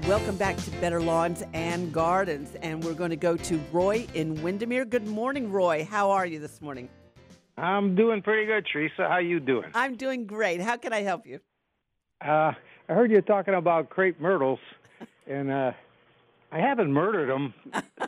Welcome 0.09 0.39
back 0.39 0.57
to 0.57 0.71
Better 0.81 1.03
Lawns 1.03 1.45
and 1.53 1.93
Gardens, 1.93 2.57
and 2.63 2.83
we're 2.83 2.95
going 2.95 3.11
to 3.11 3.17
go 3.17 3.37
to 3.37 3.61
Roy 3.71 4.07
in 4.15 4.43
Windermere. 4.43 4.87
Good 4.87 5.07
morning, 5.07 5.53
Roy. 5.53 5.85
How 5.85 6.11
are 6.13 6.25
you 6.25 6.39
this 6.39 6.63
morning? 6.63 6.89
I'm 7.59 7.95
doing 7.95 8.23
pretty 8.23 8.47
good, 8.47 8.67
Teresa. 8.73 9.07
How 9.11 9.19
you 9.19 9.41
doing? 9.41 9.69
I'm 9.75 9.97
doing 9.97 10.25
great. 10.25 10.63
How 10.63 10.79
can 10.79 10.95
I 10.95 11.03
help 11.03 11.27
you? 11.27 11.41
Uh, 12.23 12.53
I 12.89 12.95
heard 12.95 13.11
you 13.11 13.21
talking 13.21 13.53
about 13.53 13.91
crepe 13.91 14.19
myrtles, 14.19 14.61
and 15.27 15.51
uh, 15.51 15.73
I 16.53 16.59
haven't 16.59 16.93
murdered 16.93 17.29
them, 17.29 17.55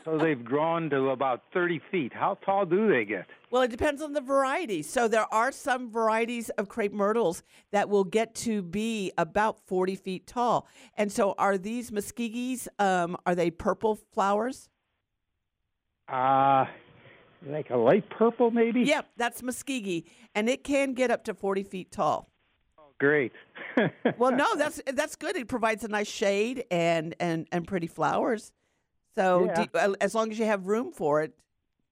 so 0.05 0.19
they've 0.19 0.45
grown 0.45 0.91
to 0.91 1.11
about 1.11 1.43
30 1.53 1.81
feet. 1.93 2.13
How 2.13 2.39
tall 2.45 2.67
do 2.67 2.89
they 2.89 3.05
get? 3.05 3.27
Well, 3.53 3.63
it 3.63 3.71
depends 3.71 4.03
on 4.03 4.15
the 4.15 4.21
variety. 4.21 4.83
So 4.83 5.07
there 5.07 5.33
are 5.33 5.53
some 5.53 5.91
varieties 5.91 6.49
of 6.51 6.69
crepe 6.69 6.93
myrtles 6.93 7.45
that 7.71 7.89
will 7.89 8.03
get 8.03 8.35
to 8.37 8.63
be 8.63 9.13
about 9.17 9.61
40 9.67 9.95
feet 9.95 10.27
tall. 10.27 10.67
And 10.97 11.13
so 11.13 11.35
are 11.39 11.57
these 11.57 11.93
Muskogees, 11.93 12.67
um, 12.81 13.17
are 13.27 13.37
they 13.37 13.51
purple 13.51 13.95
flowers? 14.13 14.69
Uh, 16.09 16.67
like 17.47 17.71
a 17.71 17.77
light 17.77 18.11
purple, 18.11 18.51
maybe? 18.51 18.83
Yep, 18.83 19.07
that's 19.17 19.41
Muskogee, 19.41 20.05
and 20.35 20.49
it 20.49 20.65
can 20.65 20.95
get 20.95 21.13
up 21.13 21.23
to 21.25 21.35
40 21.35 21.63
feet 21.63 21.93
tall. 21.93 22.32
Great. 23.03 23.33
well, 24.17 24.31
no, 24.31 24.55
that's 24.55 24.81
that's 24.95 25.17
good. 25.17 25.35
It 25.35 25.49
provides 25.49 25.83
a 25.83 25.89
nice 25.89 26.09
shade 26.09 26.67
and 26.71 27.17
and 27.19 27.49
and 27.51 27.67
pretty 27.67 27.89
flowers. 27.89 28.53
So 29.17 29.47
Yeah. 29.47 29.67
uh, 29.75 29.95
as 30.01 30.15
long 30.15 30.31
as 30.31 30.39
you 30.39 30.45
have 30.45 30.69
room 30.69 30.93
for 30.93 31.21
it. 31.21 31.33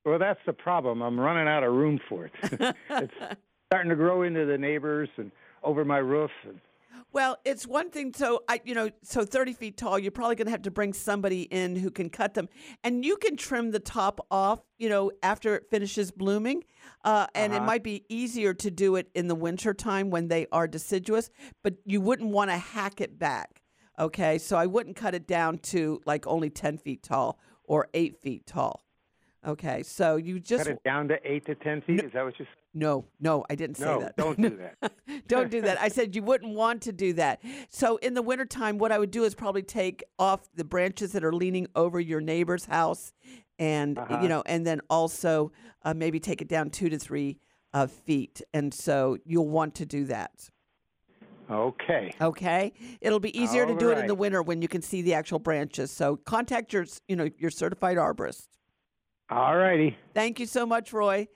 Well, 0.04 0.20
that's 0.20 0.38
the 0.46 0.52
problem. 0.52 1.02
I'm 1.02 1.18
running 1.18 1.48
out 1.48 1.64
of 1.64 1.72
room 1.72 1.98
for 2.08 2.26
it. 2.26 2.32
it's 2.90 3.12
starting 3.66 3.90
to 3.90 3.96
grow 3.96 4.22
into 4.22 4.46
the 4.46 4.56
neighbors 4.56 5.08
and 5.16 5.32
over 5.64 5.84
my 5.84 5.98
roof. 5.98 6.30
And, 6.46 6.60
Well, 7.12 7.38
it's 7.44 7.66
one 7.66 7.90
thing. 7.90 8.12
So 8.14 8.42
I, 8.48 8.60
you 8.64 8.74
know, 8.74 8.90
so 9.02 9.24
thirty 9.24 9.52
feet 9.52 9.76
tall, 9.76 9.98
you're 9.98 10.12
probably 10.12 10.36
going 10.36 10.46
to 10.46 10.52
have 10.52 10.62
to 10.62 10.70
bring 10.70 10.92
somebody 10.92 11.42
in 11.42 11.74
who 11.76 11.90
can 11.90 12.08
cut 12.08 12.34
them, 12.34 12.48
and 12.84 13.04
you 13.04 13.16
can 13.16 13.36
trim 13.36 13.72
the 13.72 13.80
top 13.80 14.24
off, 14.30 14.60
you 14.78 14.88
know, 14.88 15.10
after 15.22 15.56
it 15.56 15.68
finishes 15.70 16.10
blooming. 16.10 16.62
Uh, 17.04 17.26
and 17.34 17.52
it 17.52 17.56
Uh-huh. 17.56 17.66
might 17.66 17.82
be 17.82 18.04
easier 18.08 18.54
to 18.54 18.70
do 18.70 18.96
it 18.96 19.10
in 19.14 19.26
the 19.28 19.34
winter 19.34 19.74
time 19.74 20.10
when 20.10 20.28
they 20.28 20.46
are 20.52 20.68
deciduous, 20.68 21.30
but 21.62 21.74
you 21.84 22.00
wouldn't 22.00 22.30
want 22.30 22.50
to 22.50 22.56
hack 22.56 23.00
it 23.00 23.18
back. 23.18 23.62
Okay, 23.98 24.38
so 24.38 24.56
I 24.56 24.66
wouldn't 24.66 24.96
cut 24.96 25.14
it 25.14 25.26
down 25.26 25.58
to 25.58 26.00
like 26.06 26.26
only 26.26 26.48
ten 26.50 26.78
feet 26.78 27.02
tall 27.02 27.38
or 27.64 27.88
eight 27.92 28.16
feet 28.22 28.46
tall. 28.46 28.84
Okay, 29.46 29.82
so 29.82 30.16
you 30.16 30.38
just 30.38 30.64
cut 30.64 30.72
it 30.72 30.82
down 30.84 31.08
to 31.08 31.18
eight 31.24 31.44
to 31.46 31.54
ten 31.54 31.80
feet. 31.82 32.04
Is 32.04 32.12
that 32.12 32.24
what 32.24 32.38
you 32.38 32.44
said? 32.44 32.59
No, 32.72 33.04
no, 33.20 33.44
I 33.50 33.54
didn't 33.54 33.76
say 33.76 33.84
No, 33.86 34.00
that. 34.00 34.16
don't 34.16 34.38
do 34.40 34.56
that. 34.58 34.92
don't 35.28 35.50
do 35.50 35.60
that. 35.62 35.80
I 35.80 35.88
said 35.88 36.14
you 36.14 36.22
wouldn't 36.22 36.54
want 36.54 36.82
to 36.82 36.92
do 36.92 37.12
that. 37.14 37.40
So 37.68 37.96
in 37.98 38.14
the 38.14 38.22
wintertime, 38.22 38.78
what 38.78 38.92
I 38.92 38.98
would 38.98 39.10
do 39.10 39.24
is 39.24 39.34
probably 39.34 39.62
take 39.62 40.04
off 40.18 40.48
the 40.54 40.64
branches 40.64 41.12
that 41.12 41.24
are 41.24 41.32
leaning 41.32 41.66
over 41.74 41.98
your 42.00 42.20
neighbor's 42.20 42.66
house 42.66 43.12
and, 43.58 43.98
Uh-huh. 43.98 44.20
you 44.22 44.28
know, 44.28 44.42
and 44.46 44.66
then 44.66 44.80
also 44.88 45.52
uh, 45.82 45.94
maybe 45.94 46.20
take 46.20 46.40
it 46.42 46.48
down 46.48 46.70
two 46.70 46.88
to 46.88 46.98
three 46.98 47.38
uh, 47.72 47.86
feet. 47.86 48.40
And 48.54 48.72
so 48.72 49.16
you'll 49.24 49.48
want 49.48 49.74
to 49.76 49.86
do 49.86 50.04
that. 50.06 50.48
Okay. 51.50 52.14
Okay. 52.20 52.72
It'll 53.00 53.18
be 53.20 53.36
easier 53.36 53.66
to 53.66 53.72
All 53.72 53.78
do 53.78 53.90
it 53.90 53.98
in 53.98 54.06
the 54.06 54.14
winter 54.14 54.40
when 54.42 54.62
you 54.62 54.68
can 54.68 54.82
see 54.82 55.02
the 55.02 55.14
actual 55.14 55.40
branches. 55.40 55.90
So 55.90 56.16
contact 56.16 56.72
your, 56.72 56.86
you 57.08 57.16
know, 57.16 57.28
your 57.38 57.50
certified 57.50 57.96
arborist. 57.96 58.46
All 59.30 59.56
righty. 59.56 59.96
Thank 60.14 60.38
you 60.38 60.46
so 60.46 60.64
much, 60.64 60.92
Roy. 60.92 61.26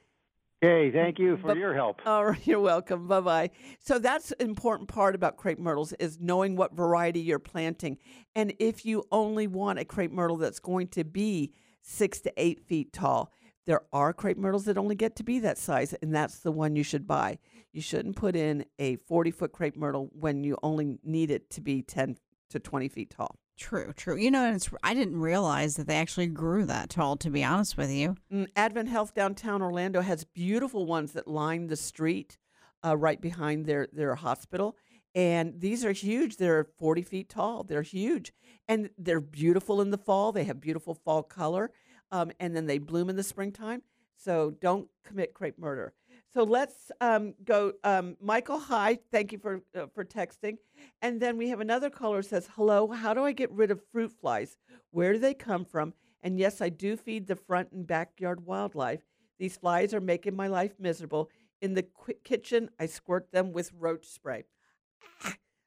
Okay, 0.64 0.90
thank 0.90 1.18
you 1.18 1.36
for 1.36 1.52
Bu- 1.52 1.60
your 1.60 1.74
help. 1.74 2.00
All 2.06 2.24
right, 2.24 2.46
you're 2.46 2.60
welcome. 2.60 3.06
Bye 3.06 3.20
bye. 3.20 3.50
So 3.80 3.98
that's 3.98 4.32
an 4.32 4.48
important 4.48 4.88
part 4.88 5.14
about 5.14 5.36
crepe 5.36 5.58
myrtles 5.58 5.92
is 5.94 6.18
knowing 6.18 6.56
what 6.56 6.74
variety 6.74 7.20
you're 7.20 7.38
planting, 7.38 7.98
and 8.34 8.54
if 8.58 8.86
you 8.86 9.04
only 9.12 9.46
want 9.46 9.78
a 9.78 9.84
crepe 9.84 10.10
myrtle 10.10 10.38
that's 10.38 10.60
going 10.60 10.88
to 10.88 11.04
be 11.04 11.52
six 11.82 12.20
to 12.20 12.32
eight 12.38 12.62
feet 12.66 12.94
tall. 12.94 13.30
There 13.66 13.82
are 13.92 14.12
crepe 14.12 14.38
myrtles 14.38 14.64
that 14.64 14.78
only 14.78 14.94
get 14.94 15.16
to 15.16 15.22
be 15.22 15.38
that 15.40 15.58
size, 15.58 15.94
and 16.02 16.14
that's 16.14 16.38
the 16.40 16.52
one 16.52 16.76
you 16.76 16.82
should 16.82 17.06
buy. 17.06 17.38
You 17.72 17.80
shouldn't 17.80 18.16
put 18.16 18.36
in 18.36 18.64
a 18.78 18.96
40 18.96 19.30
foot 19.30 19.52
crepe 19.52 19.76
myrtle 19.76 20.10
when 20.12 20.44
you 20.44 20.56
only 20.62 20.98
need 21.02 21.30
it 21.30 21.50
to 21.50 21.60
be 21.60 21.82
10 21.82 22.16
to 22.50 22.58
20 22.58 22.88
feet 22.88 23.10
tall. 23.10 23.38
True, 23.56 23.92
true. 23.96 24.16
You 24.16 24.30
know, 24.32 24.52
it's 24.52 24.68
I 24.82 24.94
didn't 24.94 25.20
realize 25.20 25.76
that 25.76 25.86
they 25.86 25.96
actually 25.96 26.26
grew 26.26 26.64
that 26.66 26.90
tall. 26.90 27.16
To 27.18 27.30
be 27.30 27.44
honest 27.44 27.76
with 27.76 27.90
you, 27.90 28.16
Mm, 28.32 28.48
Advent 28.56 28.88
Health 28.88 29.14
downtown 29.14 29.62
Orlando 29.62 30.00
has 30.00 30.24
beautiful 30.24 30.86
ones 30.86 31.12
that 31.12 31.28
line 31.28 31.68
the 31.68 31.76
street 31.76 32.36
uh, 32.84 32.96
right 32.96 33.20
behind 33.20 33.66
their, 33.66 33.88
their 33.92 34.16
hospital. 34.16 34.76
And 35.14 35.60
these 35.60 35.84
are 35.84 35.92
huge. 35.92 36.36
They're 36.36 36.66
40 36.78 37.02
feet 37.02 37.28
tall. 37.28 37.62
They're 37.62 37.82
huge. 37.82 38.32
And 38.66 38.90
they're 38.98 39.20
beautiful 39.20 39.80
in 39.80 39.90
the 39.90 39.98
fall. 39.98 40.32
They 40.32 40.44
have 40.44 40.60
beautiful 40.60 40.94
fall 40.94 41.22
color. 41.22 41.70
Um, 42.10 42.32
and 42.40 42.56
then 42.56 42.66
they 42.66 42.78
bloom 42.78 43.08
in 43.08 43.14
the 43.14 43.22
springtime. 43.22 43.82
So 44.16 44.50
don't 44.60 44.88
commit 45.04 45.32
crepe 45.32 45.58
murder. 45.58 45.92
So 46.34 46.42
let's 46.42 46.90
um, 47.00 47.34
go. 47.44 47.72
Um, 47.84 48.16
Michael, 48.20 48.58
hi. 48.58 48.98
Thank 49.12 49.30
you 49.30 49.38
for 49.38 49.62
uh, 49.76 49.86
for 49.94 50.04
texting. 50.04 50.58
And 51.00 51.20
then 51.20 51.36
we 51.36 51.48
have 51.50 51.60
another 51.60 51.90
caller 51.90 52.22
says, 52.22 52.48
"Hello. 52.56 52.88
How 52.88 53.14
do 53.14 53.24
I 53.24 53.30
get 53.30 53.52
rid 53.52 53.70
of 53.70 53.80
fruit 53.92 54.12
flies? 54.20 54.56
Where 54.90 55.12
do 55.12 55.20
they 55.20 55.34
come 55.34 55.64
from? 55.64 55.94
And 56.22 56.38
yes, 56.38 56.60
I 56.60 56.70
do 56.70 56.96
feed 56.96 57.28
the 57.28 57.36
front 57.36 57.70
and 57.70 57.86
backyard 57.86 58.44
wildlife. 58.44 59.02
These 59.38 59.56
flies 59.56 59.94
are 59.94 60.00
making 60.00 60.34
my 60.34 60.48
life 60.48 60.72
miserable. 60.78 61.30
In 61.60 61.74
the 61.74 61.84
qui- 61.84 62.16
kitchen, 62.24 62.68
I 62.80 62.86
squirt 62.86 63.30
them 63.30 63.52
with 63.52 63.70
roach 63.78 64.06
spray. 64.06 64.44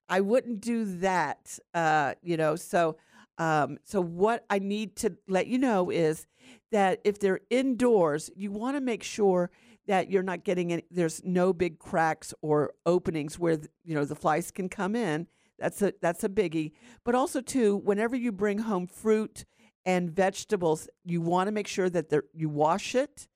I 0.10 0.22
wouldn't 0.22 0.62
do 0.62 0.86
that, 1.00 1.60
uh, 1.74 2.16
you 2.22 2.38
know. 2.38 2.56
So, 2.56 2.98
um, 3.38 3.78
so 3.84 4.02
what 4.02 4.46
I 4.50 4.60
need 4.60 4.96
to 4.98 5.16
let 5.28 5.48
you 5.48 5.58
know 5.58 5.90
is 5.90 6.28
that 6.72 7.00
if 7.04 7.20
they're 7.20 7.42
indoors, 7.50 8.30
you 8.36 8.52
want 8.52 8.76
to 8.76 8.82
make 8.82 9.04
sure 9.04 9.50
that 9.88 10.12
you're 10.12 10.24
not 10.24 10.44
getting 10.44 10.74
any. 10.74 10.84
There's 10.92 11.22
no 11.24 11.54
big 11.54 11.80
cracks 11.80 12.34
or 12.42 12.74
openings 12.86 13.40
where 13.40 13.60
you 13.84 13.96
know 13.96 14.06
the 14.06 14.16
flies 14.16 14.52
can 14.52 14.70
come 14.70 14.96
in. 14.96 15.28
That's 15.60 15.82
a 15.82 15.94
that's 16.02 16.24
a 16.24 16.30
biggie. 16.30 16.74
But 17.04 17.16
also 17.16 17.42
too, 17.42 17.78
whenever 17.78 18.16
you 18.16 18.32
bring 18.32 18.60
home 18.60 18.88
fruit 18.88 19.46
and 19.86 20.12
vegetables, 20.12 20.88
you 21.04 21.22
want 21.22 21.48
to 21.48 21.52
make 21.52 21.68
sure 21.68 21.90
that 21.90 22.12
you 22.34 22.50
wash 22.50 22.94
it 22.96 23.28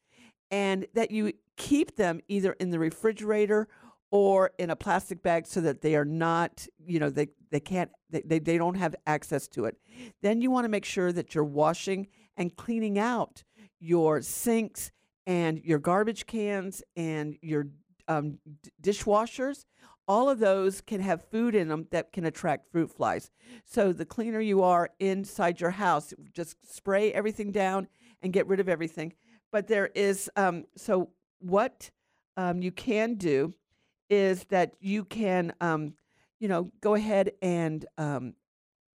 and 0.51 0.85
that 0.93 1.11
you 1.11 1.33
keep 1.57 1.95
them 1.95 2.19
either 2.27 2.53
in 2.53 2.69
the 2.69 2.79
refrigerator 2.79 3.67
or 4.11 4.51
in 4.59 4.69
a 4.69 4.75
plastic 4.75 5.23
bag 5.23 5.47
so 5.47 5.61
that 5.61 5.81
they 5.81 5.95
are 5.95 6.05
not, 6.05 6.67
you 6.85 6.99
know, 6.99 7.09
they, 7.09 7.29
they 7.49 7.61
can't, 7.61 7.89
they, 8.09 8.21
they, 8.25 8.39
they 8.39 8.57
don't 8.57 8.75
have 8.75 8.93
access 9.07 9.47
to 9.47 9.65
it. 9.65 9.77
Then 10.21 10.41
you 10.41 10.51
want 10.51 10.65
to 10.65 10.69
make 10.69 10.83
sure 10.83 11.13
that 11.13 11.33
you're 11.33 11.45
washing 11.45 12.07
and 12.35 12.55
cleaning 12.55 12.99
out 12.99 13.43
your 13.79 14.21
sinks 14.21 14.91
and 15.25 15.59
your 15.63 15.79
garbage 15.79 16.25
cans 16.25 16.83
and 16.95 17.37
your 17.41 17.67
um, 18.07 18.39
d- 18.63 18.71
dishwashers. 18.81 19.65
All 20.07 20.29
of 20.29 20.39
those 20.39 20.81
can 20.81 20.99
have 20.99 21.29
food 21.29 21.55
in 21.55 21.67
them 21.69 21.87
that 21.91 22.11
can 22.11 22.25
attract 22.25 22.71
fruit 22.71 22.91
flies. 22.91 23.31
So 23.65 23.93
the 23.93 24.05
cleaner 24.05 24.41
you 24.41 24.63
are 24.63 24.89
inside 24.99 25.61
your 25.61 25.71
house, 25.71 26.13
just 26.33 26.57
spray 26.69 27.13
everything 27.13 27.51
down 27.51 27.87
and 28.21 28.33
get 28.33 28.47
rid 28.47 28.59
of 28.59 28.67
everything. 28.67 29.13
But 29.51 29.67
there 29.67 29.87
is 29.95 30.29
um, 30.35 30.65
so 30.75 31.09
what 31.39 31.91
um, 32.37 32.61
you 32.61 32.71
can 32.71 33.15
do 33.15 33.53
is 34.09 34.43
that 34.45 34.73
you 34.79 35.05
can 35.05 35.53
um, 35.61 35.93
you 36.39 36.47
know 36.47 36.71
go 36.81 36.95
ahead 36.95 37.31
and 37.41 37.85
um, 37.97 38.33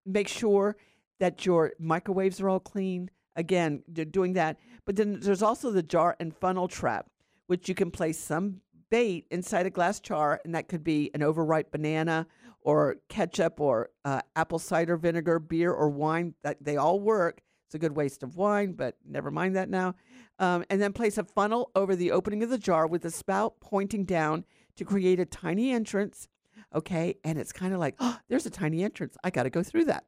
make 0.07 0.29
sure 0.29 0.77
that 1.21 1.47
your 1.47 1.73
microwaves 1.79 2.41
are 2.41 2.49
all 2.49 2.61
clean. 2.61 3.11
Again, 3.37 3.83
doing 4.11 4.35
that. 4.35 4.59
But 4.85 4.97
then 4.97 5.21
there's 5.21 5.43
also 5.43 5.71
the 5.71 5.83
jar 5.83 6.17
and 6.21 6.35
funnel 6.37 6.69
trap, 6.69 7.09
which 7.47 7.69
you 7.69 7.75
can 7.75 7.91
place 7.91 8.19
some 8.19 8.61
bait 8.91 9.27
inside 9.31 9.67
a 9.67 9.71
glass 9.71 9.99
jar, 10.01 10.41
and 10.45 10.55
that 10.55 10.69
could 10.69 10.85
be 10.85 11.11
an 11.15 11.23
overripe 11.23 11.73
banana 11.73 12.27
or 12.61 12.97
ketchup 13.09 13.61
or 13.61 13.91
uh, 14.05 14.21
apple 14.37 14.59
cider 14.59 14.97
vinegar, 14.97 15.39
beer 15.39 15.73
or 15.73 15.89
wine. 15.89 16.35
That 16.43 16.63
they 16.63 16.77
all 16.77 17.01
work. 17.01 17.41
It's 17.67 17.75
a 17.75 17.79
good 17.79 17.97
waste 17.97 18.23
of 18.23 18.37
wine, 18.37 18.73
but 18.73 18.97
never 19.05 19.31
mind 19.31 19.57
that 19.57 19.69
now. 19.69 19.95
Um, 20.39 20.65
and 20.71 20.81
then 20.81 20.93
place 20.93 21.19
a 21.19 21.25
funnel 21.25 21.71
over 21.75 21.97
the 21.97 22.13
opening 22.13 22.43
of 22.43 22.51
the 22.51 22.59
jar 22.59 22.87
with 22.87 23.03
the 23.03 23.11
spout 23.11 23.61
pointing 23.61 24.05
down 24.05 24.45
to 24.77 24.85
create 24.85 25.19
a 25.21 25.25
tiny 25.25 25.73
entrance. 25.73 26.29
Okay, 26.75 27.17
and 27.25 27.39
it's 27.39 27.53
kind 27.53 27.73
of 27.73 27.81
like, 27.81 27.95
oh, 28.01 28.19
there's 28.29 28.47
a 28.47 28.51
tiny 28.51 28.83
entrance. 28.83 29.17
I 29.25 29.31
got 29.31 29.45
to 29.45 29.51
go 29.51 29.63
through 29.63 29.87
that. 29.87 30.05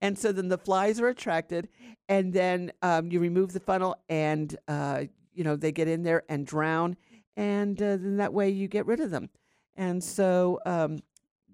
And 0.00 0.18
so 0.18 0.32
then 0.32 0.48
the 0.48 0.58
flies 0.58 1.00
are 1.00 1.08
attracted, 1.08 1.68
and 2.08 2.32
then 2.32 2.72
um, 2.82 3.10
you 3.10 3.20
remove 3.20 3.52
the 3.52 3.60
funnel, 3.60 3.96
and 4.08 4.56
uh, 4.66 5.04
you 5.34 5.44
know 5.44 5.56
they 5.56 5.72
get 5.72 5.88
in 5.88 6.02
there 6.02 6.22
and 6.28 6.46
drown, 6.46 6.96
and 7.36 7.80
uh, 7.80 7.96
then 7.96 8.16
that 8.16 8.32
way 8.32 8.48
you 8.48 8.66
get 8.68 8.86
rid 8.86 9.00
of 9.00 9.10
them. 9.10 9.28
And 9.76 10.02
so, 10.02 10.58
um, 10.66 10.98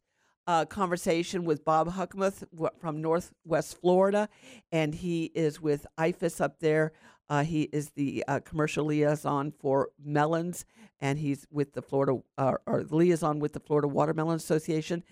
Uh, 0.49 0.65
conversation 0.65 1.45
with 1.45 1.63
Bob 1.63 1.93
Hochmuth 1.93 2.43
from 2.81 3.03
Northwest 3.03 3.79
Florida, 3.83 4.31
and 4.73 4.95
he 4.95 5.25
is 5.35 5.61
with 5.61 5.87
IFAS 5.99 6.41
up 6.41 6.59
there. 6.61 6.93
Uh, 7.29 7.45
he 7.45 7.65
is 7.65 7.91
the 7.91 8.25
uh, 8.27 8.41
commercial 8.41 8.87
liaison 8.87 9.53
for 9.61 9.91
melons, 10.03 10.65
and 11.03 11.19
he's 11.19 11.47
with 11.51 11.75
the 11.75 11.83
Florida 11.83 12.23
uh, 12.39 12.55
or 12.65 12.83
liaison 12.85 13.41
with 13.41 13.53
the 13.53 13.61
Florida 13.61 13.87
Watermelon 13.89 14.37
Association. 14.37 15.05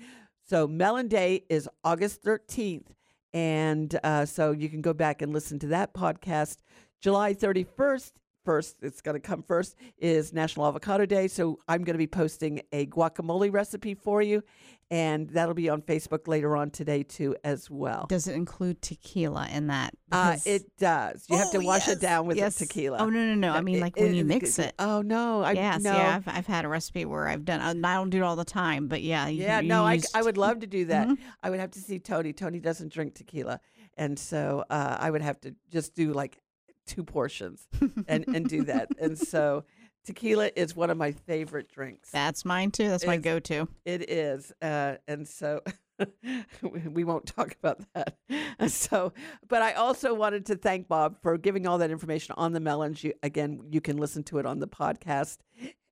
So 0.48 0.66
Melon 0.66 1.06
Day 1.06 1.44
is 1.50 1.68
August 1.84 2.22
13th, 2.22 2.86
and 3.34 4.00
uh, 4.02 4.24
so 4.24 4.52
you 4.52 4.70
can 4.70 4.80
go 4.80 4.94
back 4.94 5.20
and 5.20 5.34
listen 5.34 5.58
to 5.58 5.66
that 5.66 5.92
podcast. 5.92 6.56
July 7.02 7.34
31st, 7.34 7.66
first 7.76 8.14
it's 8.48 9.00
going 9.02 9.14
to 9.14 9.20
come 9.20 9.42
first 9.42 9.74
is 9.98 10.32
National 10.32 10.66
Avocado 10.66 11.06
Day. 11.06 11.28
So 11.28 11.58
I'm 11.68 11.82
going 11.84 11.94
to 11.94 11.98
be 11.98 12.06
posting 12.06 12.62
a 12.72 12.86
guacamole 12.86 13.52
recipe 13.52 13.94
for 13.94 14.22
you, 14.22 14.42
and 14.90 15.28
that'll 15.30 15.54
be 15.54 15.68
on 15.68 15.82
Facebook 15.82 16.28
later 16.28 16.56
on 16.56 16.70
today 16.70 17.02
too 17.02 17.34
as 17.42 17.68
well. 17.68 18.06
Does 18.08 18.28
it 18.28 18.34
include 18.34 18.80
tequila 18.82 19.48
in 19.52 19.66
that? 19.66 19.94
Uh, 20.12 20.36
it 20.46 20.62
does. 20.78 21.26
You 21.28 21.36
have 21.38 21.50
to 21.50 21.58
Oh, 21.58 21.62
wash 21.64 21.88
yes, 21.88 21.96
it 21.96 22.00
down 22.00 22.26
with 22.26 22.36
yes. 22.36 22.58
the 22.58 22.66
tequila. 22.66 22.98
Oh, 22.98 23.10
no, 23.10 23.26
no, 23.26 23.34
no. 23.34 23.52
I 23.52 23.60
mean, 23.62 23.80
like 23.80 23.96
when 23.96 24.14
you 24.14 24.24
mix 24.24 24.58
it. 24.60 24.74
Oh 24.78 25.02
no, 25.02 25.42
I 25.42 25.52
yes, 25.52 25.82
no. 25.82 25.92
yeah, 25.92 26.16
I've, 26.24 26.28
I've 26.38 26.46
had 26.46 26.64
a 26.64 26.68
recipe 26.68 27.04
where 27.04 27.26
I've 27.28 27.44
done. 27.44 27.60
I 27.84 27.94
don't 27.94 28.10
do 28.10 28.18
it 28.18 28.22
all 28.22 28.36
the 28.36 28.44
time, 28.44 28.86
but 28.86 29.02
yeah, 29.02 29.26
you, 29.26 29.42
Yeah, 29.42 29.60
you 29.60 29.68
no, 29.68 29.84
I, 29.84 29.94
used- 29.94 30.14
I 30.16 30.22
would 30.22 30.38
love 30.38 30.60
to 30.60 30.66
do 30.66 30.84
that. 30.86 31.08
Mhm. 31.08 31.18
I 31.42 31.50
would 31.50 31.58
have 31.60 31.72
to 31.72 31.80
see 31.80 31.98
Tony. 31.98 32.32
Tony 32.32 32.60
doesn't 32.60 32.92
drink 32.92 33.14
tequila, 33.14 33.60
and 33.96 34.16
so 34.18 34.64
uh, 34.70 34.96
I 35.00 35.10
would 35.10 35.22
have 35.22 35.40
to 35.40 35.54
just 35.70 35.94
do 35.96 36.12
like 36.12 36.38
two 36.86 37.04
portions 37.04 37.66
and 38.08 38.24
and 38.28 38.48
do 38.48 38.62
that. 38.64 38.88
And 39.00 39.18
so 39.34 39.64
tequila 40.04 40.50
is 40.56 40.76
one 40.76 40.90
of 40.90 40.96
my 40.96 41.12
favorite 41.12 41.68
drinks. 41.70 42.10
That's 42.10 42.44
mine 42.44 42.70
too. 42.70 42.88
That's 42.88 43.06
my 43.06 43.14
It's- 43.14 43.24
go-to. 43.24 43.68
It 43.84 44.08
is, 44.10 44.52
uh, 44.62 44.96
and 45.08 45.26
so 45.26 45.62
we 46.62 47.04
won't 47.04 47.26
talk 47.26 47.56
about 47.58 47.80
that. 47.94 48.16
So, 48.68 49.12
but 49.48 49.60
I 49.60 49.74
also 49.74 50.14
wanted 50.14 50.46
to 50.46 50.56
thank 50.56 50.88
Bob 50.88 51.20
for 51.20 51.36
giving 51.36 51.66
all 51.66 51.76
that 51.78 51.90
information 51.90 52.34
on 52.38 52.52
the 52.52 52.58
melons. 52.60 53.04
You, 53.04 53.12
again, 53.22 53.60
you 53.70 53.82
can 53.82 53.98
listen 53.98 54.22
to 54.24 54.38
it 54.38 54.46
on 54.46 54.60
the 54.60 54.66
podcast. 54.66 55.38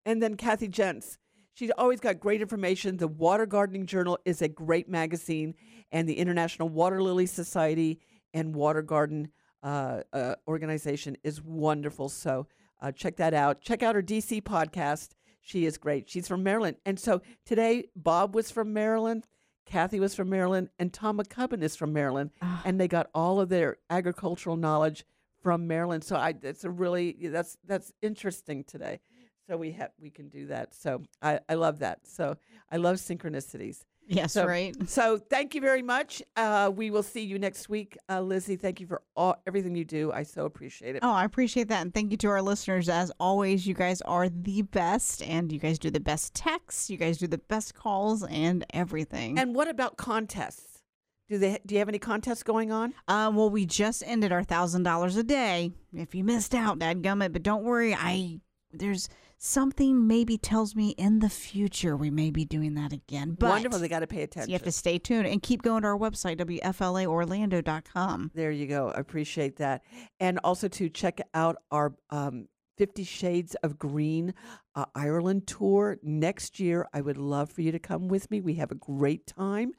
And 0.07 0.23
then 0.23 0.37
Kathy 0.37 0.69
Jentz. 0.69 1.19
She's 1.53 1.71
always 1.77 2.01
got 2.01 2.19
great 2.19 2.41
information. 2.41 2.97
The 2.97 3.07
Water 3.07 3.45
Gardening 3.47 3.85
Journal 3.87 4.19
is 4.25 4.41
a 4.43 4.49
great 4.49 4.89
magazine, 4.89 5.55
and 5.93 6.09
the 6.09 6.15
International 6.19 6.69
Water 6.71 7.03
Lily 7.03 7.27
Society 7.27 8.01
and 8.33 8.55
Water 8.55 8.83
Garden 8.83 9.29
uh, 9.65 10.03
uh, 10.13 10.35
organization 10.47 11.17
is 11.25 11.43
wonderful. 11.43 12.09
So 12.09 12.47
uh, 12.81 12.93
check 12.93 13.17
that 13.17 13.35
out. 13.35 13.63
Check 13.63 13.83
out 13.83 13.95
her 13.95 14.03
DC 14.03 14.43
podcast. 14.43 15.11
She 15.41 15.65
is 15.65 15.79
great. 15.79 16.09
She's 16.09 16.29
from 16.29 16.43
Maryland. 16.43 16.77
And 16.87 17.01
so 17.01 17.23
today, 17.45 17.87
Bob 17.97 18.35
was 18.35 18.51
from 18.51 18.73
Maryland. 18.73 19.27
Kathy 19.67 19.99
was 19.99 20.15
from 20.15 20.29
Maryland, 20.29 20.69
and 20.79 20.93
Tom 20.93 21.19
MacCubbin 21.19 21.63
is 21.63 21.75
from 21.75 21.93
Maryland, 21.93 22.31
and 22.67 22.79
they 22.79 22.87
got 22.87 23.09
all 23.15 23.41
of 23.41 23.49
their 23.49 23.79
agricultural 23.89 24.57
knowledge 24.57 25.07
from 25.43 25.67
Maryland. 25.67 26.05
So 26.05 26.17
I, 26.17 26.35
it's 26.43 26.65
a 26.65 26.71
really 26.71 27.17
that's 27.29 27.57
that's 27.65 27.91
interesting 28.03 28.65
today. 28.65 29.01
So 29.49 29.57
we 29.57 29.73
have 29.73 29.91
we 30.01 30.11
can 30.11 30.29
do 30.29 30.47
that. 30.47 30.75
So 30.75 31.03
I, 31.23 31.41
I 31.49 31.55
love 31.55 31.81
that. 31.81 32.01
So 32.05 32.37
I 32.71 32.77
love 32.79 32.97
synchronicities. 32.97 33.85
Yes, 34.07 34.33
So- 34.35 34.47
right. 34.47 34.75
So 34.89 35.17
thank 35.19 35.55
you 35.55 35.61
very 35.63 35.81
much. 35.83 36.23
Uh, 36.37 36.71
we 36.75 36.91
will 36.91 37.03
see 37.03 37.23
you 37.23 37.39
next 37.39 37.69
week, 37.71 37.97
uh, 38.11 38.21
Lizzie. 38.21 38.57
Thank 38.57 38.81
you 38.81 38.87
for 38.87 39.01
all 39.17 39.37
everything 39.47 39.75
you 39.75 39.85
do. 39.85 40.13
I 40.13 40.25
so 40.25 40.45
appreciate 40.45 40.95
it. 40.97 41.01
Oh, 41.03 41.11
I 41.11 41.25
appreciate 41.25 41.69
that. 41.69 41.81
And 41.83 41.93
thank 41.95 42.11
you 42.11 42.19
to 42.19 42.29
our 42.29 42.43
listeners. 42.43 42.89
As 42.89 43.11
always, 43.19 43.67
you 43.67 43.73
guys 43.75 44.03
are 44.03 44.29
the 44.29 44.61
best, 44.63 45.23
and 45.23 45.51
you 45.51 45.59
guys 45.59 45.79
do 45.79 45.91
the 45.91 46.01
best 46.01 46.35
texts, 46.35 46.91
you 46.91 46.99
guys 46.99 47.17
do 47.17 47.27
the 47.27 47.39
best 47.39 47.75
calls, 47.75 48.23
and 48.25 48.65
everything. 48.75 49.39
And 49.39 49.55
what 49.55 49.69
about 49.69 49.97
contests? 49.97 50.83
Do 51.31 51.39
they? 51.39 51.59
Do 51.65 51.75
you 51.75 51.79
have 51.79 51.89
any 51.89 51.99
contests 51.99 52.43
going 52.43 52.71
on? 52.73 52.93
Um, 53.09 53.37
well, 53.37 53.49
we 53.49 53.65
just 53.65 54.03
ended 54.07 54.33
our 54.33 54.43
thousand 54.45 54.83
dollars 54.83 55.17
a 55.17 55.25
day. 55.25 55.71
If 55.95 56.15
you 56.15 56.25
missed 56.25 56.55
out, 56.55 56.79
dadgummit, 56.79 57.33
but 57.33 57.43
don't 57.43 57.65
worry. 57.65 57.95
I 57.95 58.41
there's 58.71 59.09
something 59.39 60.07
maybe 60.07 60.39
tells 60.39 60.75
me 60.75 60.91
in 60.91 61.19
the 61.19 61.29
future 61.29 61.97
we 61.97 62.11
may 62.11 62.31
be 62.31 62.45
doing 62.45 62.75
that 62.75 62.93
again. 62.93 63.37
But 63.39 63.51
Wonderful. 63.51 63.79
They 63.79 63.89
got 63.89 64.01
to 64.01 64.07
pay 64.07 64.23
attention. 64.23 64.51
you 64.51 64.55
have 64.55 64.63
to 64.63 64.73
stay 64.73 64.99
tuned 64.99 65.27
and 65.27 65.43
keep 65.43 65.63
going 65.63 65.83
to 65.83 65.89
our 65.89 65.99
website 65.99 66.37
wflaorlando.com. 66.39 68.31
There 68.35 68.51
you 68.51 68.67
go. 68.67 68.91
I 68.91 69.01
appreciate 69.01 69.57
that. 69.57 69.83
And 70.21 70.39
also 70.45 70.69
to 70.69 70.89
check 70.89 71.21
out 71.35 71.57
our 71.71 71.95
um, 72.11 72.49
Fifty 72.77 73.05
Shades 73.05 73.55
of 73.63 73.79
Green 73.79 74.35
uh, 74.75 74.87
Ireland 74.95 75.47
tour 75.47 75.99
next 76.03 76.59
year. 76.59 76.89
I 76.93 77.01
would 77.01 77.17
love 77.17 77.51
for 77.51 77.63
you 77.63 77.71
to 77.73 77.79
come 77.79 78.09
with 78.09 78.31
me. 78.31 78.41
We 78.41 78.55
have 78.55 78.73
a 78.73 78.77
great 78.77 79.27
time, 79.27 79.73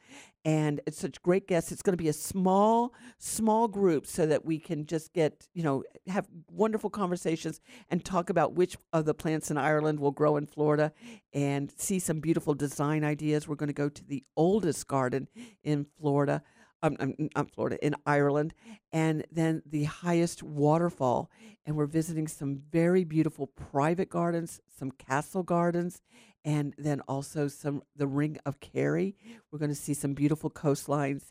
and 0.46 0.80
it's 0.86 1.00
such 1.00 1.20
great 1.22 1.48
guests. 1.48 1.72
It's 1.72 1.82
going 1.82 1.94
to 1.94 2.02
be 2.02 2.08
a 2.08 2.12
small, 2.12 2.94
small 3.18 3.66
group 3.66 4.06
so 4.06 4.26
that 4.26 4.44
we 4.44 4.60
can 4.60 4.86
just 4.86 5.12
get 5.12 5.48
you 5.52 5.64
know 5.64 5.82
have 6.06 6.28
wonderful 6.50 6.88
conversations 6.88 7.60
and 7.90 8.02
talk 8.02 8.30
about 8.30 8.54
which 8.54 8.76
of 8.92 9.04
the 9.04 9.12
plants 9.12 9.50
in 9.50 9.58
Ireland 9.58 9.98
will 9.98 10.12
grow 10.12 10.36
in 10.36 10.46
Florida, 10.46 10.92
and 11.34 11.72
see 11.76 11.98
some 11.98 12.20
beautiful 12.20 12.54
design 12.54 13.04
ideas. 13.04 13.48
We're 13.48 13.56
going 13.56 13.66
to 13.66 13.74
go 13.74 13.88
to 13.88 14.04
the 14.04 14.22
oldest 14.36 14.86
garden 14.86 15.28
in 15.64 15.84
Florida 15.98 16.42
um, 16.82 16.96
um, 17.00 17.14
not 17.34 17.50
Florida, 17.50 17.84
in 17.84 17.94
Ireland, 18.04 18.54
and 18.92 19.24
then 19.30 19.62
the 19.66 19.84
highest 19.84 20.42
waterfall. 20.42 21.30
And 21.64 21.74
we're 21.74 21.86
visiting 21.86 22.28
some 22.28 22.60
very 22.70 23.02
beautiful 23.04 23.48
private 23.48 24.08
gardens, 24.08 24.60
some 24.78 24.92
castle 24.92 25.42
gardens, 25.42 26.02
and 26.46 26.74
then 26.78 27.00
also 27.02 27.48
some 27.48 27.82
the 27.96 28.06
Ring 28.06 28.38
of 28.46 28.60
Kerry. 28.60 29.16
We're 29.50 29.58
going 29.58 29.70
to 29.70 29.74
see 29.74 29.92
some 29.92 30.14
beautiful 30.14 30.48
coastlines 30.48 31.24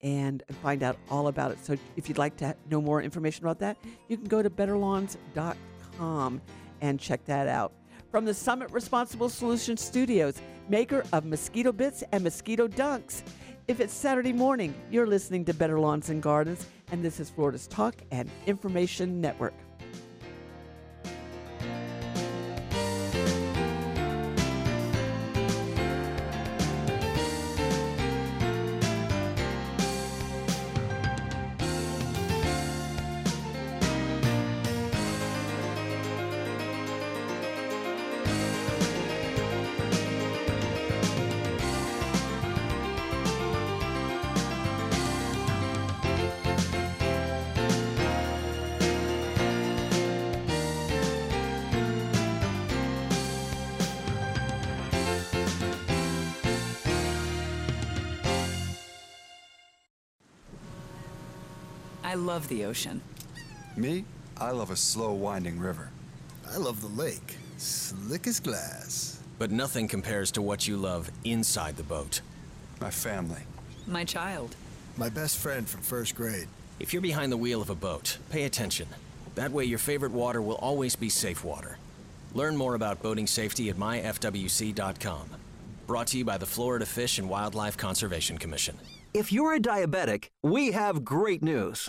and 0.00 0.42
find 0.62 0.82
out 0.82 0.96
all 1.10 1.28
about 1.28 1.52
it. 1.52 1.64
So 1.64 1.76
if 1.96 2.08
you'd 2.08 2.18
like 2.18 2.36
to 2.38 2.56
know 2.68 2.80
more 2.80 3.00
information 3.00 3.44
about 3.44 3.60
that, 3.60 3.76
you 4.08 4.16
can 4.16 4.26
go 4.26 4.42
to 4.42 4.50
betterlawns.com 4.50 6.40
and 6.80 6.98
check 6.98 7.24
that 7.26 7.46
out. 7.46 7.72
From 8.10 8.24
the 8.24 8.34
Summit 8.34 8.70
Responsible 8.72 9.28
Solutions 9.28 9.80
Studios, 9.80 10.40
maker 10.68 11.04
of 11.12 11.24
mosquito 11.24 11.70
bits 11.70 12.02
and 12.10 12.24
mosquito 12.24 12.66
dunks. 12.66 13.22
If 13.68 13.78
it's 13.78 13.94
Saturday 13.94 14.32
morning, 14.32 14.74
you're 14.90 15.06
listening 15.06 15.44
to 15.44 15.54
Better 15.54 15.78
Lawns 15.78 16.10
and 16.10 16.20
Gardens, 16.20 16.66
and 16.90 17.04
this 17.04 17.20
is 17.20 17.30
Florida's 17.30 17.68
Talk 17.68 17.94
and 18.10 18.28
Information 18.46 19.20
Network. 19.20 19.54
I 62.12 62.14
love 62.14 62.46
the 62.48 62.66
ocean. 62.66 63.00
Me? 63.74 64.04
I 64.36 64.50
love 64.50 64.70
a 64.70 64.76
slow 64.76 65.14
winding 65.14 65.58
river. 65.58 65.88
I 66.46 66.58
love 66.58 66.82
the 66.82 67.02
lake. 67.02 67.38
Slick 67.56 68.26
as 68.26 68.38
glass. 68.38 69.22
But 69.38 69.50
nothing 69.50 69.88
compares 69.88 70.30
to 70.32 70.42
what 70.42 70.68
you 70.68 70.76
love 70.76 71.10
inside 71.24 71.78
the 71.78 71.82
boat. 71.82 72.20
My 72.82 72.90
family. 72.90 73.40
My 73.86 74.04
child. 74.04 74.56
My 74.98 75.08
best 75.08 75.38
friend 75.38 75.66
from 75.66 75.80
first 75.80 76.14
grade. 76.14 76.48
If 76.80 76.92
you're 76.92 77.00
behind 77.00 77.32
the 77.32 77.38
wheel 77.38 77.62
of 77.62 77.70
a 77.70 77.74
boat, 77.74 78.18
pay 78.28 78.44
attention. 78.44 78.88
That 79.34 79.50
way, 79.50 79.64
your 79.64 79.78
favorite 79.78 80.12
water 80.12 80.42
will 80.42 80.56
always 80.56 80.94
be 80.94 81.08
safe 81.08 81.42
water. 81.42 81.78
Learn 82.34 82.58
more 82.58 82.74
about 82.74 83.00
boating 83.00 83.26
safety 83.26 83.70
at 83.70 83.76
myfwc.com. 83.76 85.30
Brought 85.86 86.08
to 86.08 86.18
you 86.18 86.26
by 86.26 86.36
the 86.36 86.44
Florida 86.44 86.84
Fish 86.84 87.18
and 87.18 87.30
Wildlife 87.30 87.78
Conservation 87.78 88.36
Commission. 88.36 88.76
If 89.14 89.32
you're 89.32 89.54
a 89.54 89.60
diabetic, 89.60 90.28
we 90.42 90.72
have 90.72 91.06
great 91.06 91.42
news. 91.42 91.88